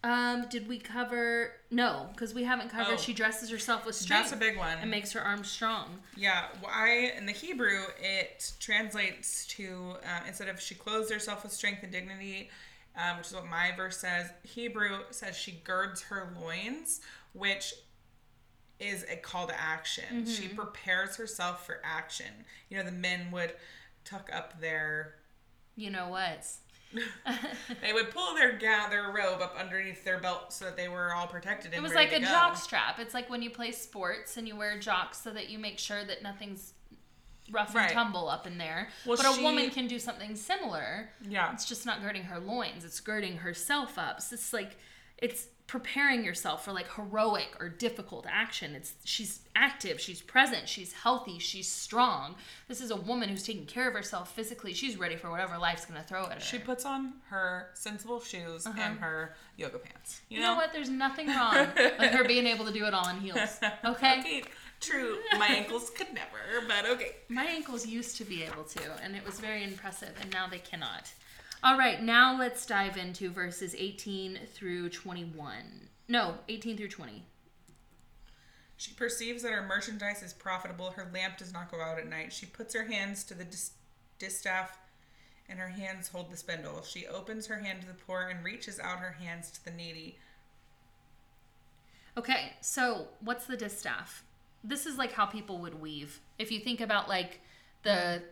Um, 0.03 0.47
did 0.49 0.69
we 0.69 0.79
cover 0.79 1.53
no? 1.71 2.09
Because 2.13 2.33
we 2.33 2.45
haven't 2.45 2.71
covered. 2.71 2.95
Oh, 2.95 2.97
she 2.97 3.13
dresses 3.13 3.51
herself 3.51 3.85
with 3.85 3.97
strength. 3.97 4.31
That's 4.31 4.33
a 4.33 4.37
big 4.37 4.57
one. 4.57 4.79
And 4.81 4.91
makes 4.91 5.11
her 5.13 5.21
arms 5.21 5.51
strong. 5.51 5.99
Yeah, 6.17 6.45
I 6.65 7.13
in 7.17 7.27
the 7.27 7.33
Hebrew 7.33 7.83
it 8.01 8.53
translates 8.61 9.47
to 9.47 9.95
uh, 10.05 10.21
instead 10.29 10.49
of 10.49 10.61
she 10.61 10.77
clothes 10.77 11.11
herself 11.11 11.43
with 11.43 11.53
strength 11.53 11.83
and 11.83 11.91
dignity, 11.91 12.51
um, 12.97 13.19
which 13.19 13.29
is 13.29 13.35
what 13.35 13.47
my 13.47 13.73
verse 13.77 13.99
says. 13.99 14.31
Hebrew 14.43 15.01
says 15.11 15.37
she 15.37 15.53
girds 15.53 16.03
her 16.03 16.33
loins, 16.41 17.01
which 17.33 17.75
is 18.79 19.05
a 19.11 19.17
call 19.17 19.47
to 19.47 19.61
action. 19.61 20.05
Mm-hmm. 20.13 20.31
She 20.31 20.49
prepares 20.49 21.17
herself 21.17 21.67
for 21.67 21.81
action. 21.85 22.45
You 22.69 22.79
know, 22.79 22.85
the 22.85 22.93
men 22.93 23.31
would 23.33 23.55
tuck 24.05 24.31
up 24.33 24.61
their. 24.61 25.17
You 25.77 25.91
know 25.91 26.09
what? 26.09 26.47
they 27.83 27.93
would 27.93 28.11
pull 28.11 28.35
their 28.35 28.53
ga- 28.53 28.89
their 28.89 29.13
robe 29.13 29.43
up 29.43 29.57
underneath 29.59 30.05
their 30.05 30.19
belt 30.19 30.53
so 30.53 30.67
that 30.67 30.77
they 30.77 30.89
were 30.89 31.13
all 31.13 31.27
protected. 31.27 31.75
it 31.75 31.83
was 31.83 31.95
like 31.95 32.13
a 32.13 32.21
go. 32.21 32.27
jock 32.27 32.57
strap. 32.57 32.99
It's 32.99 33.13
like 33.13 33.29
when 33.29 33.43
you 33.43 33.51
play 33.51 33.73
sports 33.73 34.37
and 34.37 34.47
you 34.47 34.57
wear 34.57 34.79
jocks 34.79 35.21
so 35.21 35.33
that 35.33 35.51
you 35.51 35.59
make 35.59 35.79
sure 35.79 36.05
that 36.05 36.23
nothing's 36.23 36.73
rough 37.51 37.75
right. 37.75 37.85
and 37.85 37.93
tumble 37.93 38.29
up 38.29 38.47
in 38.47 38.59
there. 38.59 38.89
Well, 39.07 39.17
but 39.17 39.35
she, 39.35 39.41
a 39.41 39.45
woman 39.45 39.71
can 39.71 39.87
do 39.87 39.99
something 39.99 40.37
similar. 40.37 41.11
Yeah. 41.29 41.53
It's 41.53 41.65
just 41.65 41.87
not 41.87 42.03
girding 42.03 42.25
her 42.25 42.39
loins, 42.39 42.85
it's 42.85 43.01
girding 43.01 43.39
herself 43.39 43.99
up. 43.99 44.21
So 44.21 44.35
it's 44.35 44.53
like 44.53 44.77
it's 45.19 45.49
preparing 45.67 46.25
yourself 46.25 46.65
for 46.65 46.73
like 46.73 46.87
heroic 46.95 47.57
or 47.59 47.69
difficult 47.69 48.25
action. 48.29 48.75
It's 48.75 48.95
she's 49.05 49.41
active, 49.57 50.01
she's 50.01 50.21
present, 50.21 50.69
she's 50.69 50.93
healthy, 50.93 51.39
she's 51.39 51.71
strong. 51.71 52.37
This 52.69 52.81
is 52.81 52.91
a 52.93 52.97
woman 52.97 53.29
who's 53.29 53.43
taking 53.43 53.67
care 53.67 53.89
of 53.89 53.95
herself 53.95 54.33
physically. 54.33 54.75
She's 54.75 54.97
ready 54.97 55.17
for 55.17 55.31
whatever 55.31 55.59
life's 55.59 55.85
gonna 55.85 56.05
throw 56.05 56.27
at 56.27 56.35
her. 56.35 56.41
She 56.41 56.59
puts 56.59 56.85
on 56.85 57.15
her 57.31 57.71
sensible 57.75 58.21
shoes 58.21 58.67
uh-huh. 58.67 58.81
and 58.81 58.99
her 59.01 59.35
yoga 59.57 59.79
pants. 59.79 60.21
You, 60.29 60.37
you 60.37 60.43
know? 60.43 60.53
know? 60.53 60.57
what? 60.57 60.73
There's 60.73 60.91
nothing 60.91 61.29
wrong 61.29 61.67
with 61.77 62.13
her 62.13 62.25
being 62.25 62.47
able 62.47 62.65
to 62.67 62.73
do 62.73 62.85
it 62.85 62.95
all 62.95 63.09
in 63.09 63.17
heels. 63.19 63.61
Okay. 63.85 64.21
okay. 64.21 64.43
True, 64.81 65.19
my 65.39 65.47
ankles 65.47 65.91
could 65.91 66.13
never, 66.13 66.67
but 66.69 66.87
okay. 66.87 67.17
My 67.29 67.45
ankles 67.45 67.87
used 67.87 68.17
to 68.19 68.25
be 68.25 68.45
able 68.45 68.65
to, 68.65 68.81
and 69.03 69.17
it 69.17 69.25
was 69.25 69.41
very 69.41 69.65
impressive, 69.65 70.13
and 70.21 70.31
now 70.33 70.47
they 70.47 70.59
cannot. 70.59 71.13
All 71.65 71.79
right, 71.79 72.03
now 72.03 72.39
let's 72.39 72.67
dive 72.67 72.97
into 72.97 73.31
verses 73.31 73.75
18 73.77 74.39
through 74.53 74.91
21. 74.91 75.89
No, 76.09 76.35
18 76.49 76.77
through 76.77 76.89
20. 76.89 77.25
She 78.77 78.93
perceives 78.93 79.43
that 79.43 79.53
her 79.53 79.67
merchandise 79.67 80.23
is 80.23 80.35
profitable. 80.35 80.91
Her 80.91 81.11
lamp 81.13 81.39
does 81.39 81.53
not 81.53 81.71
go 81.71 81.81
out 81.81 81.99
at 81.99 82.09
night. 82.09 82.33
She 82.33 82.47
puts 82.47 82.75
her 82.75 82.85
hands 82.85 83.25
to 83.25 83.35
the 83.35 83.47
distaff, 84.19 84.79
and 85.49 85.59
her 85.59 85.69
hands 85.69 86.09
hold 86.09 86.31
the 86.31 86.37
spindle. 86.37 86.83
She 86.83 87.07
opens 87.07 87.47
her 87.47 87.59
hand 87.59 87.81
to 87.81 87.87
the 87.87 87.95
poor 87.95 88.29
and 88.29 88.45
reaches 88.45 88.79
out 88.79 88.99
her 88.99 89.17
hands 89.19 89.51
to 89.53 89.65
the 89.65 89.71
needy. 89.71 90.19
Okay, 92.19 92.53
so 92.61 93.09
what's 93.21 93.47
the 93.47 93.57
distaff? 93.57 94.23
This 94.67 94.87
is 94.87 94.99
like 94.99 95.13
how 95.13 95.27
people 95.27 95.59
would 95.59 95.81
weave. 95.81 96.21
If 96.39 96.51
you 96.51 96.61
think 96.61 96.81
about 96.81 97.09
like 97.09 97.41
the 97.83 98.23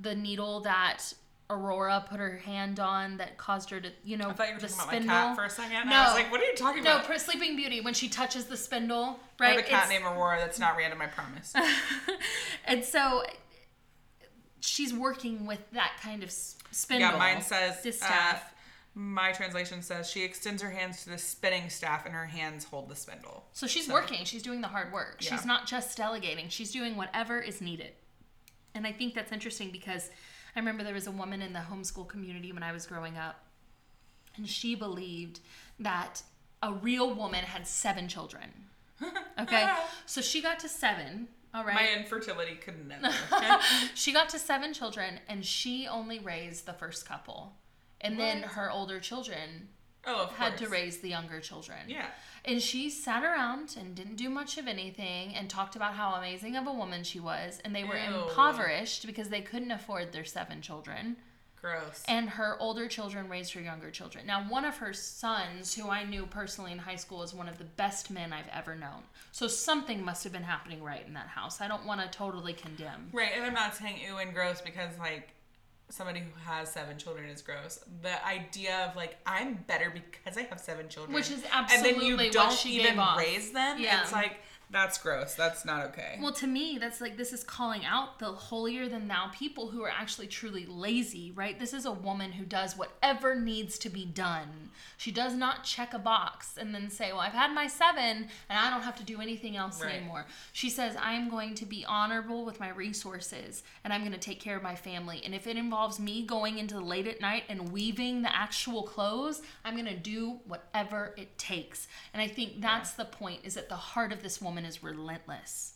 the 0.00 0.14
needle 0.14 0.60
that 0.60 1.12
Aurora 1.48 2.04
put 2.08 2.20
her 2.20 2.36
hand 2.38 2.80
on 2.80 3.16
that 3.18 3.36
caused 3.36 3.70
her 3.70 3.80
to, 3.80 3.90
you 4.04 4.16
know, 4.16 4.30
I 4.30 4.32
thought 4.32 4.48
you 4.48 4.54
were 4.54 4.60
the 4.60 4.68
talking 4.68 4.88
spindle. 4.88 5.10
about 5.10 5.22
my 5.22 5.28
cat 5.28 5.36
for 5.36 5.44
a 5.44 5.50
second. 5.50 5.88
No, 5.88 5.96
I 5.96 6.04
was 6.06 6.14
like, 6.14 6.30
what 6.30 6.40
are 6.40 6.44
you 6.44 6.54
talking 6.54 6.84
no, 6.84 6.96
about? 6.96 7.08
No, 7.08 7.16
Sleeping 7.16 7.56
Beauty 7.56 7.80
when 7.80 7.94
she 7.94 8.08
touches 8.08 8.46
the 8.46 8.56
spindle, 8.56 9.18
right? 9.38 9.48
I 9.48 9.50
have 9.52 9.60
a 9.60 9.62
cat 9.62 9.82
it's... 9.82 9.90
named 9.90 10.04
Aurora. 10.04 10.38
That's 10.38 10.58
not 10.58 10.76
random. 10.76 11.02
I 11.02 11.06
promise. 11.06 11.52
and 12.64 12.84
so 12.84 13.24
she's 14.60 14.94
working 14.94 15.46
with 15.46 15.60
that 15.72 15.92
kind 16.02 16.22
of 16.22 16.30
spindle. 16.30 17.10
Yeah, 17.10 17.18
mine 17.18 17.42
says 17.42 17.82
distaff. 17.82 18.44
Uh, 18.44 18.56
my 18.94 19.32
translation 19.32 19.82
says 19.82 20.10
she 20.10 20.24
extends 20.24 20.62
her 20.62 20.70
hands 20.70 21.04
to 21.04 21.10
the 21.10 21.18
spinning 21.18 21.68
staff 21.70 22.04
and 22.04 22.14
her 22.14 22.26
hands 22.26 22.64
hold 22.64 22.88
the 22.88 22.96
spindle. 22.96 23.44
So 23.52 23.66
she's 23.66 23.86
so. 23.86 23.92
working. 23.92 24.24
She's 24.24 24.42
doing 24.42 24.60
the 24.60 24.68
hard 24.68 24.92
work. 24.92 25.18
Yeah. 25.20 25.30
She's 25.30 25.46
not 25.46 25.66
just 25.66 25.96
delegating. 25.96 26.48
She's 26.48 26.72
doing 26.72 26.96
whatever 26.96 27.40
is 27.40 27.60
needed. 27.60 27.92
And 28.74 28.86
I 28.86 28.92
think 28.92 29.14
that's 29.14 29.32
interesting 29.32 29.70
because 29.70 30.10
I 30.56 30.58
remember 30.58 30.82
there 30.82 30.94
was 30.94 31.06
a 31.06 31.12
woman 31.12 31.42
in 31.42 31.52
the 31.52 31.60
homeschool 31.60 32.08
community 32.08 32.52
when 32.52 32.62
I 32.62 32.72
was 32.72 32.86
growing 32.86 33.16
up, 33.16 33.44
and 34.36 34.48
she 34.48 34.74
believed 34.74 35.40
that 35.78 36.22
a 36.62 36.72
real 36.72 37.14
woman 37.14 37.44
had 37.44 37.66
seven 37.66 38.08
children. 38.08 38.50
Okay, 39.40 39.66
so 40.04 40.20
she 40.20 40.42
got 40.42 40.58
to 40.58 40.68
seven. 40.68 41.26
All 41.54 41.64
right. 41.64 41.74
My 41.74 41.98
infertility 41.98 42.56
could 42.56 42.86
never. 42.86 43.08
she 43.94 44.12
got 44.12 44.28
to 44.28 44.38
seven 44.38 44.74
children, 44.74 45.18
and 45.28 45.42
she 45.46 45.86
only 45.86 46.18
raised 46.18 46.66
the 46.66 46.74
first 46.74 47.08
couple 47.08 47.54
and 48.00 48.16
what? 48.16 48.24
then 48.24 48.42
her 48.42 48.70
older 48.70 49.00
children 49.00 49.68
oh, 50.06 50.30
had 50.36 50.56
to 50.58 50.68
raise 50.68 50.98
the 50.98 51.08
younger 51.08 51.40
children. 51.40 51.78
Yeah. 51.86 52.06
And 52.44 52.62
she 52.62 52.88
sat 52.88 53.22
around 53.22 53.76
and 53.78 53.94
didn't 53.94 54.16
do 54.16 54.30
much 54.30 54.56
of 54.56 54.66
anything 54.66 55.34
and 55.34 55.50
talked 55.50 55.76
about 55.76 55.94
how 55.94 56.14
amazing 56.14 56.56
of 56.56 56.66
a 56.66 56.72
woman 56.72 57.04
she 57.04 57.20
was. 57.20 57.60
And 57.64 57.74
they 57.74 57.84
were 57.84 57.98
Ew. 57.98 58.22
impoverished 58.22 59.06
because 59.06 59.28
they 59.28 59.42
couldn't 59.42 59.70
afford 59.70 60.12
their 60.12 60.24
seven 60.24 60.62
children. 60.62 61.16
Gross. 61.60 62.02
And 62.08 62.30
her 62.30 62.56
older 62.58 62.88
children 62.88 63.28
raised 63.28 63.52
her 63.52 63.60
younger 63.60 63.90
children. 63.90 64.26
Now, 64.26 64.44
one 64.48 64.64
of 64.64 64.78
her 64.78 64.94
sons, 64.94 65.74
who 65.74 65.90
I 65.90 66.04
knew 66.04 66.24
personally 66.24 66.72
in 66.72 66.78
high 66.78 66.96
school, 66.96 67.22
is 67.22 67.34
one 67.34 67.50
of 67.50 67.58
the 67.58 67.64
best 67.64 68.10
men 68.10 68.32
I've 68.32 68.48
ever 68.50 68.74
known. 68.74 69.02
So 69.30 69.46
something 69.46 70.02
must 70.02 70.24
have 70.24 70.32
been 70.32 70.42
happening 70.42 70.82
right 70.82 71.06
in 71.06 71.12
that 71.14 71.28
house. 71.28 71.60
I 71.60 71.68
don't 71.68 71.84
want 71.84 72.00
to 72.00 72.08
totally 72.08 72.54
condemn. 72.54 73.10
Right, 73.12 73.32
and 73.34 73.44
I'm 73.44 73.52
not 73.52 73.76
saying 73.76 73.98
ew 74.02 74.16
and 74.16 74.32
gross 74.32 74.62
because 74.62 74.96
like 74.98 75.34
somebody 75.90 76.20
who 76.20 76.50
has 76.50 76.70
seven 76.72 76.96
children 76.96 77.28
is 77.28 77.42
gross. 77.42 77.80
The 78.02 78.26
idea 78.26 78.88
of 78.88 78.96
like 78.96 79.18
I'm 79.26 79.54
better 79.66 79.92
because 79.92 80.38
I 80.38 80.42
have 80.42 80.58
seven 80.60 80.88
children, 80.88 81.14
which 81.14 81.30
is 81.30 81.44
absolutely 81.52 81.90
and 81.90 82.00
then 82.00 82.26
you 82.26 82.32
don't 82.32 82.66
even 82.66 83.00
raise 83.18 83.52
them. 83.52 83.78
Yeah. 83.78 84.02
It's 84.02 84.12
like 84.12 84.36
That's 84.72 84.98
gross. 84.98 85.34
That's 85.34 85.64
not 85.64 85.84
okay. 85.86 86.16
Well, 86.22 86.32
to 86.34 86.46
me, 86.46 86.78
that's 86.78 87.00
like 87.00 87.16
this 87.16 87.32
is 87.32 87.42
calling 87.42 87.84
out 87.84 88.20
the 88.20 88.26
holier 88.26 88.88
than 88.88 89.08
thou 89.08 89.28
people 89.34 89.68
who 89.70 89.82
are 89.82 89.90
actually 89.90 90.28
truly 90.28 90.64
lazy, 90.64 91.32
right? 91.34 91.58
This 91.58 91.74
is 91.74 91.86
a 91.86 91.92
woman 91.92 92.30
who 92.32 92.44
does 92.44 92.76
whatever 92.76 93.34
needs 93.34 93.78
to 93.80 93.88
be 93.90 94.04
done. 94.04 94.70
She 94.96 95.10
does 95.10 95.34
not 95.34 95.64
check 95.64 95.92
a 95.92 95.98
box 95.98 96.56
and 96.56 96.72
then 96.74 96.88
say, 96.88 97.10
Well, 97.10 97.20
I've 97.20 97.32
had 97.32 97.52
my 97.52 97.66
seven 97.66 98.28
and 98.48 98.58
I 98.58 98.70
don't 98.70 98.82
have 98.82 98.96
to 98.96 99.02
do 99.02 99.20
anything 99.20 99.56
else 99.56 99.82
Right. 99.82 99.94
anymore. 99.96 100.26
She 100.52 100.70
says, 100.70 100.94
I 100.96 101.14
am 101.14 101.28
going 101.28 101.54
to 101.56 101.66
be 101.66 101.84
honorable 101.84 102.44
with 102.44 102.60
my 102.60 102.68
resources 102.70 103.62
and 103.82 103.92
I'm 103.92 104.02
going 104.02 104.12
to 104.12 104.18
take 104.18 104.40
care 104.40 104.56
of 104.56 104.62
my 104.62 104.76
family. 104.76 105.20
And 105.24 105.34
if 105.34 105.46
it 105.48 105.56
involves 105.56 105.98
me 105.98 106.24
going 106.24 106.58
into 106.58 106.74
the 106.74 106.80
late 106.80 107.08
at 107.08 107.20
night 107.20 107.42
and 107.48 107.72
weaving 107.72 108.22
the 108.22 108.34
actual 108.34 108.84
clothes, 108.84 109.42
I'm 109.64 109.74
going 109.74 109.86
to 109.86 109.96
do 109.96 110.38
whatever 110.46 111.14
it 111.16 111.36
takes. 111.38 111.88
And 112.12 112.22
I 112.22 112.28
think 112.28 112.60
that's 112.60 112.92
the 112.92 113.04
point 113.04 113.40
is 113.42 113.54
that 113.54 113.68
the 113.68 113.76
heart 113.76 114.12
of 114.12 114.22
this 114.22 114.40
woman 114.40 114.59
is 114.64 114.82
relentless. 114.82 115.74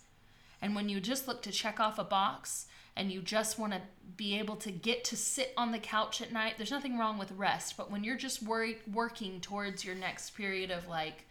And 0.61 0.75
when 0.75 0.89
you 0.89 1.01
just 1.01 1.29
look 1.29 1.43
to 1.43 1.53
check 1.53 1.79
off 1.79 1.99
a 1.99 2.05
box 2.05 2.67
and 2.97 3.11
you 3.11 3.21
just 3.21 3.59
want 3.59 3.73
to 3.73 3.81
be 4.17 4.39
able 4.39 4.57
to 4.57 4.71
get 4.71 5.05
to 5.05 5.17
sit 5.17 5.53
on 5.57 5.73
the 5.73 5.79
couch 5.79 6.23
at 6.23 6.33
night, 6.33 6.55
there's 6.57 6.71
nothing 6.71 6.99
wrong 6.99 7.19
with 7.19 7.33
rest. 7.33 7.77
But 7.77 7.91
when 7.91 8.05
you're 8.05 8.17
just 8.17 8.43
worried, 8.43 8.79
working 8.93 9.41
towards 9.41 9.85
your 9.85 9.95
next 9.95 10.31
period 10.31 10.71
of 10.71 10.89
like, 10.89 11.27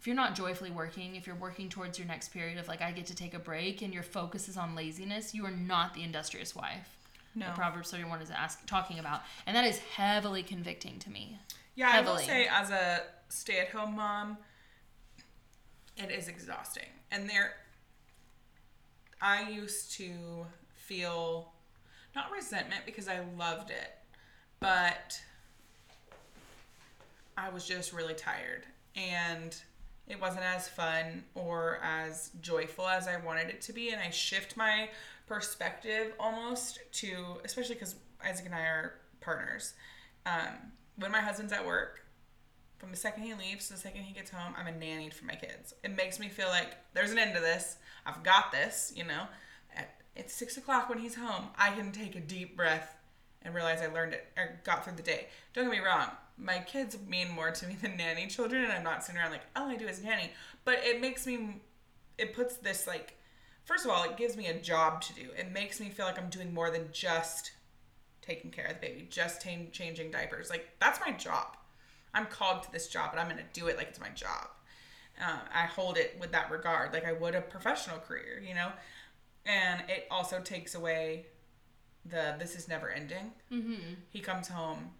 if 0.00 0.06
you're 0.06 0.16
not 0.16 0.34
joyfully 0.34 0.70
working, 0.70 1.16
if 1.16 1.26
you're 1.26 1.36
working 1.36 1.68
towards 1.68 1.98
your 1.98 2.08
next 2.08 2.28
period 2.30 2.58
of 2.58 2.68
like, 2.68 2.80
I 2.80 2.90
get 2.92 3.06
to 3.06 3.14
take 3.14 3.34
a 3.34 3.38
break 3.38 3.82
and 3.82 3.92
your 3.92 4.02
focus 4.02 4.48
is 4.48 4.56
on 4.56 4.74
laziness, 4.74 5.34
you 5.34 5.44
are 5.44 5.50
not 5.50 5.94
the 5.94 6.02
industrious 6.02 6.56
wife. 6.56 6.96
No. 7.34 7.46
that 7.46 7.54
Proverbs 7.54 7.90
31 7.90 8.22
is 8.22 8.30
ask, 8.30 8.66
talking 8.66 8.98
about. 8.98 9.22
And 9.46 9.56
that 9.56 9.64
is 9.64 9.78
heavily 9.78 10.42
convicting 10.42 10.98
to 11.00 11.10
me. 11.10 11.38
Yeah, 11.74 11.90
I 11.92 12.00
will 12.00 12.16
say 12.18 12.48
as 12.50 12.70
a 12.70 13.02
stay-at-home 13.28 13.94
mom, 13.94 14.38
it 15.98 16.10
is 16.10 16.28
exhausting. 16.28 16.88
And 17.10 17.28
there 17.28 17.54
I 19.20 19.50
used 19.50 19.92
to 19.92 20.12
feel 20.74 21.52
not 22.14 22.30
resentment 22.30 22.82
because 22.86 23.08
I 23.08 23.20
loved 23.36 23.70
it, 23.70 23.90
but 24.60 25.20
I 27.36 27.48
was 27.50 27.66
just 27.66 27.92
really 27.92 28.14
tired 28.14 28.64
and 28.96 29.56
it 30.08 30.20
wasn't 30.20 30.44
as 30.44 30.68
fun 30.68 31.24
or 31.34 31.78
as 31.82 32.30
joyful 32.40 32.88
as 32.88 33.06
I 33.06 33.18
wanted 33.18 33.48
it 33.48 33.60
to 33.62 33.72
be 33.72 33.90
and 33.90 34.00
I 34.00 34.10
shift 34.10 34.56
my 34.56 34.88
perspective 35.26 36.14
almost 36.18 36.80
to 36.92 37.40
especially 37.44 37.76
cuz 37.76 37.94
Isaac 38.24 38.46
and 38.46 38.54
I 38.54 38.62
are 38.62 38.94
partners. 39.20 39.74
Um, 40.26 40.72
when 40.96 41.12
my 41.12 41.20
husband's 41.20 41.52
at 41.52 41.64
work, 41.64 42.04
from 42.78 42.90
the 42.90 42.96
second 42.96 43.24
he 43.24 43.34
leaves 43.34 43.66
to 43.66 43.74
the 43.74 43.78
second 43.78 44.02
he 44.02 44.14
gets 44.14 44.30
home, 44.30 44.54
I'm 44.56 44.66
a 44.66 44.72
nanny 44.72 45.10
for 45.10 45.24
my 45.24 45.34
kids. 45.34 45.74
It 45.82 45.96
makes 45.96 46.18
me 46.18 46.28
feel 46.28 46.48
like 46.48 46.76
there's 46.94 47.10
an 47.10 47.18
end 47.18 47.34
to 47.34 47.40
this. 47.40 47.76
I've 48.06 48.22
got 48.22 48.52
this, 48.52 48.92
you 48.96 49.04
know. 49.04 49.24
At, 49.76 49.94
it's 50.16 50.32
six 50.32 50.56
o'clock 50.56 50.88
when 50.88 50.98
he's 50.98 51.16
home. 51.16 51.48
I 51.58 51.70
can 51.70 51.92
take 51.92 52.14
a 52.14 52.20
deep 52.20 52.56
breath 52.56 52.96
and 53.42 53.54
realize 53.54 53.80
I 53.82 53.86
learned 53.86 54.14
it 54.14 54.26
or 54.36 54.60
got 54.64 54.84
through 54.84 54.94
the 54.94 55.02
day. 55.02 55.26
Don't 55.52 55.64
get 55.64 55.72
me 55.72 55.84
wrong. 55.84 56.10
My 56.36 56.60
kids 56.60 56.96
mean 57.06 57.30
more 57.30 57.50
to 57.50 57.66
me 57.66 57.76
than 57.80 57.96
nanny 57.96 58.28
children, 58.28 58.62
and 58.62 58.72
I'm 58.72 58.84
not 58.84 59.04
sitting 59.04 59.20
around 59.20 59.32
like 59.32 59.46
all 59.56 59.68
I 59.68 59.76
do 59.76 59.88
is 59.88 60.02
nanny. 60.02 60.30
But 60.64 60.78
it 60.82 61.00
makes 61.00 61.26
me, 61.26 61.60
it 62.16 62.34
puts 62.34 62.56
this 62.56 62.86
like, 62.86 63.16
first 63.64 63.84
of 63.84 63.90
all, 63.90 64.04
it 64.04 64.16
gives 64.16 64.36
me 64.36 64.46
a 64.46 64.58
job 64.58 65.00
to 65.02 65.14
do. 65.14 65.28
It 65.36 65.52
makes 65.52 65.80
me 65.80 65.88
feel 65.88 66.06
like 66.06 66.18
I'm 66.18 66.30
doing 66.30 66.54
more 66.54 66.70
than 66.70 66.88
just 66.92 67.52
taking 68.22 68.50
care 68.50 68.66
of 68.66 68.74
the 68.74 68.80
baby, 68.80 69.06
just 69.10 69.42
ta- 69.42 69.70
changing 69.72 70.12
diapers. 70.12 70.50
Like 70.50 70.68
that's 70.78 71.00
my 71.04 71.12
job. 71.12 71.56
I'm 72.14 72.26
called 72.26 72.62
to 72.64 72.72
this 72.72 72.88
job, 72.88 73.10
and 73.12 73.20
I'm 73.20 73.28
gonna 73.28 73.42
do 73.52 73.68
it 73.68 73.76
like 73.76 73.88
it's 73.88 74.00
my 74.00 74.08
job. 74.10 74.48
Uh, 75.20 75.38
I 75.52 75.66
hold 75.66 75.96
it 75.96 76.16
with 76.20 76.32
that 76.32 76.50
regard, 76.50 76.92
like 76.92 77.04
I 77.04 77.12
would 77.12 77.34
a 77.34 77.40
professional 77.40 77.98
career, 77.98 78.42
you 78.46 78.54
know. 78.54 78.70
And 79.46 79.82
it 79.88 80.06
also 80.10 80.40
takes 80.40 80.74
away 80.74 81.26
the 82.04 82.36
this 82.38 82.54
is 82.54 82.68
never 82.68 82.90
ending. 82.90 83.32
Mm-hmm. 83.52 83.94
He 84.10 84.20
comes 84.20 84.48
home, 84.48 84.90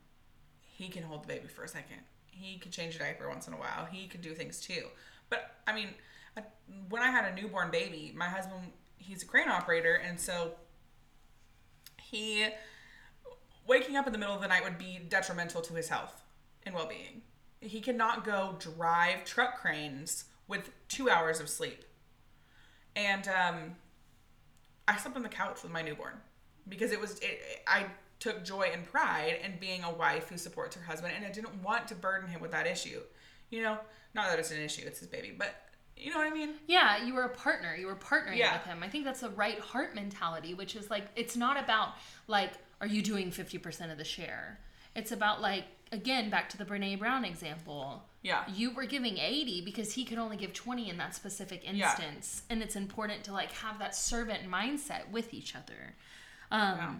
he 0.61 0.89
can 0.89 1.03
hold 1.03 1.25
the 1.25 1.29
baby 1.29 1.49
for 1.49 1.65
a 1.65 1.69
second. 1.69 1.99
He 2.27 2.59
could 2.59 2.73
change 2.73 2.97
a 2.97 2.99
diaper 2.99 3.29
once 3.29 3.47
in 3.47 3.53
a 3.53 3.57
while. 3.57 3.87
He 3.91 4.07
could 4.07 4.23
do 4.23 4.35
things 4.35 4.61
too. 4.61 4.87
But 5.29 5.57
I 5.67 5.75
mean, 5.75 5.89
when 6.89 7.03
I 7.03 7.11
had 7.11 7.33
a 7.33 7.41
newborn 7.41 7.71
baby, 7.71 8.13
my 8.17 8.29
husband 8.29 8.73
he's 8.97 9.23
a 9.23 9.27
crane 9.27 9.49
operator, 9.49 9.95
and 9.95 10.21
so 10.21 10.53
he 12.01 12.47
waking 13.67 13.97
up 13.97 14.07
in 14.07 14.13
the 14.13 14.19
middle 14.19 14.35
of 14.35 14.41
the 14.41 14.49
night 14.49 14.65
would 14.65 14.79
be 14.79 14.99
detrimental 15.09 15.61
to 15.61 15.75
his 15.75 15.89
health 15.89 16.23
and 16.69 16.77
well-being. 16.77 17.23
He 17.61 17.81
cannot 17.81 18.25
go 18.25 18.57
drive 18.61 19.25
truck 19.25 19.61
cranes 19.61 20.27
with 20.47 20.71
two 20.89 21.11
hours 21.11 21.41
of 21.41 21.49
sleep. 21.49 21.83
And 22.95 23.27
um, 23.29 23.77
I 24.87 24.97
slept 24.97 25.17
on 25.17 25.23
the 25.23 25.29
couch 25.29 25.63
with 25.63 25.73
my 25.73 25.83
newborn 25.83 26.15
because 26.69 26.93
it 26.93 27.01
was 27.01 27.19
it, 27.19 27.25
it- 27.25 27.63
I 27.67 27.87
took 28.21 28.45
joy 28.45 28.71
and 28.73 28.85
pride 28.85 29.39
in 29.45 29.59
being 29.61 29.83
a 29.85 29.93
wife 29.93 30.29
who 30.29 30.37
supports 30.39 30.75
her 30.77 30.83
husband, 30.83 31.15
and 31.17 31.25
I 31.25 31.31
didn't 31.31 31.63
want 31.63 31.87
to 31.89 31.95
burden 31.95 32.29
him 32.29 32.41
with 32.41 32.51
that 32.53 32.67
issue. 32.67 33.01
You 33.51 33.63
know, 33.63 33.79
not 34.15 34.29
that 34.29 34.39
it's 34.39 34.51
an 34.51 34.61
issue; 34.61 34.83
it's 34.87 34.99
his 34.99 35.07
baby, 35.09 35.33
but 35.37 35.55
you 35.97 36.11
know 36.11 36.19
what 36.19 36.27
I 36.27 36.31
mean. 36.35 36.55
Yeah, 36.67 37.05
you 37.05 37.15
were 37.15 37.23
a 37.23 37.29
partner. 37.29 37.75
You 37.77 37.87
were 37.87 37.95
partnering 37.97 38.37
Yeah. 38.37 38.55
with 38.55 38.65
him. 38.67 38.83
I 38.83 38.89
think 38.89 39.05
that's 39.05 39.21
the 39.21 39.31
right 39.31 39.59
heart 39.61 39.95
mentality, 39.95 40.55
which 40.55 40.75
is 40.77 40.91
like 40.91 41.07
it's 41.17 41.37
not 41.37 41.63
about 41.63 41.91
like 42.27 42.51
are 42.81 42.87
you 42.89 43.03
doing 43.03 43.31
50% 43.31 43.91
of 43.93 43.99
the 43.99 44.05
share? 44.05 44.59
It's 44.97 45.11
about 45.13 45.41
like 45.41 45.65
again 45.93 46.31
back 46.31 46.49
to 46.51 46.59
the 46.59 46.65
Brene 46.65 46.99
Brown 46.99 47.25
example. 47.25 48.03
Yeah. 48.23 48.45
You 48.53 48.73
were 48.75 48.85
giving 48.87 49.19
80 49.19 49.63
because 49.65 49.93
he 49.93 50.05
could 50.05 50.19
only 50.19 50.37
give 50.37 50.53
20 50.53 50.89
in 50.91 50.97
that 50.99 51.15
specific 51.15 51.63
Yeah. 51.65 51.71
instance. 51.91 52.43
And 52.51 52.63
it's 52.63 52.77
important 52.77 53.25
to 53.25 53.33
like 53.33 53.53
have 53.53 53.79
that 53.79 53.95
servant 53.95 54.51
mindset 54.51 55.09
with 55.11 55.33
each 55.35 55.55
other. 55.55 55.95
Um 56.51 56.77
Yeah. 56.79 56.95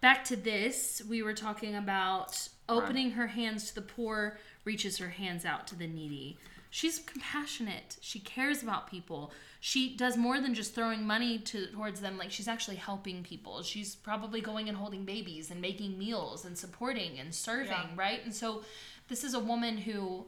back 0.00 0.24
to 0.24 0.36
this, 0.36 1.02
we 1.08 1.22
were 1.22 1.34
talking 1.34 1.74
about 1.74 2.48
opening 2.68 3.12
her 3.12 3.26
hands 3.28 3.68
to 3.68 3.74
the 3.74 3.82
poor, 3.82 4.38
reaches 4.64 4.98
her 4.98 5.10
hands 5.10 5.44
out 5.44 5.66
to 5.68 5.74
the 5.74 5.86
needy. 5.86 6.38
She's 6.70 7.00
compassionate. 7.00 7.96
She 8.00 8.20
cares 8.20 8.62
about 8.62 8.88
people. 8.88 9.32
She 9.62 9.94
does 9.94 10.16
more 10.16 10.40
than 10.40 10.54
just 10.54 10.74
throwing 10.74 11.06
money 11.06 11.38
to 11.38 11.66
towards 11.68 12.00
them. 12.00 12.16
Like 12.16 12.30
she's 12.30 12.48
actually 12.48 12.76
helping 12.76 13.22
people. 13.22 13.62
She's 13.62 13.94
probably 13.94 14.40
going 14.40 14.68
and 14.68 14.76
holding 14.76 15.04
babies 15.04 15.50
and 15.50 15.60
making 15.60 15.98
meals 15.98 16.44
and 16.46 16.56
supporting 16.56 17.18
and 17.18 17.34
serving, 17.34 17.68
Yeah. 17.70 17.88
right? 17.94 18.24
And 18.24 18.34
so 18.34 18.64
this 19.08 19.22
is 19.22 19.34
a 19.34 19.40
woman 19.40 19.76
who 19.76 20.26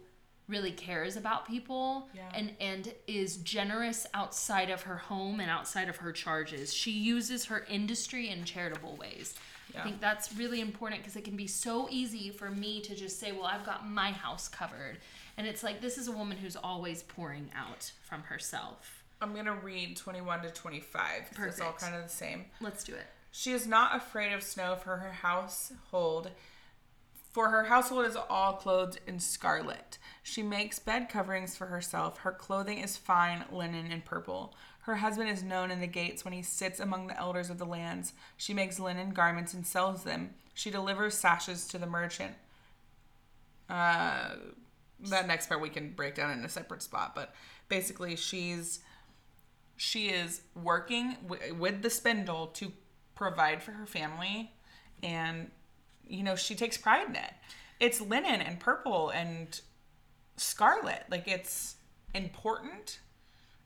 really 0.49 0.73
cares 0.73 1.17
about 1.17 1.47
people 1.49 2.11
Yeah. 2.15 2.31
and 2.35 2.55
and 2.61 2.93
is 3.07 3.39
generous 3.39 4.07
outside 4.13 4.69
of 4.69 4.83
her 4.83 4.99
home 4.99 5.41
and 5.41 5.51
outside 5.51 5.89
of 5.89 5.97
her 5.99 6.13
charges. 6.13 6.75
She 6.75 6.91
uses 6.91 7.47
her 7.47 7.65
industry 7.71 8.29
in 8.29 8.45
charitable 8.45 8.97
ways. 8.97 9.35
I 9.75 9.85
think 9.85 10.03
that's 10.03 10.35
really 10.35 10.61
important 10.61 11.01
because 11.01 11.17
it 11.17 11.25
can 11.25 11.35
be 11.37 11.47
so 11.47 11.89
easy 11.91 12.29
for 12.29 12.51
me 12.51 12.83
to 12.83 12.95
just 12.95 13.19
say, 13.19 13.33
"Well, 13.33 13.47
I've 13.47 13.65
got 13.65 13.89
my 13.89 14.13
house 14.13 14.47
covered." 14.47 14.99
And 15.39 15.47
it's 15.47 15.63
like 15.63 15.81
this 15.81 15.97
is 15.97 16.09
a 16.09 16.13
woman 16.13 16.37
who's 16.37 16.57
always 16.57 17.03
pouring 17.05 17.51
out 17.57 17.91
from 18.03 18.25
herself. 18.25 19.02
I'm 19.23 19.35
gonna 19.35 19.55
read 19.55 19.97
21 19.97 20.43
to 20.43 20.51
25. 20.51 21.31
'cause 21.35 21.47
It's 21.47 21.61
all 21.61 21.73
kind 21.75 21.95
of 21.95 22.03
the 22.03 22.09
same. 22.09 22.47
Let's 22.61 22.83
do 22.85 22.95
it. 22.95 23.07
She 23.31 23.53
is 23.53 23.67
not 23.67 23.95
afraid 23.97 24.33
of 24.33 24.43
snow 24.43 24.77
for 24.77 24.99
her 24.99 25.13
household, 25.13 26.33
for 27.33 27.49
her 27.51 27.65
household 27.65 28.05
is 28.05 28.17
all 28.17 28.55
clothed 28.57 28.99
in 29.07 29.21
scarlet. 29.21 29.97
She 30.23 30.43
makes 30.43 30.79
bed 30.79 31.09
coverings 31.09 31.57
for 31.57 31.67
herself. 31.69 32.19
Her 32.19 32.33
clothing 32.33 32.79
is 32.79 32.97
fine 32.99 33.47
linen 33.51 33.91
and 33.91 34.05
purple. 34.05 34.55
Her 34.81 34.97
husband 34.97 35.31
is 35.31 35.43
known 35.43 35.71
in 35.71 35.81
the 35.81 35.87
gates 35.87 36.25
when 36.25 36.35
he 36.35 36.43
sits 36.43 36.81
among 36.81 37.07
the 37.07 37.17
elders 37.17 37.49
of 37.49 37.57
the 37.59 37.65
lands. 37.65 38.13
She 38.37 38.53
makes 38.53 38.79
linen 38.81 39.11
garments 39.15 39.55
and 39.55 39.65
sells 39.67 40.03
them. 40.05 40.35
She 40.53 40.71
delivers 40.71 41.17
sashes 41.17 41.67
to 41.69 41.79
the 41.79 41.87
merchant. 41.87 42.37
Uh, 43.71 44.35
that 45.01 45.27
next 45.27 45.47
part 45.49 45.61
we 45.61 45.71
can 45.71 45.93
break 45.93 46.15
down 46.15 46.31
in 46.33 46.45
a 46.45 46.49
separate 46.49 46.83
spot, 46.83 47.15
but 47.15 47.35
basically 47.69 48.17
she's 48.17 48.81
she 49.85 50.09
is 50.11 50.43
working 50.55 51.17
w- 51.27 51.55
with 51.55 51.83
the 51.83 51.91
spindle 51.91 52.47
to 52.47 52.71
provide 53.17 53.61
for 53.61 53.73
her 53.73 53.85
family 53.87 54.53
and 55.03 55.51
you 56.07 56.23
know 56.23 56.37
she 56.37 56.55
takes 56.55 56.77
pride 56.77 57.09
in 57.09 57.17
it 57.17 57.33
it's 57.81 58.01
linen 58.01 58.41
and 58.41 58.61
purple 58.61 59.11
and 59.11 59.61
scarlet 60.37 61.03
like 61.11 61.27
it's 61.27 61.77
important 62.15 63.01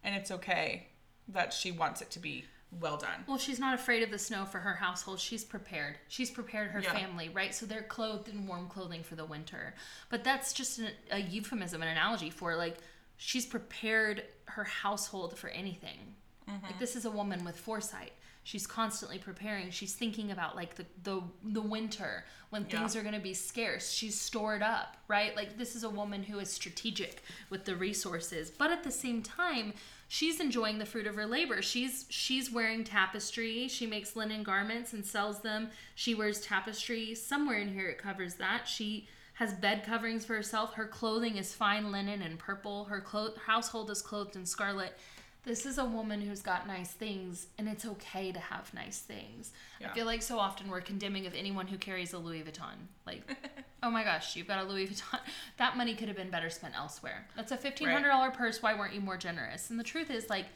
and 0.03 0.15
it's 0.15 0.31
okay 0.31 0.89
that 1.29 1.53
she 1.53 1.71
wants 1.71 2.01
it 2.01 2.11
to 2.11 2.19
be 2.19 2.45
well 2.81 2.97
done 2.97 3.25
Well, 3.29 3.39
she's 3.39 3.59
not 3.61 3.75
afraid 3.75 4.03
of 4.03 4.11
the 4.11 4.19
snow 4.19 4.45
for 4.45 4.59
her 4.59 4.75
household. 4.75 5.21
She's 5.21 5.45
prepared. 5.45 5.97
She's 6.09 6.31
prepared 6.33 6.73
her 6.73 6.81
Yeah. 6.81 6.93
family, 6.93 7.29
right? 7.31 7.55
So 7.55 7.65
they're 7.65 7.83
clothed 7.85 8.29
in 8.29 8.47
warm 8.47 8.69
clothing 8.69 9.03
for 9.05 9.15
the 9.15 9.25
winter. 9.25 9.75
But 10.11 10.25
that's 10.25 10.53
just 10.53 10.81
an, 10.81 10.89
a 11.13 11.19
euphemism, 11.21 11.81
an 11.81 11.89
analogy 11.89 12.29
for 12.29 12.57
like 12.57 12.77
she's 13.17 13.47
prepared 13.47 14.25
her 14.47 14.65
household 14.65 15.37
for 15.37 15.49
anything. 15.49 16.15
Like 16.49 16.63
mm-hmm. 16.63 16.79
this 16.79 16.95
is 16.97 17.05
a 17.05 17.11
woman 17.11 17.45
with 17.45 17.57
foresight. 17.57 18.13
She's 18.45 18.67
constantly 18.69 19.19
preparing. 19.19 19.73
She's 19.73 19.95
thinking 19.95 20.31
about 20.31 20.55
like 20.55 20.77
the 20.77 20.87
the, 21.03 21.23
the 21.43 21.61
winter 21.61 22.25
when 22.51 22.65
things 22.65 22.95
Yeah. 22.95 23.01
are 23.01 23.03
going 23.03 23.17
to 23.17 23.21
be 23.21 23.35
scarce. 23.35 23.91
She's 23.91 24.19
stored 24.21 24.63
up, 24.63 24.97
right? 25.09 25.35
Like 25.35 25.59
this 25.59 25.75
is 25.75 25.83
a 25.83 25.91
woman 25.91 26.23
who 26.23 26.39
is 26.39 26.49
strategic 26.53 27.25
with 27.51 27.65
the 27.65 27.75
resources, 27.75 28.51
but 28.51 28.71
at 28.71 28.85
the 28.85 28.93
same 28.93 29.21
time, 29.23 29.75
she's 30.07 30.39
enjoying 30.39 30.79
the 30.79 30.87
fruit 30.87 31.09
of 31.09 31.17
her 31.17 31.27
labor. 31.27 31.61
She's 31.63 32.07
she's 32.09 32.53
wearing 32.53 32.85
tapestry. 32.85 33.67
She 33.67 33.85
makes 33.85 34.15
linen 34.15 34.45
garments 34.45 34.93
and 34.93 35.05
sells 35.05 35.41
them. 35.41 35.71
She 35.97 36.15
wears 36.15 36.41
tapestry. 36.41 37.17
Somewhere 37.17 37.59
in 37.59 37.75
here 37.75 37.89
it 37.89 37.99
covers 37.99 38.35
that. 38.35 38.69
She 38.69 39.09
has 39.37 39.53
bed 39.53 39.85
coverings 39.85 40.25
for 40.25 40.35
herself. 40.35 40.75
Her 40.75 40.87
clothing 40.87 41.37
is 41.37 41.53
fine 41.55 41.93
linen 41.93 42.23
and 42.23 42.39
purple. 42.39 42.85
Her 42.85 43.01
clo- 43.01 43.35
household 43.47 43.91
is 43.91 44.01
clothed 44.01 44.35
in 44.35 44.47
scarlet. 44.47 44.97
This 45.45 45.67
is 45.67 45.79
a 45.79 45.85
woman 45.85 46.23
who's 46.23 46.41
got 46.41 46.67
nice 46.67 46.91
things, 46.91 47.47
and 47.59 47.69
it's 47.69 47.87
okay 47.87 48.33
to 48.33 48.41
have 48.41 48.73
nice 48.75 48.99
things. 48.99 49.53
I 49.91 49.95
feel 49.95 50.07
like 50.07 50.23
so 50.23 50.39
often 50.39 50.69
we're 50.69 50.81
condemning 50.81 51.27
of 51.27 51.35
anyone 51.35 51.67
who 51.67 51.77
carries 51.77 52.15
a 52.15 52.19
Louis 52.19 52.43
Vuitton. 52.43 52.89
Like, 53.07 53.23
oh 53.83 53.91
my 53.91 54.03
gosh, 54.03 54.35
you've 54.35 54.49
got 54.49 54.65
a 54.65 54.69
Louis 54.69 54.89
Vuitton. 54.89 55.21
That 55.59 55.77
money 55.77 55.95
could 55.95 56.09
have 56.09 56.17
been 56.17 56.31
better 56.31 56.51
spent 56.51 56.75
elsewhere. 56.75 57.29
That's 57.37 57.53
a 57.53 57.57
fifteen 57.57 57.89
hundred 57.89 58.09
dollar 58.09 58.31
purse. 58.31 58.61
Why 58.63 58.75
weren't 58.75 58.95
you 58.95 59.01
more 59.01 59.17
generous? 59.17 59.71
And 59.71 59.79
the 59.79 59.85
truth 59.85 60.11
is, 60.11 60.29
like, 60.31 60.47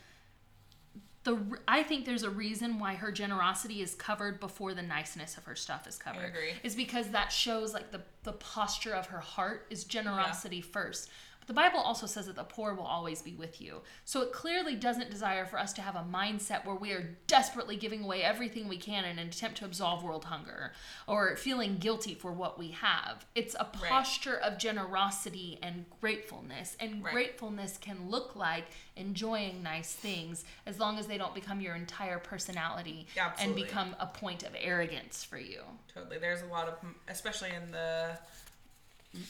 the 1.25 1.39
I 1.69 1.83
think 1.83 2.07
there's 2.07 2.23
a 2.23 2.31
reason 2.31 2.79
why 2.79 2.95
her 2.95 3.13
generosity 3.13 3.83
is 3.83 3.95
covered 3.95 4.41
before 4.41 4.73
the 4.73 4.83
niceness 4.83 5.37
of 5.37 5.45
her 5.45 5.55
stuff 5.55 5.87
is 5.87 5.99
covered. 5.99 6.25
agree. 6.25 6.53
Is 6.63 6.75
because 6.75 7.09
that 7.09 7.31
shows 7.31 7.75
like 7.75 7.91
the 7.91 8.01
the 8.23 8.33
posture 8.33 8.95
of 8.95 9.07
her 9.07 9.21
heart 9.21 9.67
is 9.71 9.85
generosity 9.85 10.61
first. 10.61 11.11
The 11.51 11.55
Bible 11.55 11.81
also 11.81 12.07
says 12.07 12.27
that 12.27 12.37
the 12.37 12.45
poor 12.45 12.75
will 12.75 12.85
always 12.85 13.23
be 13.23 13.35
with 13.35 13.61
you. 13.61 13.81
So 14.05 14.21
it 14.21 14.31
clearly 14.31 14.77
doesn't 14.77 15.11
desire 15.11 15.45
for 15.45 15.59
us 15.59 15.73
to 15.73 15.83
have 15.83 15.97
a 15.97 16.07
mindset 16.09 16.65
where 16.65 16.77
we 16.77 16.93
are 16.93 17.17
desperately 17.27 17.75
giving 17.75 18.05
away 18.05 18.23
everything 18.23 18.69
we 18.69 18.77
can 18.77 19.05
in 19.05 19.19
an 19.19 19.27
attempt 19.27 19.59
to 19.59 19.65
absolve 19.65 20.05
world 20.05 20.27
hunger 20.27 20.71
or 21.09 21.35
feeling 21.35 21.79
guilty 21.79 22.15
for 22.15 22.31
what 22.31 22.57
we 22.57 22.69
have. 22.69 23.27
It's 23.35 23.57
a 23.57 23.65
Right. 23.65 23.89
posture 23.91 24.37
of 24.37 24.59
generosity 24.59 25.59
and 25.61 25.87
gratefulness. 26.01 26.77
And 26.79 27.03
Right. 27.03 27.13
gratefulness 27.13 27.79
can 27.79 28.09
look 28.09 28.37
like 28.37 28.67
enjoying 28.95 29.61
nice 29.61 29.93
things 29.93 30.45
as 30.67 30.79
long 30.79 31.01
as 31.01 31.09
they 31.09 31.19
don't 31.19 31.35
become 31.35 31.61
your 31.61 31.75
entire 31.75 32.21
personality 32.21 33.09
Absolutely. 33.17 33.63
and 33.63 33.69
become 33.69 33.97
a 33.99 34.07
point 34.07 34.45
of 34.45 34.55
arrogance 34.57 35.25
for 35.25 35.39
you. 35.39 35.65
Totally. 35.93 36.19
There's 36.19 36.43
a 36.43 36.47
lot 36.47 36.69
of, 36.69 36.79
especially 37.09 37.51
in 37.51 37.73
the 37.73 38.17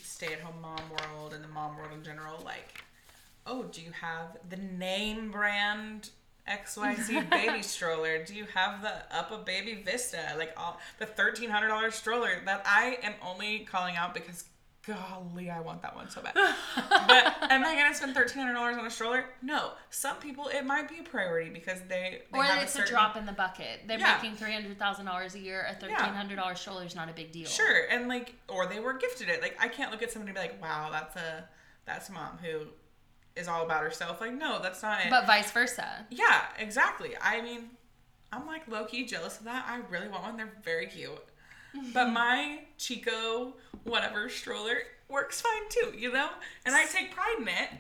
stay-at-home 0.03 0.61
mom 0.61 0.83
world 0.91 1.33
and 1.33 1.43
the 1.43 1.49
mom 1.49 1.77
world 1.77 1.93
in 1.95 2.03
general, 2.03 2.41
like, 2.45 2.85
oh, 3.47 3.65
do 3.65 3.81
you 3.81 3.93
have 3.93 4.37
the 4.49 4.57
name 4.57 5.31
brand 5.31 6.11
XYZ 6.49 7.31
baby 7.31 7.63
stroller? 7.63 8.25
Do 8.25 8.35
you 8.35 8.47
have 8.55 8.83
the 8.83 8.93
UPPAbaby 9.15 9.85
Vista? 9.85 10.35
Like 10.37 10.53
all 10.57 10.79
the 10.99 11.07
thirteen 11.07 11.51
hundred 11.51 11.69
dollar 11.69 11.91
stroller 11.91 12.43
that 12.45 12.63
I 12.67 12.99
am 13.03 13.15
only 13.25 13.61
calling 13.61 13.97
out 13.97 14.15
because 14.15 14.45
golly, 14.95 15.51
I 15.51 15.61
want 15.61 15.83
that 15.83 15.95
one 15.95 16.09
so 16.11 16.21
bad. 16.23 16.35
but 16.35 16.47
am 17.51 17.65
I 17.65 17.75
gonna 17.77 17.95
spend 17.95 18.15
thirteen 18.15 18.43
hundred 18.43 18.55
dollars 18.55 18.77
on 18.77 18.87
a 18.87 18.91
stroller? 18.91 19.25
No. 19.43 19.73
Some 19.91 20.17
people 20.17 20.49
it 20.49 20.65
might 20.65 20.89
be 20.89 20.99
a 20.99 21.03
priority 21.03 21.51
because 21.51 21.81
they, 21.89 22.23
they 22.33 22.39
Or 22.39 22.43
have 22.43 22.63
it's 22.63 22.75
a, 22.75 22.79
certain- 22.79 22.93
drop 22.93 23.17
in 23.17 23.27
the 23.27 23.33
bucket. 23.33 23.83
They're 23.87 23.99
Yeah. 23.99 24.19
making 24.21 24.37
three 24.37 24.53
hundred 24.53 24.79
thousand 24.79 25.07
dollars 25.07 25.35
a 25.35 25.39
year. 25.39 25.67
A 25.71 25.75
thirteen 25.75 25.97
hundred 25.97 26.37
dollars 26.37 26.61
stroller 26.61 26.85
is 26.85 26.95
not 26.95 27.09
a 27.09 27.13
big 27.13 27.33
deal. 27.33 27.47
Sure, 27.49 27.83
and 27.91 28.09
like, 28.09 28.35
or 28.49 28.67
they 28.67 28.81
were 28.81 28.95
gifted 28.95 29.29
it. 29.29 29.43
Like, 29.43 29.57
I 29.61 29.69
can't 29.69 29.91
look 29.91 30.03
at 30.03 30.11
somebody 30.11 30.31
and 30.31 30.35
be 30.37 30.41
like, 30.41 30.63
"Wow, 30.63 30.89
that's 30.91 31.17
a 31.17 31.49
that's 31.87 32.09
a 32.09 32.13
mom 32.13 32.39
who 32.43 32.67
is 33.37 33.49
all 33.49 33.65
about 33.65 33.83
herself." 33.83 34.21
Like, 34.21 34.33
no, 34.35 34.61
that's 34.63 34.83
not 34.83 35.01
it. 35.05 35.11
But 35.11 35.27
vice 35.27 35.51
versa. 35.53 36.07
yeah, 36.11 36.43
exactly. 36.59 37.11
I 37.21 37.41
mean, 37.41 37.71
I'm 38.33 38.47
like 38.47 38.67
low 38.69 38.85
key 38.85 39.05
jealous 39.07 39.39
of 39.39 39.45
that. 39.45 39.65
I 39.69 39.81
really 39.91 40.09
want 40.09 40.23
one. 40.25 40.37
They're 40.37 40.53
very 40.63 40.87
cute. 40.87 41.13
But 41.93 42.11
my 42.11 42.61
Chicco 42.79 43.55
whatever 43.85 44.29
stroller 44.29 44.79
works 45.09 45.41
fine 45.41 45.69
too, 45.69 45.97
you 45.97 46.13
know. 46.13 46.29
And 46.65 46.75
I 46.75 46.85
take 46.87 47.15
pride 47.15 47.37
in 47.41 47.49
it. 47.49 47.71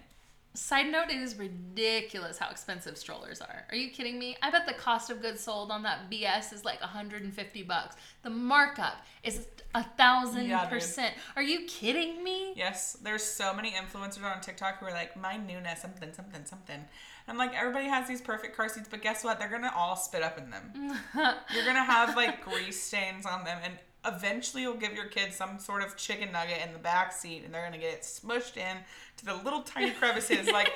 Side 0.53 0.91
note, 0.91 1.11
it 1.11 1.20
is 1.20 1.38
ridiculous 1.38 2.36
how 2.36 2.51
expensive 2.51 2.99
strollers 2.99 3.41
are. 3.41 3.66
Are 3.70 3.76
you 3.76 3.88
kidding 3.88 4.18
me? 4.18 4.36
I 4.43 4.51
bet 4.51 4.66
the 4.66 4.72
cost 4.72 5.09
of 5.09 5.22
goods 5.22 5.41
sold 5.41 5.70
on 5.70 5.84
that 5.84 6.11
BS 6.11 6.53
is 6.53 6.64
like 6.64 6.80
150 6.80 7.62
bucks. 7.62 7.95
The 8.24 8.30
markup 8.30 8.97
is 9.22 9.47
a 9.76 9.84
thousand 9.84 10.49
Yeah, 10.49 10.66
percent. 10.66 11.14
Are 11.36 11.43
you 11.43 11.66
kidding 11.66 12.24
me? 12.24 12.53
Yes, 12.57 12.99
there's 13.01 13.22
so 13.22 13.55
many 13.55 13.70
influencers 13.70 14.24
on 14.24 14.41
TikTok 14.41 14.80
who 14.80 14.86
are 14.86 14.91
like, 14.91 15.16
my 15.16 15.36
newness, 15.36 15.82
something 15.82 16.12
something 16.12 16.45
something. 16.45 16.84
I'm 17.30 17.38
like, 17.38 17.54
everybody 17.54 17.86
has 17.86 18.08
these 18.08 18.20
perfect 18.20 18.56
car 18.56 18.68
seats, 18.68 18.88
but 18.90 19.00
guess 19.02 19.22
what? 19.22 19.38
They're 19.38 19.48
gonna 19.48 19.72
all 19.76 19.94
spit 19.96 20.22
up 20.22 20.36
in 20.36 20.50
them. 20.50 20.72
You're 21.14 21.64
gonna 21.64 21.84
have 21.84 22.16
like 22.16 22.44
grease 22.44 22.82
stains 22.82 23.24
on 23.24 23.44
them, 23.44 23.58
and 23.64 23.74
eventually 24.04 24.62
you'll 24.62 24.74
give 24.74 24.94
your 24.94 25.06
kids 25.06 25.36
some 25.36 25.58
sort 25.58 25.82
of 25.82 25.96
chicken 25.96 26.32
nugget 26.32 26.58
in 26.66 26.72
the 26.72 26.78
back 26.80 27.12
seat, 27.12 27.42
and 27.44 27.54
they're 27.54 27.62
gonna 27.64 27.78
get 27.78 27.92
it 27.94 28.02
smushed 28.02 28.56
in 28.56 28.78
to 29.18 29.24
the 29.24 29.34
little 29.36 29.62
tiny 29.62 29.92
crevices. 29.92 30.48
like, 30.52 30.72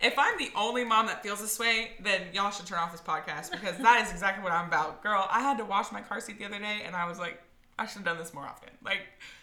if 0.00 0.14
I'm 0.16 0.38
the 0.38 0.50
only 0.54 0.84
mom 0.84 1.06
that 1.06 1.22
feels 1.24 1.40
this 1.40 1.58
way, 1.58 1.92
then 2.00 2.22
y'all 2.32 2.50
should 2.52 2.66
turn 2.66 2.78
off 2.78 2.92
this 2.92 3.00
podcast 3.00 3.50
because 3.50 3.76
that 3.78 4.04
is 4.06 4.12
exactly 4.12 4.44
what 4.44 4.52
I'm 4.52 4.68
about. 4.68 5.02
Girl, 5.02 5.26
I 5.28 5.40
had 5.40 5.58
to 5.58 5.64
wash 5.64 5.90
my 5.90 6.02
car 6.02 6.20
seat 6.20 6.38
the 6.38 6.44
other 6.44 6.60
day, 6.60 6.82
and 6.86 6.94
I 6.94 7.08
was 7.08 7.18
like, 7.18 7.42
I 7.78 7.86
should 7.86 7.96
have 7.96 8.04
done 8.04 8.18
this 8.18 8.32
more 8.32 8.44
often. 8.44 8.70
Like, 8.84 9.00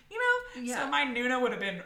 you 0.09 0.17
know, 0.17 0.61
Yeah. 0.61 0.85
so 0.85 0.89
my 0.89 1.03
Nuna 1.03 1.41
would 1.41 1.51
have 1.51 1.59
been 1.59 1.81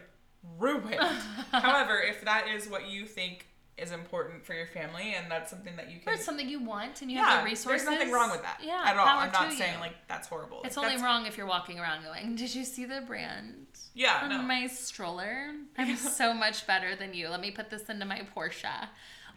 ruined. 0.59 0.95
However, 1.51 1.99
if 1.99 2.23
that 2.25 2.47
is 2.47 2.69
what 2.69 2.87
you 2.87 3.05
think 3.05 3.47
is 3.77 3.91
important 3.91 4.43
for 4.45 4.53
your 4.53 4.65
family, 4.67 5.13
and 5.15 5.29
that's 5.29 5.49
something 5.51 5.75
that 5.75 5.91
you 5.91 5.99
can 5.99 6.09
Or 6.09 6.13
it's 6.15 6.25
something 6.25 6.49
you 6.49 6.59
want 6.63 7.01
and 7.01 7.11
you 7.11 7.17
yeah, 7.17 7.25
have 7.27 7.43
the 7.43 7.49
resources. 7.49 7.85
there's 7.85 7.97
nothing 7.99 8.11
wrong 8.11 8.31
with 8.31 8.41
that 8.41 8.59
Yeah, 8.63 8.83
at 8.85 8.97
all. 8.97 9.05
I'm 9.07 9.31
not 9.31 9.53
saying 9.53 9.75
you. 9.75 9.79
like 9.79 9.93
that's 10.07 10.27
horrible. 10.27 10.61
It's 10.65 10.77
Like, 10.77 10.87
only 10.91 11.01
wrong 11.03 11.25
if 11.25 11.37
you're 11.37 11.45
walking 11.45 11.79
around 11.79 12.03
going, 12.03 12.35
"Did 12.35 12.53
you 12.55 12.63
see 12.63 12.85
the 12.85 13.01
brand 13.01 13.67
Yeah, 13.93 14.21
on 14.23 14.29
no. 14.29 14.41
my 14.41 14.67
stroller? 14.67 15.51
I'm 15.77 15.95
so 15.95 16.33
much 16.33 16.65
better 16.65 16.95
than 16.95 17.13
you. 17.13 17.29
Let 17.29 17.39
me 17.39 17.51
put 17.51 17.69
this 17.69 17.83
into 17.89 18.05
my 18.05 18.21
Porsche." 18.35 18.87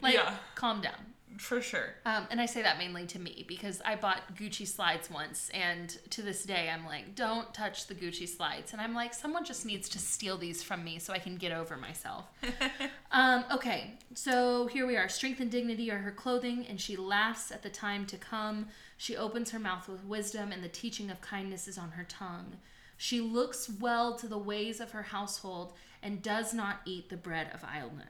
Like, 0.00 0.14
Yeah. 0.14 0.34
calm 0.54 0.80
down. 0.80 1.12
For 1.38 1.60
sure. 1.60 1.94
Um, 2.04 2.26
and 2.30 2.40
I 2.40 2.46
say 2.46 2.62
that 2.62 2.78
mainly 2.78 3.06
to 3.06 3.18
me 3.18 3.44
because 3.48 3.80
I 3.84 3.96
bought 3.96 4.34
Gucci 4.36 4.66
slides 4.66 5.10
once, 5.10 5.50
and 5.54 5.96
to 6.10 6.22
this 6.22 6.44
day 6.44 6.70
I'm 6.72 6.84
like, 6.84 7.14
don't 7.14 7.52
touch 7.54 7.86
the 7.86 7.94
Gucci 7.94 8.28
slides. 8.28 8.72
And 8.72 8.80
I'm 8.80 8.94
like, 8.94 9.14
someone 9.14 9.44
just 9.44 9.64
needs 9.64 9.88
to 9.90 9.98
steal 9.98 10.36
these 10.36 10.62
from 10.62 10.84
me 10.84 10.98
so 10.98 11.12
I 11.12 11.18
can 11.18 11.36
get 11.36 11.52
over 11.52 11.76
myself. 11.76 12.26
um, 13.12 13.44
okay, 13.52 13.94
so 14.14 14.66
here 14.66 14.86
we 14.86 14.96
are. 14.96 15.08
Strength 15.08 15.40
and 15.40 15.50
dignity 15.50 15.90
are 15.90 15.98
her 15.98 16.10
clothing, 16.10 16.66
and 16.68 16.80
she 16.80 16.96
laughs 16.96 17.50
at 17.50 17.62
the 17.62 17.70
time 17.70 18.06
to 18.06 18.16
come. 18.16 18.66
She 18.96 19.16
opens 19.16 19.50
her 19.50 19.58
mouth 19.58 19.88
with 19.88 20.04
wisdom, 20.04 20.52
and 20.52 20.62
the 20.62 20.68
teaching 20.68 21.10
of 21.10 21.20
kindness 21.20 21.68
is 21.68 21.78
on 21.78 21.92
her 21.92 22.04
tongue. 22.04 22.56
She 22.96 23.22
looks 23.22 23.70
well 23.80 24.14
to 24.16 24.28
the 24.28 24.36
ways 24.36 24.78
of 24.78 24.90
her 24.90 25.04
household 25.04 25.72
and 26.02 26.22
does 26.22 26.52
not 26.52 26.80
eat 26.84 27.08
the 27.08 27.16
bread 27.16 27.50
of 27.54 27.64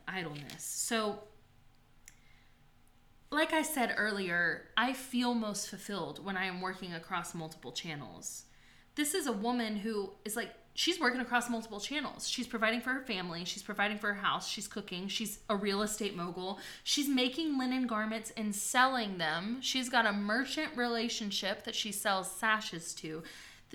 idleness. 0.08 0.64
So, 0.64 1.20
like 3.32 3.52
I 3.52 3.62
said 3.62 3.94
earlier, 3.96 4.66
I 4.76 4.92
feel 4.92 5.34
most 5.34 5.68
fulfilled 5.68 6.24
when 6.24 6.36
I 6.36 6.46
am 6.46 6.60
working 6.60 6.92
across 6.94 7.34
multiple 7.34 7.70
channels. 7.70 8.44
This 8.96 9.14
is 9.14 9.28
a 9.28 9.32
woman 9.32 9.76
who 9.76 10.10
is 10.24 10.34
like, 10.34 10.50
she's 10.74 10.98
working 10.98 11.20
across 11.20 11.48
multiple 11.48 11.78
channels. 11.78 12.28
She's 12.28 12.48
providing 12.48 12.80
for 12.80 12.90
her 12.90 13.02
family, 13.02 13.44
she's 13.44 13.62
providing 13.62 13.98
for 13.98 14.08
her 14.08 14.20
house, 14.20 14.48
she's 14.48 14.66
cooking, 14.66 15.06
she's 15.06 15.38
a 15.48 15.54
real 15.54 15.82
estate 15.82 16.16
mogul, 16.16 16.58
she's 16.82 17.08
making 17.08 17.56
linen 17.56 17.86
garments 17.86 18.32
and 18.36 18.54
selling 18.54 19.18
them. 19.18 19.58
She's 19.60 19.88
got 19.88 20.06
a 20.06 20.12
merchant 20.12 20.76
relationship 20.76 21.62
that 21.64 21.76
she 21.76 21.92
sells 21.92 22.30
sashes 22.30 22.94
to. 22.94 23.22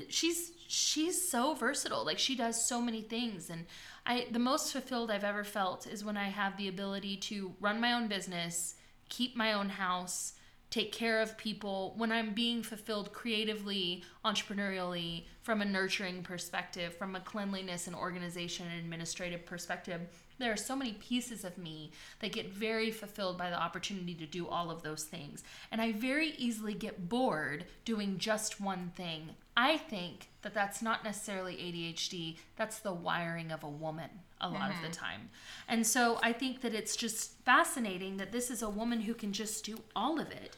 She's 0.10 0.52
she's 0.68 1.30
so 1.30 1.54
versatile. 1.54 2.06
Like 2.06 2.20
she 2.20 2.36
does 2.36 2.64
so 2.64 2.82
many 2.82 3.02
things 3.02 3.50
and 3.50 3.66
I 4.06 4.28
the 4.30 4.40
most 4.40 4.74
fulfilled 4.74 5.10
I've 5.10 5.24
ever 5.24 5.46
felt 5.46 5.88
is 5.88 6.04
when 6.04 6.18
I 6.18 6.28
have 6.30 6.58
the 6.58 6.68
ability 6.68 7.18
to 7.18 7.54
run 7.62 7.80
my 7.80 7.94
own 7.94 8.08
business, 8.08 8.75
keep 9.10 9.36
my 9.36 9.54
own 9.54 9.70
house, 9.70 10.34
take 10.70 10.92
care 10.92 11.22
of 11.22 11.38
people 11.38 11.94
when 11.96 12.12
I'm 12.12 12.34
being 12.34 12.62
fulfilled 12.62 13.14
creatively, 13.14 14.04
entrepreneurially, 14.26 15.24
from 15.42 15.62
a 15.62 15.66
nurturing 15.66 16.22
perspective, 16.22 16.96
from 16.98 17.16
a 17.16 17.22
cleanliness 17.22 17.88
and 17.88 17.96
organization 17.96 18.68
and 18.68 18.80
administrative 18.80 19.46
perspective. 19.46 20.02
There 20.38 20.52
are 20.52 20.58
so 20.58 20.76
many 20.76 20.94
pieces 20.94 21.46
of 21.46 21.58
me 21.58 21.92
that 22.20 22.34
get 22.34 22.50
very 22.50 22.92
fulfilled 22.92 23.38
by 23.38 23.50
the 23.50 23.62
opportunity 23.62 24.16
to 24.16 24.26
do 24.26 24.48
all 24.48 24.70
of 24.70 24.82
those 24.82 25.04
things. 25.04 25.44
And 25.72 25.80
I 25.80 25.94
very 25.94 26.32
easily 26.32 26.74
get 26.74 27.08
bored 27.08 27.66
doing 27.86 28.18
just 28.18 28.60
one 28.60 28.92
thing. 28.96 29.30
I 29.56 29.78
think 29.78 30.28
that 30.42 30.54
that's 30.54 30.82
not 30.82 31.06
necessarily 31.06 31.56
ADHD, 31.56 32.38
that's 32.58 32.80
the 32.80 32.94
wiring 32.94 33.52
of 33.52 33.64
a 33.64 33.70
woman 33.70 34.10
a 34.46 34.50
lot 34.50 34.72
of 34.72 34.82
the 34.82 34.90
time. 34.90 35.30
And 35.68 35.86
so 35.86 36.20
I 36.22 36.34
think 36.34 36.62
that 36.62 36.74
it's 36.74 36.96
just 36.96 37.32
fascinating 37.44 38.18
that 38.18 38.32
this 38.32 38.50
is 38.52 38.62
a 38.62 38.70
woman 38.70 39.02
who 39.02 39.14
can 39.14 39.34
just 39.34 39.66
do 39.66 39.78
all 39.96 40.20
of 40.20 40.32
it. 40.32 40.56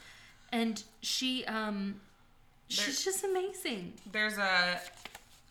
And 0.52 0.84
she 1.02 1.46
um 1.46 2.02
she's 2.68 3.04
just 3.04 3.24
amazing. 3.24 3.94
There's 4.12 4.38
a 4.38 4.80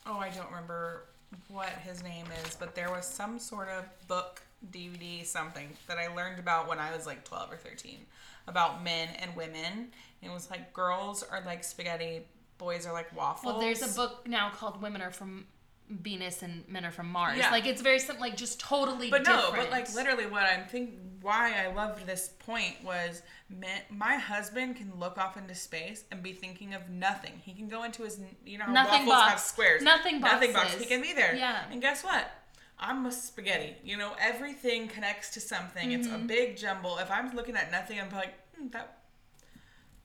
oh 0.06 0.18
I 0.18 0.30
don't 0.30 0.46
remember 0.46 1.04
what 1.48 1.68
his 1.68 2.02
name 2.02 2.26
is, 2.44 2.56
but 2.56 2.74
there 2.74 2.90
was 2.90 3.06
some 3.06 3.38
sort 3.38 3.68
of 3.68 3.84
book 4.08 4.42
DVD 4.72 5.24
something 5.24 5.68
that 5.86 5.98
I 5.98 6.08
learned 6.14 6.38
about 6.38 6.68
when 6.68 6.78
I 6.78 6.94
was 6.94 7.06
like 7.06 7.24
12 7.24 7.52
or 7.52 7.56
13 7.56 7.98
about 8.46 8.82
men 8.82 9.08
and 9.18 9.34
women. 9.36 9.88
It 10.22 10.30
was 10.30 10.50
like 10.50 10.72
girls 10.72 11.22
are 11.22 11.42
like 11.44 11.64
spaghetti, 11.64 12.22
boys 12.58 12.86
are 12.86 12.92
like 12.92 13.14
waffles. 13.16 13.52
Well, 13.52 13.60
there's 13.60 13.82
a 13.82 13.94
book 13.94 14.26
now 14.26 14.50
called 14.50 14.80
Women 14.80 15.02
Are 15.02 15.10
From 15.10 15.46
Venus 15.88 16.42
and 16.42 16.66
Men 16.68 16.84
Are 16.84 16.90
From 16.90 17.10
Mars. 17.10 17.38
Yeah. 17.38 17.50
Like 17.50 17.66
it's 17.66 17.82
very 17.82 17.98
sim- 17.98 18.18
like 18.18 18.36
just 18.36 18.58
totally 18.60 19.10
But 19.10 19.24
no, 19.26 19.36
different. 19.36 19.56
but 19.56 19.70
like 19.70 19.94
literally 19.94 20.26
what 20.26 20.42
I'm 20.44 20.66
thinking, 20.66 20.98
why 21.22 21.54
I 21.64 21.72
loved 21.72 22.06
this 22.06 22.30
point 22.40 22.76
was 22.84 23.22
men, 23.48 23.80
my 23.90 24.16
husband 24.16 24.76
can 24.76 24.92
look 24.98 25.16
off 25.18 25.36
into 25.36 25.54
space 25.54 26.04
and 26.10 26.22
be 26.22 26.32
thinking 26.32 26.74
of 26.74 26.88
nothing. 26.90 27.32
He 27.44 27.52
can 27.52 27.68
go 27.68 27.84
into 27.84 28.02
his, 28.02 28.20
you 28.44 28.58
know, 28.58 28.64
how 28.66 28.72
Nothing 28.72 29.06
waffles 29.06 29.14
box. 29.14 29.30
have 29.30 29.40
squares. 29.40 29.82
Nothing 29.82 30.20
Nothing 30.20 30.52
box. 30.52 30.64
boxes. 30.64 30.80
He 30.82 30.86
can 30.86 31.00
be 31.02 31.12
there. 31.12 31.34
Yeah. 31.34 31.62
And 31.70 31.80
guess 31.80 32.02
what? 32.04 32.30
I'm 32.78 33.06
a 33.06 33.12
spaghetti. 33.12 33.76
You 33.84 33.96
know, 33.96 34.12
everything 34.20 34.88
connects 34.88 35.30
to 35.34 35.40
something. 35.40 35.92
It's 35.92 36.06
Mm-hmm. 36.08 36.24
a 36.24 36.26
big 36.26 36.56
jumble. 36.56 36.98
If 36.98 37.10
I'm 37.10 37.34
looking 37.34 37.56
at 37.56 37.70
nothing, 37.72 37.98
I'm 38.00 38.10
like, 38.10 38.34
hmm, 38.56 38.68
that 38.72 38.95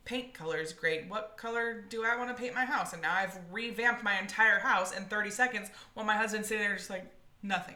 paint 0.06 0.34
color 0.34 0.58
is 0.58 0.74
great. 0.74 1.08
What 1.10 1.36
color 1.38 1.82
do 1.90 2.04
I 2.06 2.16
want 2.18 2.30
to 2.30 2.36
paint 2.42 2.56
my 2.56 2.66
house? 2.66 2.94
And 2.94 3.02
now 3.02 3.14
I've 3.14 3.38
revamped 3.52 4.04
my 4.04 4.20
entire 4.20 4.60
house 4.60 4.96
in 4.96 5.06
30 5.06 5.30
seconds 5.32 5.70
while 5.94 6.06
my 6.06 6.16
husband's 6.18 6.48
sitting 6.48 6.64
there 6.64 6.76
just 6.76 6.90
like, 6.90 7.06
nothing. 7.44 7.76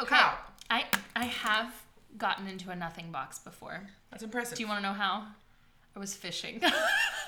okay, 0.00 0.14
How? 0.14 0.38
I 0.70 0.84
I 1.14 1.24
have 1.26 1.72
gotten 2.18 2.46
into 2.48 2.70
a 2.70 2.76
nothing 2.76 3.10
box 3.12 3.38
before. 3.38 3.88
That's 4.10 4.22
impressive. 4.22 4.56
Do 4.58 4.62
you 4.64 4.68
want 4.68 4.78
to 4.82 4.88
know 4.88 4.94
how? 4.94 5.24
I 5.94 5.98
was 5.98 6.14
fishing. 6.14 6.60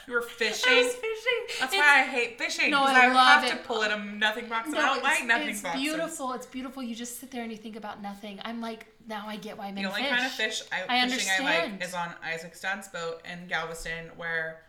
You 0.06 0.14
were 0.14 0.22
fishing. 0.22 0.72
I 0.72 0.82
was 0.84 0.94
fishing. 0.94 1.60
That's 1.60 1.74
It's- 1.74 1.86
why 1.86 2.00
I 2.00 2.04
hate 2.04 2.38
fishing. 2.38 2.70
No, 2.70 2.82
I 2.82 3.08
I, 3.08 3.08
love 3.08 3.42
have 3.42 3.44
it. 3.44 3.50
to 3.50 3.56
pull 3.58 3.82
in 3.82 3.90
a 3.92 3.98
nothing 4.02 4.48
box. 4.48 4.64
and 4.68 4.74
No, 4.74 4.80
I 4.80 4.86
don't 4.86 4.96
it's, 4.96 5.04
like 5.04 5.24
nothing 5.26 5.46
box. 5.48 5.52
it's 5.56 5.62
boxes. 5.62 5.80
beautiful. 5.82 6.32
It's 6.32 6.46
beautiful. 6.46 6.82
You 6.82 6.94
just 6.94 7.20
sit 7.20 7.30
there 7.30 7.42
and 7.42 7.52
you 7.52 7.58
think 7.58 7.76
about 7.76 8.00
nothing. 8.00 8.40
I'm 8.42 8.62
like, 8.62 8.86
now 9.08 9.24
I 9.26 9.36
get 9.36 9.56
why 9.56 9.72
men 9.72 9.82
The 9.82 9.88
only 9.88 10.02
fish. 10.02 10.10
kind 10.10 10.26
of 10.26 10.32
fish 10.32 10.62
I, 10.70 11.04
I 11.04 11.08
fishing 11.08 11.46
I 11.46 11.66
like 11.68 11.82
is 11.82 11.94
on 11.94 12.12
Isaac 12.22 12.54
Stunt's 12.54 12.88
boat 12.88 13.22
in 13.30 13.48
Galveston, 13.48 14.10
where 14.16 14.62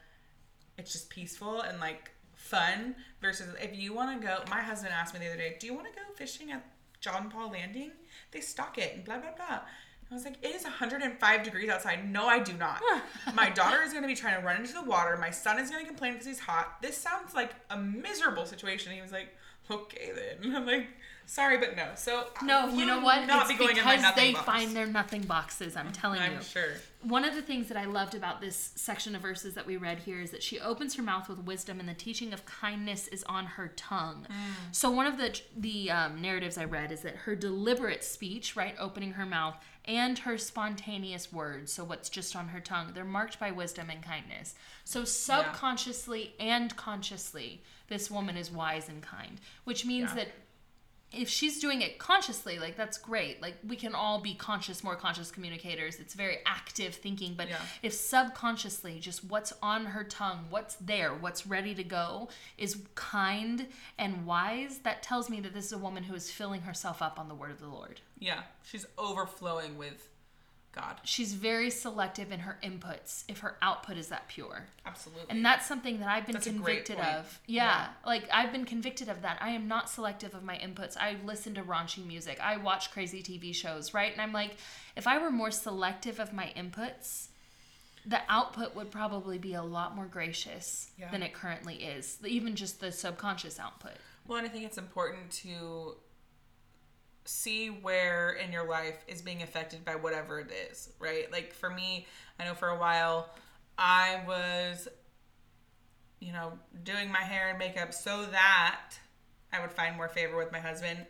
it's 0.77 0.91
just 0.93 1.09
peaceful 1.09 1.61
and 1.61 1.79
like 1.79 2.11
fun. 2.35 2.95
Versus 3.21 3.53
if 3.61 3.77
you 3.77 3.93
want 3.93 4.19
to 4.19 4.25
go, 4.25 4.39
my 4.49 4.61
husband 4.61 4.93
asked 4.97 5.13
me 5.13 5.19
the 5.19 5.27
other 5.27 5.37
day, 5.37 5.57
"Do 5.59 5.67
you 5.67 5.73
want 5.73 5.87
to 5.87 5.93
go 5.93 6.01
fishing 6.15 6.51
at 6.51 6.65
John 7.01 7.29
Paul 7.29 7.51
Landing? 7.51 7.91
They 8.31 8.39
stock 8.39 8.77
it 8.77 8.95
and 8.95 9.03
blah 9.03 9.17
blah 9.17 9.31
blah." 9.35 9.59
I 10.11 10.13
was 10.15 10.23
like, 10.23 10.37
"It 10.41 10.55
is 10.55 10.63
105 10.63 11.43
degrees 11.43 11.69
outside. 11.69 12.09
No, 12.09 12.25
I 12.27 12.39
do 12.39 12.53
not. 12.53 12.81
my 13.35 13.49
daughter 13.49 13.83
is 13.83 13.91
going 13.91 14.03
to 14.03 14.07
be 14.07 14.15
trying 14.15 14.39
to 14.39 14.45
run 14.45 14.55
into 14.61 14.73
the 14.73 14.83
water. 14.83 15.17
My 15.17 15.29
son 15.29 15.59
is 15.59 15.69
going 15.69 15.83
to 15.83 15.87
complain 15.87 16.13
because 16.13 16.25
he's 16.25 16.39
hot. 16.39 16.81
This 16.81 16.97
sounds 16.97 17.33
like 17.33 17.53
a 17.69 17.77
miserable 17.77 18.45
situation." 18.45 18.93
He 18.93 19.01
was 19.01 19.11
like, 19.11 19.35
"Okay 19.69 20.11
then." 20.15 20.55
I'm 20.55 20.65
like, 20.65 20.87
"Sorry, 21.29 21.57
but 21.57 21.75
no." 21.75 21.89
So 21.95 22.27
No, 22.41 22.67
I 22.67 22.73
you 22.73 22.85
know 22.85 22.99
what? 23.01 23.27
Not 23.27 23.41
it's 23.43 23.51
be 23.51 23.57
going 23.57 23.77
in 23.77 23.83
my 23.85 23.97
because 23.97 24.15
they 24.15 24.33
box. 24.33 24.45
find 24.45 24.75
their 24.75 24.87
nothing 24.87 25.21
boxes. 25.21 25.75
I'm 25.75 25.91
telling 25.91 26.19
you. 26.19 26.37
I'm 26.37 26.43
sure. 26.43 26.73
One 27.01 27.23
of 27.23 27.33
the 27.33 27.41
things 27.41 27.67
that 27.69 27.77
I 27.77 27.85
loved 27.85 28.13
about 28.15 28.41
this 28.41 28.71
section 28.75 29.15
of 29.15 29.21
verses 29.21 29.53
that 29.53 29.65
we 29.65 29.77
read 29.77 29.99
here 29.99 30.19
is 30.19 30.31
that 30.31 30.43
she 30.43 30.59
opens 30.59 30.95
her 30.95 31.03
mouth 31.03 31.29
with 31.29 31.39
wisdom, 31.39 31.79
and 31.79 31.87
the 31.87 31.93
teaching 31.93 32.33
of 32.33 32.45
kindness 32.45 33.07
is 33.07 33.23
on 33.23 33.45
her 33.45 33.69
tongue. 33.69 34.25
Mm. 34.29 34.35
So 34.73 34.89
one 34.89 35.05
of 35.05 35.17
the 35.17 35.39
the 35.55 35.91
um, 35.91 36.21
narratives 36.21 36.57
I 36.57 36.65
read 36.65 36.91
is 36.91 37.01
that 37.01 37.15
her 37.17 37.35
deliberate 37.35 38.03
speech, 38.03 38.55
right, 38.55 38.75
opening 38.79 39.13
her 39.13 39.25
mouth, 39.25 39.55
and 39.85 40.19
her 40.19 40.37
spontaneous 40.37 41.31
words, 41.31 41.71
so 41.71 41.83
what's 41.83 42.09
just 42.09 42.35
on 42.35 42.49
her 42.49 42.59
tongue, 42.59 42.91
they're 42.93 43.05
marked 43.05 43.39
by 43.39 43.49
wisdom 43.51 43.89
and 43.89 44.03
kindness. 44.03 44.55
So 44.83 45.03
subconsciously 45.05 46.33
and 46.39 46.75
consciously, 46.75 47.61
this 47.87 48.11
woman 48.11 48.37
is 48.37 48.51
wise 48.51 48.89
and 48.89 49.01
kind, 49.01 49.39
which 49.63 49.85
means 49.85 50.09
Yeah. 50.09 50.15
that 50.25 50.27
if 51.11 51.27
she's 51.27 51.59
doing 51.59 51.81
it 51.81 51.97
consciously, 51.97 52.59
like 52.59 52.77
that's 52.77 52.97
great. 52.97 53.41
Like 53.41 53.55
we 53.67 53.75
can 53.75 53.95
all 53.95 54.21
be 54.21 54.35
conscious, 54.35 54.83
more 54.83 54.95
conscious 54.95 55.31
communicators. 55.31 55.99
It's 55.99 56.13
very 56.13 56.37
active 56.45 56.93
thinking. 56.93 57.33
But 57.35 57.49
Yeah. 57.49 57.57
if 57.81 57.93
subconsciously, 57.93 58.99
just 58.99 59.23
what's 59.23 59.51
on 59.63 59.85
her 59.87 60.03
tongue, 60.03 60.45
what's 60.49 60.75
there, 60.75 61.13
what's 61.15 61.47
ready 61.47 61.73
to 61.75 61.83
go 61.83 62.29
is 62.57 62.83
kind 62.95 63.67
and 63.97 64.25
wise, 64.25 64.79
that 64.79 65.01
tells 65.01 65.29
me 65.29 65.39
that 65.41 65.53
this 65.53 65.65
is 65.65 65.71
a 65.71 65.77
woman 65.79 66.03
who 66.03 66.13
is 66.13 66.29
filling 66.29 66.61
herself 66.61 67.01
up 67.01 67.19
on 67.19 67.27
the 67.27 67.35
word 67.35 67.51
of 67.51 67.59
the 67.59 67.67
Lord. 67.67 68.01
Yeah, 68.19 68.41
she's 68.63 68.85
overflowing 68.97 69.77
with 69.77 70.08
God. 70.79 70.97
She's 71.03 71.33
very 71.33 71.69
selective 71.69 72.31
in 72.31 72.39
her 72.41 72.57
inputs 72.63 73.23
if 73.27 73.39
her 73.39 73.55
output 73.61 73.97
is 73.97 74.07
that 74.09 74.27
pure. 74.27 74.65
Absolutely. 74.85 75.25
And 75.29 75.43
that's 75.45 75.65
something 75.67 75.99
that 75.99 76.07
I've 76.09 76.25
been 76.25 76.33
That's 76.33 76.47
convicted 76.47 76.99
of. 76.99 77.39
Yeah, 77.45 77.87
like 78.05 78.23
I've 78.31 78.51
been 78.51 78.65
convicted 78.65 79.09
of 79.09 79.21
that. 79.23 79.37
I 79.41 79.49
am 79.49 79.67
not 79.67 79.89
selective 79.89 80.33
of 80.33 80.43
my 80.43 80.55
inputs. 80.57 80.95
I 80.97 81.17
listen 81.25 81.53
to 81.55 81.63
raunchy 81.63 82.05
music. 82.05 82.39
I 82.41 82.57
watch 82.57 82.91
crazy 82.91 83.21
TV 83.21 83.53
shows, 83.53 83.93
right? 83.93 84.11
And 84.11 84.21
I'm 84.21 84.33
like, 84.33 84.55
if 84.95 85.07
I 85.07 85.17
were 85.17 85.31
more 85.31 85.51
selective 85.51 86.19
of 86.19 86.33
my 86.33 86.51
inputs, 86.55 87.27
the 88.05 88.21
output 88.29 88.75
would 88.75 88.91
probably 88.91 89.37
be 89.37 89.53
a 89.53 89.61
lot 89.63 89.95
more 89.95 90.05
gracious 90.07 90.91
Yeah. 90.97 91.11
than 91.11 91.21
it 91.21 91.33
currently 91.33 91.75
is. 91.83 92.17
Even 92.25 92.55
just 92.55 92.79
the 92.79 92.91
subconscious 92.91 93.59
output. 93.59 93.93
well, 94.27 94.37
and 94.37 94.47
I 94.47 94.49
think 94.49 94.63
it's 94.65 94.77
important 94.77 95.31
to 95.43 95.95
see 97.25 97.67
where 97.67 98.31
in 98.31 98.51
your 98.51 98.67
life 98.67 99.03
is 99.07 99.21
being 99.21 99.43
affected 99.43 99.85
by 99.85 99.95
whatever 99.95 100.39
it 100.39 100.49
is, 100.71 100.91
right? 100.99 101.31
Like 101.31 101.53
for 101.53 101.69
me, 101.69 102.07
I 102.39 102.45
know 102.45 102.53
for 102.53 102.69
a 102.69 102.79
while 102.79 103.29
I 103.77 104.21
was, 104.27 104.87
you 106.19 106.33
know, 106.33 106.53
doing 106.83 107.11
my 107.11 107.19
hair 107.19 107.49
and 107.49 107.59
makeup 107.59 107.93
so 107.93 108.25
that 108.25 108.93
I 109.53 109.61
would 109.61 109.71
find 109.71 109.95
more 109.95 110.09
favor 110.09 110.37
with 110.37 110.51
my 110.51 110.59
husband 110.59 111.05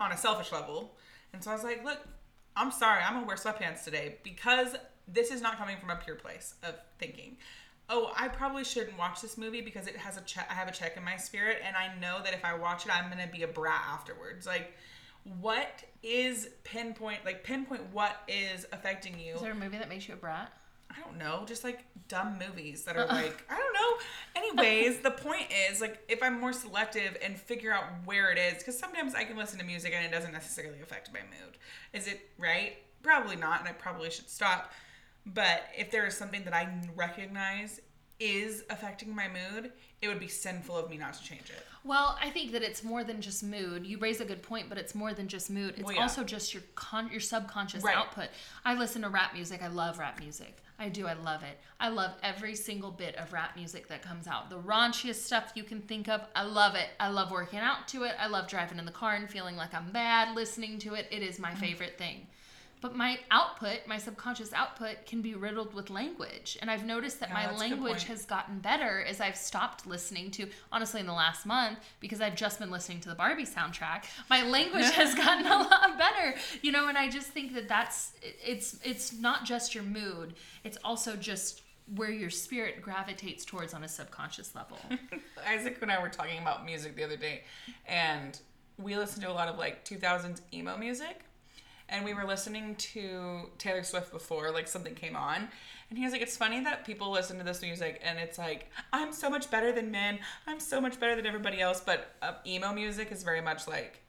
on 0.00 0.12
a 0.12 0.16
selfish 0.16 0.52
level. 0.52 0.96
And 1.32 1.42
so 1.42 1.50
I 1.50 1.54
was 1.54 1.64
like, 1.64 1.84
look, 1.84 1.98
I'm 2.56 2.70
sorry, 2.70 3.02
I'm 3.02 3.14
gonna 3.14 3.26
wear 3.26 3.36
sweatpants 3.36 3.84
today 3.84 4.16
because 4.22 4.74
this 5.06 5.30
is 5.30 5.40
not 5.40 5.58
coming 5.58 5.76
from 5.78 5.90
a 5.90 5.96
pure 5.96 6.16
place 6.16 6.54
of 6.62 6.74
thinking. 6.98 7.36
Oh, 7.90 8.12
I 8.16 8.28
probably 8.28 8.64
shouldn't 8.64 8.98
watch 8.98 9.22
this 9.22 9.38
movie 9.38 9.62
because 9.62 9.86
it 9.86 9.96
has 9.96 10.16
a 10.18 10.20
check. 10.22 10.46
I 10.50 10.54
have 10.54 10.68
a 10.68 10.72
check 10.72 10.96
in 10.96 11.04
my 11.04 11.16
spirit, 11.16 11.58
and 11.64 11.74
I 11.74 11.98
know 11.98 12.20
that 12.22 12.34
if 12.34 12.44
I 12.44 12.54
watch 12.54 12.84
it, 12.84 12.92
I'm 12.94 13.08
gonna 13.08 13.30
be 13.32 13.44
a 13.44 13.48
brat 13.48 13.80
afterwards. 13.88 14.46
Like, 14.46 14.74
what 15.40 15.84
is 16.02 16.48
pinpoint? 16.64 17.24
Like, 17.24 17.44
pinpoint 17.44 17.82
what 17.92 18.16
is 18.28 18.66
affecting 18.72 19.18
you? 19.18 19.34
Is 19.34 19.40
there 19.40 19.52
a 19.52 19.54
movie 19.54 19.78
that 19.78 19.88
makes 19.88 20.08
you 20.08 20.14
a 20.14 20.16
brat? 20.16 20.52
I 20.90 21.00
don't 21.00 21.18
know, 21.18 21.44
just 21.46 21.64
like 21.64 21.84
dumb 22.08 22.38
movies 22.38 22.84
that 22.84 22.96
are 22.96 23.02
uh-uh. 23.02 23.14
like, 23.14 23.44
I 23.50 23.58
don't 23.58 23.74
know. 23.74 23.98
Anyways, 24.36 25.00
the 25.00 25.10
point 25.10 25.46
is 25.70 25.80
like 25.80 26.02
if 26.08 26.22
I'm 26.22 26.40
more 26.40 26.52
selective 26.52 27.16
and 27.22 27.38
figure 27.38 27.72
out 27.72 27.84
where 28.04 28.30
it 28.30 28.38
is, 28.38 28.58
because 28.58 28.78
sometimes 28.78 29.14
I 29.14 29.24
can 29.24 29.36
listen 29.36 29.58
to 29.58 29.64
music 29.64 29.92
and 29.94 30.04
it 30.04 30.10
doesn't 30.10 30.32
necessarily 30.32 30.80
affect 30.80 31.12
my 31.12 31.20
mood. 31.20 31.58
Is 31.92 32.06
it 32.06 32.30
right? 32.38 32.78
Probably 33.02 33.36
not, 33.36 33.60
and 33.60 33.68
I 33.68 33.72
probably 33.72 34.10
should 34.10 34.30
stop. 34.30 34.72
But 35.26 35.64
if 35.76 35.90
there 35.90 36.06
is 36.06 36.16
something 36.16 36.44
that 36.44 36.54
I 36.54 36.68
recognize 36.96 37.80
is 38.20 38.64
affecting 38.70 39.14
my 39.14 39.28
mood, 39.28 39.72
it 40.02 40.08
would 40.08 40.18
be 40.20 40.28
sinful 40.28 40.76
of 40.76 40.90
me 40.90 40.96
not 40.96 41.14
to 41.14 41.22
change 41.22 41.50
it. 41.50 41.64
Well, 41.84 42.18
I 42.20 42.30
think 42.30 42.52
that 42.52 42.62
it's 42.62 42.82
more 42.82 43.04
than 43.04 43.20
just 43.20 43.42
mood. 43.42 43.86
You 43.86 43.98
raise 43.98 44.20
a 44.20 44.24
good 44.24 44.42
point, 44.42 44.68
but 44.68 44.76
it's 44.78 44.94
more 44.94 45.14
than 45.14 45.28
just 45.28 45.50
mood. 45.50 45.74
It's 45.76 45.82
Well, 45.84 45.94
yeah. 45.94 46.02
also 46.02 46.24
just 46.24 46.52
your 46.52 46.62
con- 46.74 47.10
your 47.10 47.20
subconscious 47.20 47.82
Right. 47.84 47.96
output. 47.96 48.28
I 48.64 48.74
listen 48.74 49.02
to 49.02 49.08
rap 49.08 49.34
music. 49.34 49.62
I 49.62 49.68
love 49.68 49.98
rap 49.98 50.18
music. 50.18 50.56
I 50.80 50.88
do. 50.88 51.06
I 51.08 51.14
love 51.14 51.42
it. 51.42 51.58
I 51.80 51.88
love 51.88 52.12
every 52.22 52.54
single 52.54 52.90
bit 52.92 53.16
of 53.16 53.32
rap 53.32 53.56
music 53.56 53.88
that 53.88 54.02
comes 54.02 54.26
out. 54.28 54.50
The 54.50 54.58
raunchiest 54.60 55.24
stuff 55.24 55.52
you 55.54 55.64
can 55.64 55.80
think 55.80 56.08
of. 56.08 56.20
I 56.36 56.42
love 56.42 56.74
it. 56.76 56.88
I 57.00 57.08
love 57.08 57.30
working 57.32 57.58
out 57.60 57.88
to 57.88 58.04
it. 58.04 58.14
I 58.18 58.26
love 58.28 58.46
driving 58.48 58.78
in 58.78 58.84
the 58.84 58.92
car 58.92 59.14
and 59.14 59.28
feeling 59.28 59.56
like 59.56 59.74
I'm 59.74 59.90
bad 59.90 60.36
listening 60.36 60.78
to 60.80 60.94
it. 60.94 61.06
It 61.10 61.22
is 61.22 61.34
Mm-hmm. 61.34 61.42
my 61.42 61.54
favorite 61.54 61.98
thing. 61.98 62.26
But 62.80 62.96
my 62.96 63.18
output, 63.30 63.80
my 63.86 63.98
subconscious 63.98 64.52
output, 64.52 65.06
can 65.06 65.20
be 65.22 65.34
riddled 65.34 65.74
with 65.74 65.90
language. 65.90 66.56
And 66.60 66.70
I've 66.70 66.86
noticed 66.86 67.20
that 67.20 67.30
Yeah, 67.30 67.34
my 67.34 67.46
that's 67.46 67.62
a 67.62 67.68
good 67.68 67.70
language 67.70 68.04
has 68.04 68.24
gotten 68.24 68.58
better 68.60 69.02
as 69.02 69.20
I've 69.20 69.36
stopped 69.36 69.86
listening 69.86 70.30
to, 70.32 70.48
honestly, 70.70 71.00
in 71.00 71.06
the 71.06 71.12
last 71.12 71.46
month, 71.46 71.78
because 72.00 72.20
I've 72.20 72.36
just 72.36 72.58
been 72.58 72.70
listening 72.70 73.00
to 73.00 73.08
the 73.08 73.14
Barbie 73.14 73.44
soundtrack. 73.44 74.04
My 74.30 74.42
language 74.42 74.90
has 74.90 75.14
gotten 75.24 75.46
a 75.46 75.58
lot 75.58 75.98
better, 75.98 76.34
you 76.62 76.72
know. 76.72 76.88
And 76.88 76.96
I 76.96 77.08
just 77.08 77.28
think 77.28 77.54
that 77.54 77.68
that's 77.68 78.12
it's 78.22 78.78
it's 78.84 79.12
not 79.12 79.44
just 79.44 79.74
your 79.74 79.84
mood; 79.84 80.34
it's 80.64 80.78
also 80.84 81.16
just 81.16 81.62
where 81.96 82.10
your 82.10 82.30
spirit 82.30 82.82
gravitates 82.82 83.44
towards 83.44 83.74
on 83.74 83.84
a 83.84 83.88
subconscious 83.88 84.54
level. 84.54 84.78
Isaac 85.46 85.78
and 85.80 85.90
I 85.90 86.00
were 86.00 86.08
talking 86.10 86.38
about 86.38 86.64
music 86.64 86.96
the 86.96 87.04
other 87.04 87.16
day, 87.16 87.44
and 87.86 88.38
we 88.78 88.96
listened 88.96 89.22
to 89.22 89.30
a 89.30 89.32
lot 89.32 89.48
of 89.48 89.58
like 89.58 89.84
2000s 89.84 90.40
emo 90.52 90.76
music. 90.76 91.24
And 91.90 92.04
we 92.04 92.12
were 92.14 92.24
listening 92.24 92.74
to 92.76 93.50
Taylor 93.58 93.82
Swift 93.82 94.12
before, 94.12 94.50
like 94.50 94.68
something 94.68 94.94
came 94.94 95.16
on. 95.16 95.48
And 95.90 95.98
he 95.98 96.04
was 96.04 96.12
like, 96.12 96.20
It's 96.22 96.36
funny 96.36 96.62
that 96.64 96.84
people 96.84 97.10
listen 97.10 97.38
to 97.38 97.44
this 97.44 97.62
music 97.62 98.00
and 98.04 98.18
it's 98.18 98.36
like, 98.38 98.70
I'm 98.92 99.12
so 99.12 99.30
much 99.30 99.50
better 99.50 99.72
than 99.72 99.90
men. 99.90 100.18
I'm 100.46 100.60
so 100.60 100.80
much 100.80 101.00
better 101.00 101.16
than 101.16 101.26
everybody 101.26 101.60
else. 101.60 101.80
But 101.84 102.14
uh, 102.20 102.32
emo 102.46 102.72
music 102.72 103.10
is 103.10 103.22
very 103.22 103.40
much 103.40 103.66
like, 103.66 104.00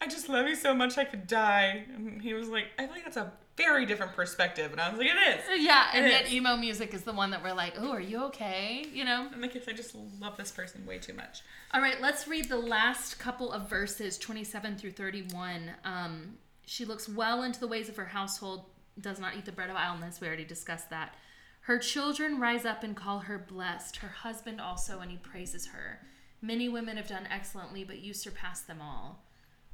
I 0.00 0.08
just 0.08 0.28
love 0.28 0.48
you 0.48 0.56
so 0.56 0.74
much 0.74 0.98
I 0.98 1.04
could 1.04 1.28
die. 1.28 1.84
And 1.94 2.20
he 2.20 2.34
was 2.34 2.48
like, 2.48 2.66
I 2.78 2.86
feel 2.86 2.94
like 2.96 3.04
that's 3.04 3.16
a 3.16 3.32
very 3.56 3.86
different 3.86 4.14
perspective. 4.14 4.72
And 4.72 4.80
I 4.80 4.88
was 4.88 4.98
like, 4.98 5.08
It 5.08 5.38
is. 5.38 5.62
yeah, 5.64 5.90
and 5.94 6.06
yet 6.08 6.24
is. 6.26 6.32
emo 6.34 6.56
music 6.56 6.92
is 6.92 7.02
the 7.02 7.12
one 7.12 7.30
that 7.30 7.42
we're 7.44 7.52
like, 7.54 7.74
oh, 7.78 7.92
are 7.92 8.00
you 8.00 8.24
okay? 8.24 8.84
You 8.92 9.04
know. 9.04 9.28
I'm 9.32 9.40
like, 9.40 9.54
I 9.68 9.72
just 9.72 9.94
love 10.20 10.36
this 10.36 10.50
person 10.50 10.84
way 10.86 10.98
too 10.98 11.14
much. 11.14 11.42
All 11.72 11.80
right, 11.80 12.00
let's 12.00 12.26
read 12.26 12.48
the 12.48 12.58
last 12.58 13.20
couple 13.20 13.52
of 13.52 13.70
verses, 13.70 14.18
27 14.18 14.76
through 14.76 14.90
31. 14.92 15.70
Um, 15.84 16.34
she 16.66 16.84
looks 16.84 17.08
well 17.08 17.42
into 17.42 17.60
the 17.60 17.68
ways 17.68 17.88
of 17.88 17.96
her 17.96 18.06
household, 18.06 18.66
does 19.00 19.18
not 19.18 19.36
eat 19.36 19.44
the 19.44 19.52
bread 19.52 19.70
of 19.70 19.76
idleness. 19.76 20.20
We 20.20 20.26
already 20.26 20.44
discussed 20.44 20.90
that. 20.90 21.14
Her 21.62 21.78
children 21.78 22.40
rise 22.40 22.64
up 22.64 22.82
and 22.82 22.96
call 22.96 23.20
her 23.20 23.38
blessed, 23.38 23.96
her 23.96 24.08
husband 24.08 24.60
also, 24.60 25.00
and 25.00 25.10
he 25.10 25.16
praises 25.16 25.66
her. 25.66 26.00
Many 26.40 26.68
women 26.68 26.96
have 26.96 27.06
done 27.06 27.28
excellently, 27.30 27.84
but 27.84 28.00
you 28.00 28.12
surpass 28.12 28.62
them 28.62 28.80
all. 28.80 29.24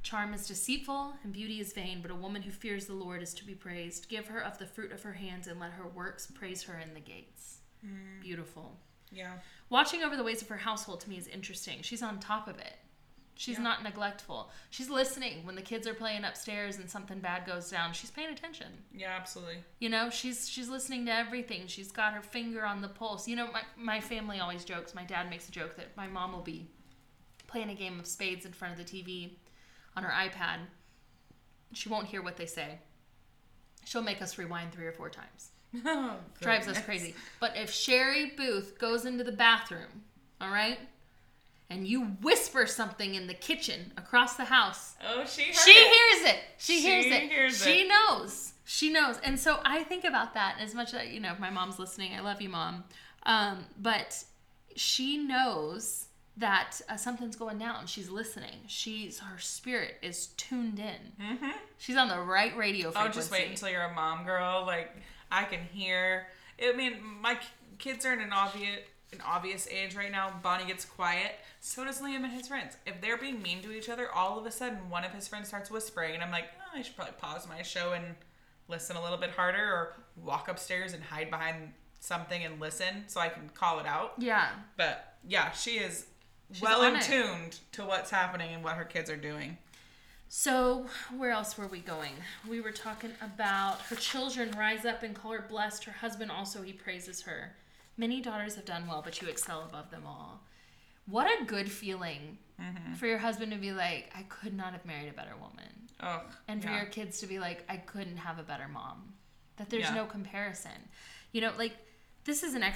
Charm 0.01 0.33
is 0.33 0.47
deceitful 0.47 1.15
and 1.23 1.33
beauty 1.33 1.59
is 1.59 1.73
vain, 1.73 1.99
but 2.01 2.11
a 2.11 2.15
woman 2.15 2.43
who 2.43 2.51
fears 2.51 2.85
the 2.85 2.93
Lord 2.93 3.21
is 3.21 3.33
to 3.33 3.45
be 3.45 3.55
praised. 3.55 4.07
Give 4.07 4.27
her 4.27 4.39
of 4.39 4.57
the 4.57 4.65
fruit 4.65 4.91
of 4.91 5.03
her 5.03 5.13
hands 5.13 5.47
and 5.47 5.59
let 5.59 5.71
her 5.71 5.87
works 5.87 6.27
praise 6.27 6.63
her 6.63 6.79
in 6.79 6.93
the 6.93 6.99
gates. 6.99 7.57
Mm. 7.85 8.21
Beautiful. 8.21 8.77
Yeah. 9.11 9.33
Watching 9.69 10.03
over 10.03 10.15
the 10.15 10.23
ways 10.23 10.41
of 10.41 10.47
her 10.49 10.57
household 10.57 11.01
to 11.01 11.09
me 11.09 11.17
is 11.17 11.27
interesting. 11.27 11.81
She's 11.81 12.03
on 12.03 12.19
top 12.19 12.47
of 12.47 12.59
it. 12.59 12.73
She's 13.39 13.55
Yeah. 13.55 13.63
not 13.63 13.83
neglectful. 13.83 14.51
She's 14.69 14.89
listening 14.89 15.45
when 15.45 15.55
the 15.55 15.61
kids 15.61 15.87
are 15.87 15.93
playing 15.93 16.25
upstairs 16.25 16.75
and 16.75 16.89
something 16.89 17.19
bad 17.21 17.45
goes 17.45 17.69
down. 17.71 17.93
She's 17.93 18.11
paying 18.11 18.31
attention. 18.33 18.67
Yeah, 18.93 19.15
absolutely. 19.17 19.63
You 19.79 19.87
know, 19.87 20.09
she's 20.09 20.49
she's 20.49 20.67
listening 20.67 21.05
to 21.05 21.13
everything. 21.13 21.67
She's 21.67 21.89
got 21.89 22.11
her 22.13 22.21
finger 22.21 22.65
on 22.65 22.81
the 22.81 22.89
pulse. 22.89 23.29
You 23.29 23.37
know, 23.37 23.49
my, 23.49 23.61
my 23.77 24.01
family 24.01 24.41
always 24.41 24.65
jokes. 24.65 24.93
My 24.93 25.05
dad 25.05 25.29
makes 25.29 25.47
a 25.47 25.53
joke 25.53 25.77
that 25.77 25.95
my 25.95 26.05
mom 26.05 26.33
will 26.33 26.41
be 26.41 26.67
playing 27.47 27.69
a 27.69 27.75
game 27.75 27.97
of 27.97 28.07
spades 28.07 28.45
in 28.45 28.51
front 28.51 28.77
of 28.77 28.85
the 28.85 28.91
TV 29.01 29.31
on 29.95 30.03
her 30.03 30.11
iPad. 30.11 30.57
She 31.71 31.87
won't 31.87 32.07
hear 32.07 32.21
what 32.21 32.35
they 32.35 32.45
say. 32.45 32.79
She'll 33.85 34.01
make 34.01 34.21
us 34.21 34.37
rewind 34.37 34.73
three 34.73 34.85
or 34.85 34.91
four 34.91 35.09
times. 35.09 35.51
Oh, 35.85 36.17
Drives 36.41 36.67
us 36.67 36.81
crazy. 36.81 37.15
But 37.39 37.55
if 37.55 37.71
Sherry 37.71 38.33
Booth 38.35 38.77
goes 38.79 39.05
into 39.05 39.23
the 39.23 39.31
bathroom, 39.31 40.03
all 40.41 40.49
right, 40.49 40.77
and 41.69 41.87
you 41.87 42.05
whisper 42.21 42.65
something 42.65 43.15
in 43.15 43.27
the 43.27 43.33
kitchen 43.33 43.91
across 43.97 44.35
the 44.35 44.45
house, 44.45 44.95
Oh, 45.07 45.23
she 45.25 45.43
heard 45.43 45.55
she 45.55 45.71
it. 45.71 45.75
She 45.75 45.83
hears 45.83 46.33
it. 46.33 46.39
She, 46.57 46.73
She 46.75 46.81
hears 46.81 47.05
it. 47.05 47.29
hears 47.29 47.63
she 47.63 47.81
it. 47.81 47.87
knows. 47.89 48.53
She 48.65 48.89
knows. 48.91 49.19
And 49.23 49.39
so 49.39 49.59
I 49.63 49.83
think 49.83 50.03
about 50.03 50.33
that 50.35 50.57
as 50.59 50.73
much 50.75 50.93
as 50.93 51.07
you 51.09 51.19
know, 51.19 51.31
if 51.33 51.39
my 51.39 51.49
mom's 51.49 51.79
listening, 51.79 52.13
I 52.15 52.19
love 52.21 52.41
you, 52.41 52.49
mom. 52.49 52.83
Um, 53.23 53.65
but 53.79 54.23
she 54.75 55.17
knows 55.17 56.05
that 56.37 56.79
uh, 56.87 56.95
something's 56.95 57.35
going 57.35 57.57
down. 57.57 57.85
She's 57.87 58.09
listening. 58.09 58.61
She's 58.67 59.19
her 59.19 59.37
spirit 59.39 59.95
is 60.01 60.27
tuned 60.37 60.79
in. 60.79 61.13
Mhm. 61.21 61.51
She's 61.77 61.97
on 61.97 62.07
the 62.07 62.19
right 62.19 62.55
radio 62.55 62.91
frequency. 62.91 63.09
Oh, 63.17 63.21
just 63.21 63.31
wait 63.31 63.49
until 63.49 63.69
you're 63.69 63.81
a 63.81 63.93
mom, 63.93 64.23
girl. 64.25 64.63
Like 64.65 64.95
I 65.31 65.43
can 65.43 65.59
hear. 65.71 66.27
I 66.63 66.71
mean, 66.73 66.97
my 67.21 67.37
kids 67.77 68.05
are 68.05 68.13
in 68.13 68.21
an 68.21 68.31
obvious 68.33 68.79
an 69.11 69.21
obvious 69.25 69.67
age 69.67 69.95
right 69.95 70.11
now. 70.11 70.33
Bonnie 70.43 70.65
gets 70.65 70.85
quiet. 70.85 71.31
So 71.59 71.83
does 71.83 72.01
Liam 72.01 72.23
and 72.23 72.31
his 72.31 72.47
friends. 72.47 72.77
If 72.85 73.01
they're 73.01 73.17
being 73.17 73.41
mean 73.41 73.61
to 73.63 73.71
each 73.71 73.89
other, 73.89 74.11
all 74.11 74.37
of 74.37 74.45
a 74.45 74.51
sudden 74.51 74.89
one 74.89 75.03
of 75.03 75.11
his 75.11 75.27
friends 75.27 75.47
starts 75.47 75.71
whispering, 75.71 76.13
and 76.13 76.23
I'm 76.23 76.31
like, 76.31 76.45
oh, 76.59 76.77
I 76.77 76.81
should 76.81 76.95
probably 76.95 77.15
pause 77.17 77.47
my 77.47 77.61
show 77.61 77.93
and 77.93 78.15
listen 78.67 78.95
a 78.95 79.01
little 79.01 79.17
bit 79.17 79.31
harder, 79.31 79.63
or 79.63 79.93
walk 80.15 80.47
upstairs 80.47 80.93
and 80.93 81.03
hide 81.03 81.29
behind 81.29 81.73
something 81.99 82.43
and 82.43 82.59
listen 82.61 83.03
so 83.07 83.19
I 83.19 83.29
can 83.29 83.49
call 83.53 83.79
it 83.79 83.85
out. 83.85 84.13
yeah. 84.17 84.49
But 84.77 85.15
yeah, 85.27 85.51
she 85.51 85.71
is 85.71 86.05
She's 86.51 86.61
well 86.61 86.83
in 86.83 86.99
tuned 87.01 87.59
to 87.73 87.83
what's 87.83 88.09
happening 88.09 88.53
and 88.53 88.63
what 88.63 88.75
her 88.75 88.85
kids 88.85 89.09
are 89.09 89.17
doing. 89.17 89.57
So, 90.31 90.85
where 91.17 91.31
else 91.31 91.57
were 91.57 91.67
we 91.67 91.79
going? 91.79 92.13
We 92.47 92.61
were 92.61 92.71
talking 92.71 93.11
about 93.19 93.81
her 93.81 93.95
children 93.95 94.51
rise 94.57 94.85
up 94.85 95.01
and 95.01 95.15
call 95.15 95.31
her 95.31 95.45
blessed. 95.49 95.85
Her 95.85 95.91
husband 95.91 96.29
also, 96.29 96.61
he 96.61 96.71
praises 96.71 97.23
her. 97.23 97.55
Many 97.99 98.21
daughters 98.21 98.55
have 98.55 98.63
done 98.63 98.87
well, 98.87 99.01
but 99.03 99.21
you 99.21 99.27
excel 99.27 99.61
above 99.63 99.91
them 99.91 100.03
all. 100.07 100.41
What 101.05 101.27
a 101.41 101.43
good 101.45 101.69
feeling 101.69 102.37
Mm-hmm. 102.61 102.95
for 102.95 103.07
your 103.07 103.17
husband 103.19 103.53
to 103.53 103.57
be 103.57 103.71
like, 103.71 104.11
I 104.13 104.23
could 104.23 104.53
not 104.53 104.73
have 104.73 104.85
married 104.85 105.07
a 105.07 105.13
better 105.13 105.33
woman. 105.39 105.69
Oh, 106.03 106.23
And 106.49 106.61
for 106.61 106.69
yeah. 106.69 106.79
your 106.81 106.87
kids 106.87 107.19
to 107.21 107.25
be 107.27 107.39
like, 107.39 107.63
I 107.69 107.77
couldn't 107.77 108.17
have 108.17 108.37
a 108.37 108.43
better 108.43 108.67
mom. 108.67 109.13
That 109.55 109.69
there's 109.69 109.83
Yeah. 109.85 109.95
no 109.95 110.05
comparison. 110.05 110.89
You 111.31 111.39
know, 111.39 111.53
like, 111.57 111.71
this 112.25 112.43
is 112.43 112.55
an 112.55 112.63
uh, 112.63 112.71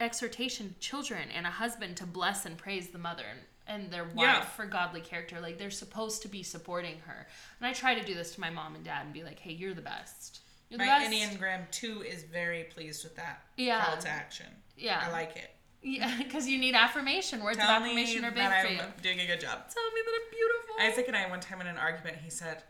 exhortation 0.00 0.68
to 0.72 0.80
children 0.80 1.28
and 1.36 1.46
a 1.46 1.50
husband 1.50 1.98
to 1.98 2.06
bless 2.06 2.46
and 2.46 2.56
praise 2.56 2.88
the 2.88 2.98
mother 2.98 3.24
and, 3.30 3.82
and 3.82 3.92
their 3.92 4.04
wife 4.04 4.14
Yeah. 4.16 4.40
for 4.40 4.64
godly 4.64 5.02
character. 5.02 5.38
Like, 5.38 5.58
they're 5.58 5.70
supposed 5.70 6.22
to 6.22 6.28
be 6.28 6.42
supporting 6.42 6.98
her. 7.00 7.26
And 7.60 7.66
I 7.66 7.74
try 7.74 7.94
to 7.94 8.02
do 8.06 8.14
this 8.14 8.34
to 8.36 8.40
my 8.40 8.48
mom 8.48 8.74
and 8.74 8.84
dad 8.84 9.04
and 9.04 9.12
be 9.12 9.22
like, 9.22 9.38
hey, 9.38 9.52
you're 9.52 9.74
the 9.74 9.82
best. 9.82 10.40
My. 10.78 11.06
Enneagram 11.06 11.70
2 11.70 12.02
is 12.02 12.22
very 12.24 12.64
pleased 12.64 13.04
with 13.04 13.16
that 13.16 13.42
Yeah. 13.56 13.84
call 13.84 13.98
to 13.98 14.08
action. 14.08 14.46
Yeah. 14.76 15.02
I 15.06 15.10
like 15.12 15.36
it. 15.36 15.50
Yeah, 15.82 16.16
because 16.18 16.48
you 16.48 16.58
need 16.58 16.74
affirmation. 16.74 17.42
Words 17.42 17.58
Tell 17.58 17.68
of 17.70 17.82
affirmation 17.82 18.24
are 18.24 18.30
big 18.30 18.38
that 18.38 18.62
for 18.62 18.68
I'm 18.68 18.74
you. 18.76 18.82
doing 19.02 19.20
a 19.20 19.26
good 19.26 19.40
job. 19.40 19.68
Tell 19.70 19.82
me 19.94 20.00
that 20.04 20.12
I'm 20.14 20.30
beautiful. 20.30 20.74
Isaac 20.80 21.08
and 21.08 21.16
I, 21.16 21.28
one 21.28 21.40
time 21.40 21.60
in 21.60 21.66
an 21.66 21.76
argument, 21.76 22.16
he 22.24 22.30
said, 22.30 22.62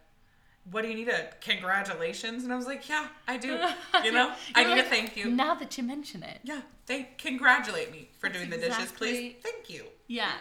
What 0.71 0.83
do 0.83 0.89
you 0.89 0.95
need? 0.97 1.09
A 1.09 1.29
congratulations? 1.41 2.43
And 2.45 2.53
I 2.53 2.57
was 2.57 2.67
like, 2.67 2.89
Yeah, 2.89 3.07
I 3.29 3.37
do. 3.37 3.59
You 4.03 4.13
know, 4.13 4.33
I 4.55 4.65
need 4.65 4.71
like, 4.73 4.87
a 4.87 4.89
thank 4.89 5.17
you. 5.17 5.31
Now 5.31 5.55
that 5.55 5.79
you 5.79 5.85
mention 5.85 6.23
it. 6.25 6.41
Yeah, 6.43 6.63
they 6.87 7.11
congratulate 7.19 7.93
me 7.93 8.09
for 8.19 8.29
That's 8.29 8.39
doing 8.41 8.51
the 8.51 8.59
dishes, 8.67 8.91
please. 8.93 9.37
Thank 9.43 9.71
you. 9.71 9.85
Yeah. 10.09 10.33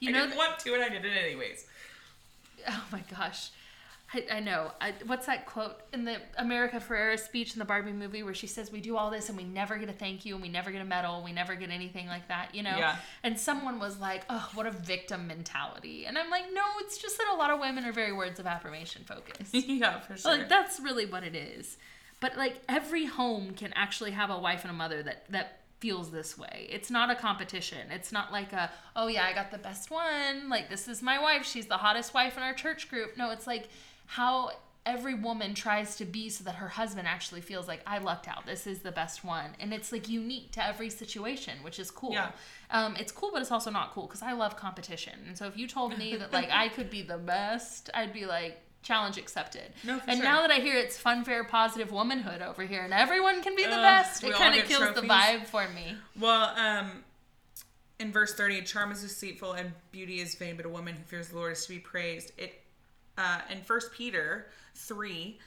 You 0.00 0.10
I 0.10 0.12
know, 0.12 0.26
didn't 0.26 0.36
want 0.36 0.58
to, 0.58 0.74
and 0.74 0.82
I 0.82 0.88
did 0.88 1.04
it 1.04 1.16
anyways. 1.16 1.66
Oh 2.68 2.84
my 2.90 3.02
gosh. 3.10 3.50
I, 4.14 4.24
I 4.34 4.40
know. 4.40 4.70
I, 4.80 4.94
what's 5.06 5.26
that 5.26 5.46
quote 5.46 5.80
in 5.92 6.04
the 6.04 6.16
America 6.38 6.76
Ferrera 6.76 7.18
speech 7.18 7.54
in 7.54 7.58
the 7.58 7.64
Barbie 7.64 7.92
movie 7.92 8.22
where 8.22 8.34
she 8.34 8.46
says, 8.46 8.70
We 8.70 8.80
do 8.80 8.96
all 8.96 9.10
this 9.10 9.28
and 9.28 9.36
we 9.36 9.44
never 9.44 9.76
get 9.76 9.88
a 9.88 9.92
thank 9.92 10.24
you 10.24 10.34
and 10.34 10.42
we 10.42 10.48
never 10.48 10.70
get 10.70 10.80
a 10.80 10.84
medal, 10.84 11.22
we 11.24 11.32
never 11.32 11.54
get 11.56 11.70
anything 11.70 12.06
like 12.06 12.28
that, 12.28 12.54
you 12.54 12.62
know? 12.62 12.76
Yeah. 12.76 12.96
And 13.24 13.38
someone 13.38 13.80
was 13.80 13.98
like, 13.98 14.24
Oh, 14.30 14.48
what 14.54 14.66
a 14.66 14.70
victim 14.70 15.26
mentality. 15.26 16.06
And 16.06 16.16
I'm 16.16 16.30
like, 16.30 16.44
No, 16.52 16.62
it's 16.80 16.98
just 16.98 17.18
that 17.18 17.26
a 17.32 17.36
lot 17.36 17.50
of 17.50 17.58
women 17.58 17.84
are 17.84 17.92
very 17.92 18.12
words 18.12 18.38
of 18.38 18.46
affirmation 18.46 19.02
focused. 19.04 19.52
yeah, 19.54 19.98
for 20.00 20.16
sure. 20.16 20.38
Like 20.38 20.48
that's 20.48 20.78
really 20.78 21.06
what 21.06 21.24
it 21.24 21.34
is. 21.34 21.76
But 22.20 22.36
like 22.36 22.60
every 22.68 23.06
home 23.06 23.52
can 23.54 23.72
actually 23.74 24.12
have 24.12 24.30
a 24.30 24.38
wife 24.38 24.62
and 24.62 24.70
a 24.70 24.74
mother 24.74 25.02
that 25.02 25.24
that 25.30 25.60
feels 25.80 26.10
this 26.10 26.38
way. 26.38 26.66
It's 26.70 26.90
not 26.90 27.10
a 27.10 27.14
competition. 27.14 27.90
It's 27.90 28.12
not 28.12 28.32
like 28.32 28.52
a 28.52 28.70
oh 28.94 29.08
yeah, 29.08 29.26
I 29.26 29.34
got 29.34 29.50
the 29.50 29.58
best 29.58 29.90
one. 29.90 30.48
Like 30.48 30.70
this 30.70 30.88
is 30.88 31.02
my 31.02 31.20
wife. 31.20 31.44
She's 31.44 31.66
the 31.66 31.76
hottest 31.76 32.14
wife 32.14 32.36
in 32.36 32.42
our 32.42 32.54
church 32.54 32.88
group. 32.88 33.16
No, 33.16 33.30
it's 33.30 33.46
like 33.46 33.68
how 34.06 34.50
every 34.86 35.14
woman 35.14 35.52
tries 35.52 35.96
to 35.96 36.04
be 36.04 36.30
so 36.30 36.44
that 36.44 36.54
her 36.54 36.68
husband 36.68 37.08
actually 37.08 37.40
feels 37.40 37.66
like 37.66 37.80
I 37.86 37.98
lucked 37.98 38.28
out. 38.28 38.46
This 38.46 38.66
is 38.68 38.78
the 38.78 38.92
best 38.92 39.24
one. 39.24 39.50
And 39.58 39.74
it's 39.74 39.90
like 39.90 40.08
unique 40.08 40.52
to 40.52 40.64
every 40.64 40.90
situation, 40.90 41.58
which 41.62 41.80
is 41.80 41.90
cool. 41.90 42.12
Yeah. 42.12 42.30
Um, 42.70 42.94
it's 42.96 43.10
cool, 43.10 43.30
but 43.32 43.42
it's 43.42 43.50
also 43.50 43.70
not 43.70 43.92
cool 43.92 44.06
because 44.06 44.22
I 44.22 44.32
love 44.32 44.56
competition. 44.56 45.14
And 45.26 45.36
so 45.36 45.46
if 45.46 45.58
you 45.58 45.66
told 45.66 45.98
me 45.98 46.14
that 46.16 46.32
like 46.32 46.50
I 46.52 46.68
could 46.68 46.88
be 46.88 47.02
the 47.02 47.18
best, 47.18 47.90
I'd 47.92 48.12
be 48.12 48.26
like, 48.26 48.60
challenge 48.82 49.18
accepted. 49.18 49.72
No, 49.82 50.00
and 50.06 50.18
sure. 50.18 50.24
now 50.24 50.42
that 50.42 50.52
I 50.52 50.60
hear 50.60 50.76
it's 50.76 50.96
fun, 50.96 51.24
fair, 51.24 51.42
positive 51.42 51.90
womanhood 51.90 52.40
over 52.40 52.64
here, 52.64 52.82
and 52.82 52.94
everyone 52.94 53.42
can 53.42 53.56
be 53.56 53.64
the 53.64 53.72
Ugh, 53.72 53.82
best, 53.82 54.22
it 54.22 54.32
kind 54.34 54.58
of 54.58 54.64
kills 54.66 54.94
the 54.94 55.02
vibe 55.02 55.46
for 55.46 55.66
me. 55.70 55.96
Well, 56.18 56.56
um, 56.56 57.04
in 57.98 58.12
verse 58.12 58.34
30, 58.34 58.62
charm 58.62 58.92
is 58.92 59.02
deceitful 59.02 59.54
and 59.54 59.72
beauty 59.90 60.20
is 60.20 60.36
vain, 60.36 60.56
but 60.56 60.66
a 60.66 60.68
woman 60.68 60.94
who 60.94 61.02
fears 61.02 61.28
the 61.28 61.36
Lord 61.36 61.52
is 61.52 61.66
to 61.66 61.72
be 61.72 61.80
praised. 61.80 62.30
It 62.38 62.62
uh, 63.18 63.40
in 63.50 63.62
First 63.62 63.92
Peter 63.92 64.46
3, 64.74 65.38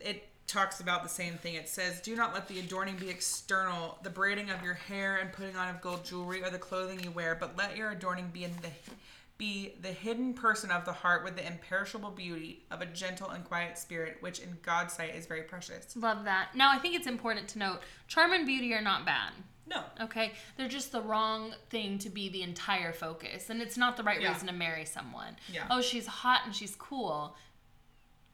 it 0.00 0.28
talks 0.46 0.80
about 0.80 1.02
the 1.02 1.08
same 1.08 1.34
thing. 1.34 1.54
It 1.54 1.68
says, 1.68 2.00
Do 2.00 2.14
not 2.14 2.34
let 2.34 2.48
the 2.48 2.58
adorning 2.58 2.96
be 2.96 3.08
external, 3.08 3.98
the 4.02 4.10
braiding 4.10 4.50
of 4.50 4.62
your 4.62 4.74
hair 4.74 5.16
and 5.16 5.32
putting 5.32 5.56
on 5.56 5.68
of 5.68 5.80
gold 5.80 6.04
jewelry 6.04 6.42
or 6.42 6.50
the 6.50 6.58
clothing 6.58 7.02
you 7.02 7.10
wear, 7.10 7.34
but 7.34 7.56
let 7.56 7.76
your 7.76 7.90
adorning 7.90 8.30
be 8.32 8.44
in 8.44 8.52
the 8.62 8.70
be 9.36 9.74
the 9.82 9.88
hidden 9.88 10.32
person 10.32 10.70
of 10.70 10.84
the 10.84 10.92
heart 10.92 11.24
with 11.24 11.34
the 11.34 11.44
imperishable 11.44 12.10
beauty 12.10 12.62
of 12.70 12.80
a 12.80 12.86
gentle 12.86 13.30
and 13.30 13.44
quiet 13.44 13.76
spirit, 13.76 14.16
which 14.20 14.38
in 14.38 14.56
God's 14.62 14.94
sight 14.94 15.14
is 15.14 15.26
very 15.26 15.42
precious. 15.42 15.96
Love 15.96 16.24
that. 16.24 16.50
Now, 16.54 16.70
I 16.70 16.78
think 16.78 16.94
it's 16.94 17.08
important 17.08 17.48
to 17.48 17.58
note 17.58 17.80
charm 18.06 18.32
and 18.32 18.46
beauty 18.46 18.72
are 18.74 18.80
not 18.80 19.04
bad. 19.04 19.32
No. 19.66 19.82
Okay, 20.00 20.32
they're 20.56 20.68
just 20.68 20.92
the 20.92 21.00
wrong 21.00 21.54
thing 21.70 21.98
to 22.00 22.10
be 22.10 22.28
the 22.28 22.42
entire 22.42 22.92
focus, 22.92 23.48
and 23.50 23.62
it's 23.62 23.76
not 23.76 23.96
the 23.96 24.02
right 24.02 24.20
Yeah. 24.20 24.32
reason 24.32 24.46
to 24.48 24.52
marry 24.52 24.84
someone. 24.84 25.36
Yeah. 25.52 25.66
Oh, 25.70 25.80
she's 25.80 26.06
hot 26.06 26.42
and 26.44 26.54
she's 26.54 26.74
cool. 26.76 27.36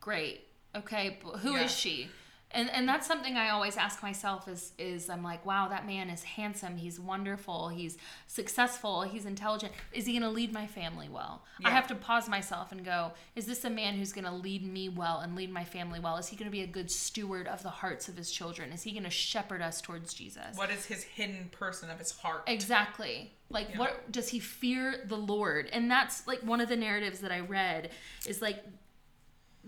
Great. 0.01 0.47
Okay, 0.75 1.19
but 1.23 1.39
who 1.39 1.55
is 1.57 1.63
Yeah. 1.63 1.67
she? 1.69 2.09
And 2.53 2.69
and 2.71 2.89
that's 2.89 3.07
something 3.07 3.37
I 3.37 3.51
always 3.51 3.77
ask 3.77 4.03
myself 4.03 4.49
is 4.49 4.73
is 4.79 5.09
I'm 5.09 5.23
like, 5.23 5.47
wow, 5.47 5.69
that 5.69 5.87
man 5.87 6.11
is 6.11 6.23
handsome. 6.25 6.77
He's 6.77 6.99
wonderful. 6.99 7.69
He's 7.69 7.97
successful. 8.27 9.03
He's 9.03 9.25
intelligent. 9.27 9.73
Is 9.93 10.07
he 10.07 10.13
going 10.13 10.23
to 10.23 10.31
lead 10.31 10.53
my 10.53 10.67
family 10.67 11.09
well? 11.09 11.45
I 11.65 11.71
have 11.71 11.87
to 11.89 11.95
pause 11.95 12.29
myself 12.29 12.73
and 12.73 12.85
go, 12.85 13.13
is 13.37 13.47
this 13.47 13.65
a 13.65 13.71
man 13.71 13.95
who's 13.95 14.13
going 14.13 14.25
to 14.25 14.33
lead 14.33 14.67
me 14.67 14.89
well 14.89 15.21
and 15.21 15.37
lead 15.37 15.53
my 15.53 15.65
family 15.65 16.01
well? 16.01 16.17
Is 16.17 16.29
he 16.29 16.37
going 16.37 16.47
to 16.51 16.53
be 16.53 16.63
a 16.63 16.67
good 16.67 16.91
steward 16.91 17.47
of 17.47 17.63
the 17.63 17.69
hearts 17.71 18.09
of 18.09 18.17
his 18.17 18.31
children? 18.31 18.73
Is 18.73 18.83
he 18.83 18.93
going 18.93 19.05
to 19.05 19.11
shepherd 19.11 19.63
us 19.63 19.81
towards 19.81 20.15
Jesus? 20.15 20.57
What 20.57 20.71
is 20.71 20.87
his 20.87 21.03
hidden 21.03 21.51
person 21.53 21.91
of 21.91 21.99
his 21.99 22.13
heart? 22.13 22.43
Exactly. 22.47 23.33
Like, 23.49 23.71
Yeah. 23.71 23.79
what 23.79 24.11
does 24.13 24.29
he 24.29 24.39
fear 24.39 25.05
the 25.07 25.17
Lord? 25.17 25.69
And 25.73 25.91
that's 25.91 26.27
like 26.27 26.41
one 26.41 26.61
of 26.61 26.69
the 26.69 26.77
narratives 26.77 27.21
that 27.21 27.33
I 27.33 27.41
read 27.41 27.91
is 28.27 28.41
like, 28.41 28.65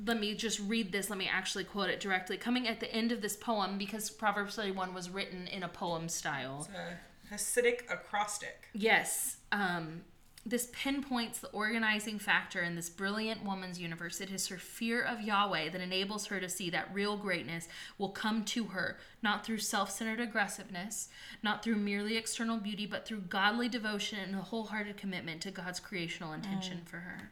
let 0.04 0.18
me 0.18 0.34
just 0.34 0.58
read 0.60 0.92
this. 0.92 1.10
Let 1.10 1.18
me 1.18 1.28
actually 1.28 1.64
quote 1.64 1.90
it 1.90 2.00
directly. 2.00 2.36
Coming 2.36 2.66
at 2.66 2.80
the 2.80 2.92
end 2.92 3.12
of 3.12 3.20
this 3.20 3.36
poem, 3.36 3.78
because 3.78 4.10
Proverbs 4.10 4.56
31 4.56 4.94
was 4.94 5.10
written 5.10 5.46
in 5.46 5.62
a 5.62 5.68
poem 5.68 6.08
style. 6.08 6.68
a 6.74 7.34
Hasidic 7.34 7.90
acrostic. 7.90 8.68
Yes. 8.72 9.38
Um, 9.52 10.02
this 10.44 10.70
pinpoints 10.72 11.38
the 11.38 11.48
organizing 11.50 12.18
factor 12.18 12.62
in 12.62 12.74
this 12.74 12.90
brilliant 12.90 13.44
woman's 13.44 13.78
universe. 13.78 14.20
It 14.20 14.30
is 14.30 14.48
her 14.48 14.56
fear 14.56 15.00
of 15.00 15.20
Yahweh 15.20 15.68
that 15.68 15.80
enables 15.80 16.26
her 16.26 16.40
to 16.40 16.48
see 16.48 16.68
that 16.70 16.92
real 16.92 17.16
greatness 17.16 17.68
will 17.96 18.08
come 18.08 18.44
to 18.46 18.64
her, 18.64 18.98
not 19.22 19.46
through 19.46 19.58
self 19.58 19.90
centered 19.90 20.20
aggressiveness, 20.20 21.08
not 21.44 21.62
through 21.62 21.76
merely 21.76 22.16
external 22.16 22.58
beauty, 22.58 22.86
but 22.86 23.06
through 23.06 23.20
godly 23.20 23.68
devotion 23.68 24.18
and 24.18 24.34
a 24.34 24.42
wholehearted 24.42 24.96
commitment 24.96 25.42
to 25.42 25.52
God's 25.52 25.78
creational 25.78 26.32
intention 26.32 26.80
for 26.84 26.98
her. 26.98 27.30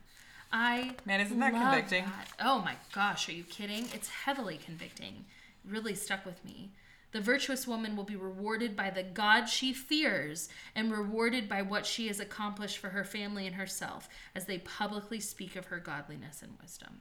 I 0.53 0.95
Man, 1.05 1.21
isn't 1.21 1.39
that 1.39 1.53
convicting? 1.53 2.05
that. 2.05 2.29
Oh 2.41 2.61
my 2.61 2.75
gosh, 2.93 3.29
are 3.29 3.33
you 3.33 3.45
kidding? 3.45 3.87
It's 3.95 4.09
heavily 4.09 4.59
convicting. 4.59 5.25
It 5.65 5.71
really 5.71 5.95
stuck 5.95 6.27
with 6.27 6.45
me. 6.45 6.73
The 7.13 7.21
virtuous 7.21 7.67
woman 7.67 7.97
will 7.97 8.05
be 8.05 8.17
rewarded 8.17 8.77
by 8.77 8.91
the 8.91 9.03
God 9.03 9.47
she 9.47 9.73
fears 9.73 10.49
and 10.77 10.93
rewarded 10.93 11.49
by 11.49 11.63
what 11.63 11.85
she 11.85 12.07
has 12.07 12.21
accomplished 12.21 12.79
for 12.79 12.91
her 12.91 13.03
family 13.05 13.47
and 13.47 13.57
herself 13.57 14.09
as 14.35 14.47
they 14.47 14.59
publicly 14.59 15.19
speak 15.19 15.57
of 15.57 15.67
her 15.67 15.81
godliness 15.81 16.41
and 16.43 16.53
wisdom. 16.61 17.01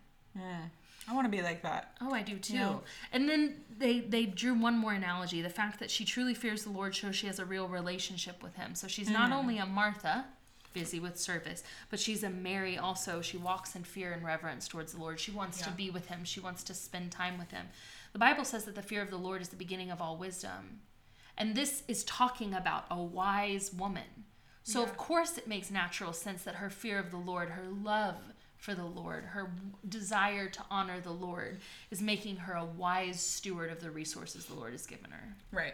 I 1.08 1.14
want 1.14 1.26
to 1.26 1.32
be 1.32 1.41
like 1.41 1.64
that. 1.64 1.93
Oh, 2.02 2.14
I 2.14 2.22
do 2.22 2.38
too. 2.38 2.54
Yeah. 2.54 2.76
And 3.12 3.28
then 3.28 3.56
they 3.78 4.00
they 4.00 4.26
drew 4.26 4.54
one 4.54 4.78
more 4.78 4.93
analogy. 4.93 5.41
The 5.41 5.50
fact 5.50 5.80
that 5.80 5.89
she 5.89 6.06
truly 6.06 6.34
fears 6.34 6.64
the 6.64 6.70
Lord 6.72 6.95
shows 6.95 7.16
she 7.16 7.28
has 7.28 7.39
a 7.39 7.45
real 7.45 7.68
relationship 7.68 8.43
with 8.43 8.56
him. 8.56 8.76
So 8.76 8.88
she's 8.88 9.10
not 9.10 9.32
mm. 9.32 9.36
only 9.36 9.58
a 9.58 9.66
Martha, 9.66 10.26
busy 10.74 10.99
with 10.99 11.20
service, 11.20 11.63
but 11.89 11.99
she's 11.99 12.24
a 12.24 12.30
Mary 12.30 12.78
also. 12.78 13.22
She 13.22 13.38
walks 13.38 13.76
in 13.76 13.84
fear 13.84 14.11
and 14.11 14.24
reverence 14.24 14.67
towards 14.67 14.93
the 14.93 14.99
Lord. 14.99 15.20
She 15.20 15.32
wants 15.32 15.61
to 15.61 15.72
be 15.72 15.89
with 15.89 16.07
him. 16.07 16.24
She 16.24 16.39
wants 16.39 16.63
to 16.63 16.74
spend 16.74 17.11
time 17.11 17.38
with 17.38 17.51
him. 17.51 17.67
The 18.13 18.20
Bible 18.20 18.45
says 18.45 18.65
that 18.65 18.76
the 18.76 18.82
fear 18.82 19.01
of 19.01 19.09
the 19.09 19.17
Lord 19.17 19.41
is 19.41 19.49
the 19.49 19.55
beginning 19.55 19.91
of 19.91 20.01
all 20.01 20.17
wisdom. 20.17 20.82
And 21.38 21.55
this 21.55 21.84
is 21.88 22.03
talking 22.03 22.53
about 22.53 22.86
a 22.91 23.01
wise 23.01 23.74
woman. 23.74 24.26
So, 24.63 24.84
of 24.84 24.97
course, 24.97 25.38
it 25.38 25.47
makes 25.47 25.72
natural 25.72 26.13
sense 26.13 26.43
that 26.43 26.55
her 26.55 26.70
fear 26.70 26.99
of 26.99 27.09
the 27.09 27.17
Lord, 27.17 27.49
her 27.49 27.67
love 27.84 28.17
for 28.57 28.76
the 28.76 28.86
Lord, 28.86 29.24
her 29.24 29.49
desire 29.88 30.47
to 30.49 30.63
honor 30.70 30.99
the 30.99 31.13
Lord 31.13 31.59
is 31.89 32.01
making 32.01 32.36
her 32.36 32.53
a 32.53 32.65
wise 32.65 33.20
steward 33.20 33.72
of 33.72 33.80
the 33.80 33.89
resources 33.89 34.45
the 34.45 34.53
Lord 34.53 34.74
has 34.74 34.86
given 34.86 35.09
her. 35.11 35.36
Right. 35.51 35.74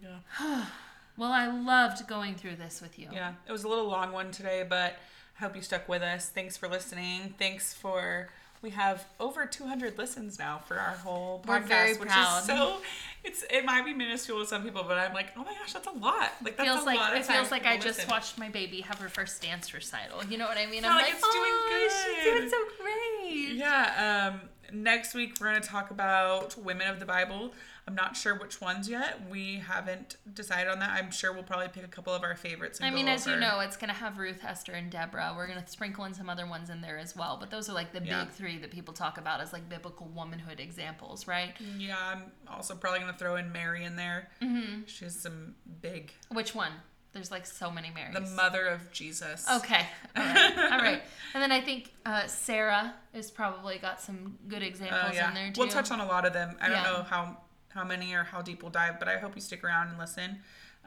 Yeah. 0.00 0.64
Well, 1.18 1.32
I 1.32 1.48
loved 1.48 2.06
going 2.06 2.36
through 2.36 2.56
this 2.56 2.80
with 2.80 2.98
you. 2.98 3.08
Yeah. 3.12 3.32
It 3.46 3.52
was 3.52 3.64
a 3.64 3.68
little 3.68 3.88
long 3.88 4.12
one 4.12 4.30
today, 4.30 4.64
but 4.68 4.96
I 5.38 5.44
hope 5.44 5.56
you 5.56 5.62
stuck 5.62 5.88
with 5.88 6.00
us. 6.02 6.28
Thanks 6.28 6.56
for 6.56 6.68
listening. 6.68 7.34
Thanks 7.38 7.74
for. 7.74 8.28
We 8.60 8.70
have 8.70 9.04
over 9.20 9.46
200 9.46 9.98
listens 9.98 10.36
now 10.36 10.58
for 10.66 10.74
our 10.80 10.96
whole 10.96 11.40
podcast, 11.46 11.46
We're 11.46 11.66
very 11.66 11.96
which 11.96 12.08
proud. 12.08 12.40
is 12.40 12.46
so. 12.46 12.78
It's 13.22 13.44
it 13.50 13.64
might 13.64 13.84
be 13.84 13.94
minuscule 13.94 14.40
to 14.40 14.46
some 14.46 14.64
people, 14.64 14.84
but 14.86 14.98
I'm 14.98 15.12
like, 15.12 15.28
oh 15.36 15.44
my 15.44 15.54
gosh, 15.54 15.72
that's 15.72 15.86
a 15.86 15.92
lot. 15.92 16.32
Like 16.42 16.56
that's 16.56 16.68
feels 16.68 16.82
a 16.82 16.86
like 16.86 16.98
lot 16.98 17.12
of 17.12 17.18
it 17.20 17.26
feels 17.26 17.52
like 17.52 17.66
I 17.66 17.76
just 17.76 18.08
watched 18.08 18.36
my 18.36 18.48
baby 18.48 18.80
have 18.80 18.98
her 18.98 19.08
first 19.08 19.42
dance 19.42 19.72
recital. 19.74 20.24
You 20.24 20.38
know 20.38 20.46
what 20.46 20.58
I 20.58 20.66
mean? 20.66 20.82
Yeah, 20.82 20.94
like, 20.94 21.12
it's 21.12 21.20
doing 21.20 21.32
"Oh, 21.34 22.14
she's 22.16 22.24
doing 22.24 22.50
so 22.50 22.56
great. 22.80 23.54
Yeah. 23.56 24.30
Um, 24.32 24.48
next 24.72 25.14
week 25.14 25.36
we're 25.40 25.50
going 25.50 25.62
to 25.62 25.68
talk 25.68 25.90
about 25.92 26.56
women 26.58 26.88
of 26.88 26.98
the 27.00 27.06
Bible. 27.06 27.52
I'm 27.88 27.94
not 27.94 28.16
sure 28.18 28.34
which 28.38 28.60
ones 28.60 28.86
yet. 28.88 29.28
We 29.30 29.56
haven't 29.66 30.16
decided 30.34 30.70
on 30.70 30.78
that. 30.80 30.90
I'm 30.90 31.10
sure 31.10 31.32
we'll 31.32 31.42
probably 31.42 31.68
pick 31.68 31.84
a 31.84 31.88
couple 31.88 32.12
of 32.12 32.22
our 32.22 32.36
favorites. 32.36 32.80
I 32.82 32.90
mean, 32.90 33.08
as 33.08 33.26
you 33.26 33.34
know, 33.36 33.60
it's 33.60 33.78
gonna 33.78 33.94
have 33.94 34.18
Ruth, 34.18 34.44
Esther, 34.44 34.72
and 34.72 34.90
Deborah. 34.90 35.32
We're 35.34 35.48
gonna 35.48 35.66
sprinkle 35.66 36.04
in 36.04 36.12
some 36.12 36.28
other 36.28 36.46
ones 36.46 36.68
in 36.68 36.82
there 36.82 36.98
as 36.98 37.16
well. 37.16 37.38
But 37.40 37.50
those 37.50 37.70
are 37.70 37.72
like 37.72 37.92
the 37.92 38.04
Yeah. 38.04 38.24
big 38.24 38.32
three 38.34 38.58
that 38.58 38.70
people 38.70 38.92
talk 38.92 39.16
about 39.16 39.40
as 39.40 39.54
like 39.54 39.68
biblical 39.70 40.06
womanhood 40.08 40.60
examples, 40.60 41.26
right? 41.26 41.54
Yeah, 41.78 41.96
I'm 41.98 42.30
also 42.46 42.74
probably 42.74 43.00
going 43.00 43.12
to 43.12 43.18
throw 43.18 43.36
in 43.36 43.50
Mary 43.52 43.84
in 43.84 43.96
there. 43.96 44.28
Mm-hmm. 44.42 44.82
She 44.86 45.06
has 45.06 45.18
some 45.18 45.54
big. 45.80 46.12
Which 46.30 46.54
one? 46.54 46.72
There's 47.14 47.30
like 47.30 47.46
so 47.46 47.70
many 47.70 47.90
Marys. 47.90 48.12
The 48.14 48.20
mother 48.36 48.66
of 48.66 48.92
Jesus. 48.92 49.46
Okay. 49.50 49.86
All 50.14 50.22
right. 50.22 50.58
All 50.72 50.78
right. 50.78 51.02
And 51.34 51.42
then 51.42 51.52
I 51.52 51.60
think 51.60 51.92
uh, 52.06 52.26
Sarah 52.26 52.94
has 53.14 53.30
probably 53.30 53.78
got 53.78 54.00
some 54.00 54.38
good 54.48 54.62
examples 54.62 55.10
Oh 55.10 55.14
yeah. 55.14 55.28
in 55.28 55.34
there 55.34 55.52
too. 55.52 55.60
We'll 55.60 55.68
touch 55.68 55.90
on 55.90 56.00
a 56.00 56.06
lot 56.06 56.24
of 56.26 56.32
them. 56.32 56.56
I 56.60 56.68
don't 56.68 56.82
know 56.82 57.02
how 57.02 57.36
how 57.78 57.84
many 57.84 58.12
or 58.12 58.24
how 58.24 58.42
deep 58.42 58.62
we'll 58.62 58.72
dive, 58.72 58.98
but 58.98 59.06
I 59.08 59.18
hope 59.18 59.36
you 59.36 59.40
stick 59.40 59.62
around 59.62 59.88
and 59.88 59.98
listen. 59.98 60.38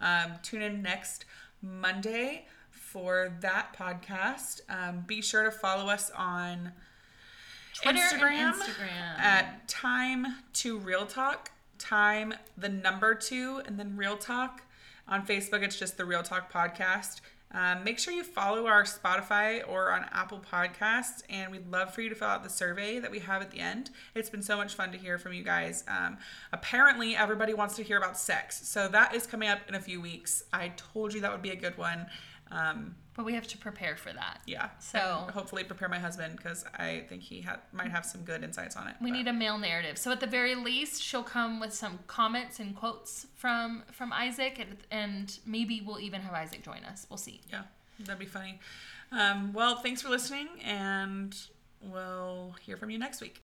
Um, 0.02 0.34
tune 0.44 0.62
in 0.62 0.82
next 0.82 1.24
Monday 1.62 2.48
for 2.70 3.34
that 3.40 3.74
podcast. 3.78 4.60
Um, 4.70 5.06
be 5.08 5.22
sure 5.22 5.44
to 5.44 5.52
follow 5.52 5.90
us 5.90 6.12
on 6.12 6.74
Twitter 7.76 7.98
Instagram, 7.98 8.32
and 8.32 8.56
Instagram. 8.56 9.20
at 9.20 9.68
time 9.70 10.28
to 10.54 10.78
real 10.78 11.06
talk 11.06 11.52
time 11.78 12.34
the 12.58 12.68
number 12.68 13.16
two 13.16 13.62
and 13.66 13.80
then 13.80 13.96
real 13.96 14.16
talk 14.18 14.62
on 15.08 15.26
facebook 15.26 15.64
it's 15.64 15.80
just 15.80 15.98
the 15.98 16.06
real 16.06 16.22
talk 16.22 16.52
podcast 16.52 17.22
um, 17.54 17.84
make 17.84 18.00
sure 18.00 18.14
you 18.14 18.24
follow 18.24 18.68
our 18.68 18.84
spotify 18.84 19.62
or 19.68 19.92
on 19.92 20.06
apple 20.12 20.40
podcasts 20.40 21.24
and 21.30 21.52
we'd 21.52 21.70
love 21.70 21.94
for 21.94 22.02
you 22.02 22.10
to 22.10 22.16
fill 22.16 22.30
out 22.30 22.44
the 22.44 22.50
survey 22.50 23.00
that 23.00 23.12
we 23.12 23.20
have 23.20 23.42
at 23.42 23.52
the 23.52 23.60
end. 23.60 23.90
It's 24.16 24.30
been 24.30 24.42
so 24.42 24.58
much 24.58 24.76
fun 24.76 24.92
to 24.92 24.98
hear 24.98 25.18
from 25.18 25.34
you 25.34 25.44
guys. 25.44 25.84
Um, 25.88 26.18
apparently 26.52 27.16
everybody 27.16 27.54
wants 27.54 27.76
to 27.76 27.84
hear 27.84 27.98
about 27.98 28.18
sex 28.18 28.68
so 28.68 28.88
that 28.90 29.14
is 29.14 29.28
coming 29.28 29.50
up 29.50 29.60
in 29.68 29.76
a 29.76 29.82
few 29.82 30.02
weeks. 30.02 30.44
I 30.54 30.70
told 30.78 31.14
you 31.14 31.22
that 31.22 31.32
would 31.32 31.42
be 31.42 31.52
a 31.52 31.56
good 31.56 31.78
one 31.78 32.08
um, 32.52 32.96
but 33.14 33.26
we 33.26 33.34
have 33.34 33.46
to 33.48 33.58
prepare 33.58 33.96
for 33.98 34.14
that. 34.14 34.40
yeah 34.48 34.70
So- 34.80 35.24
And 35.24 35.32
hopefully 35.32 35.64
prepare 35.64 35.90
my 35.90 36.00
husband 36.00 36.38
because 36.38 36.64
i 36.78 37.06
think 37.10 37.22
he 37.22 37.42
ha- 37.42 37.60
might 37.74 37.92
have 37.92 38.06
some 38.06 38.22
good 38.24 38.42
insights 38.44 38.76
on 38.78 38.88
it 38.88 38.96
We 39.02 39.12
but- 39.12 39.18
need 39.18 39.28
a 39.28 39.34
male 39.34 39.58
narrative. 39.58 39.98
So 39.98 40.12
at 40.12 40.20
the 40.20 40.28
very 40.28 40.56
least, 40.56 41.02
she'll 41.04 41.24
come 41.24 41.60
with 41.60 41.74
some 41.74 42.00
comments 42.08 42.60
and 42.60 42.76
quotes 42.76 43.28
from 43.36 43.84
from 43.92 44.14
Isaac, 44.14 44.60
and, 44.60 44.78
and 44.92 45.40
maybe 45.46 45.82
we'll 45.86 46.00
even 46.00 46.22
have 46.22 46.34
Isaac 46.34 46.64
join 46.64 46.84
us. 46.86 47.06
We'll 47.10 47.18
see. 47.18 47.42
Yeah, 47.52 47.64
that'd 48.00 48.20
be 48.20 48.26
funny. 48.26 48.60
Um, 49.12 49.52
well, 49.52 49.76
thanks 49.78 50.02
for 50.02 50.10
listening, 50.10 50.48
and 50.64 51.36
we'll 51.82 52.56
hear 52.62 52.78
from 52.78 52.90
you 52.92 52.98
next 52.98 53.20
week. 53.22 53.41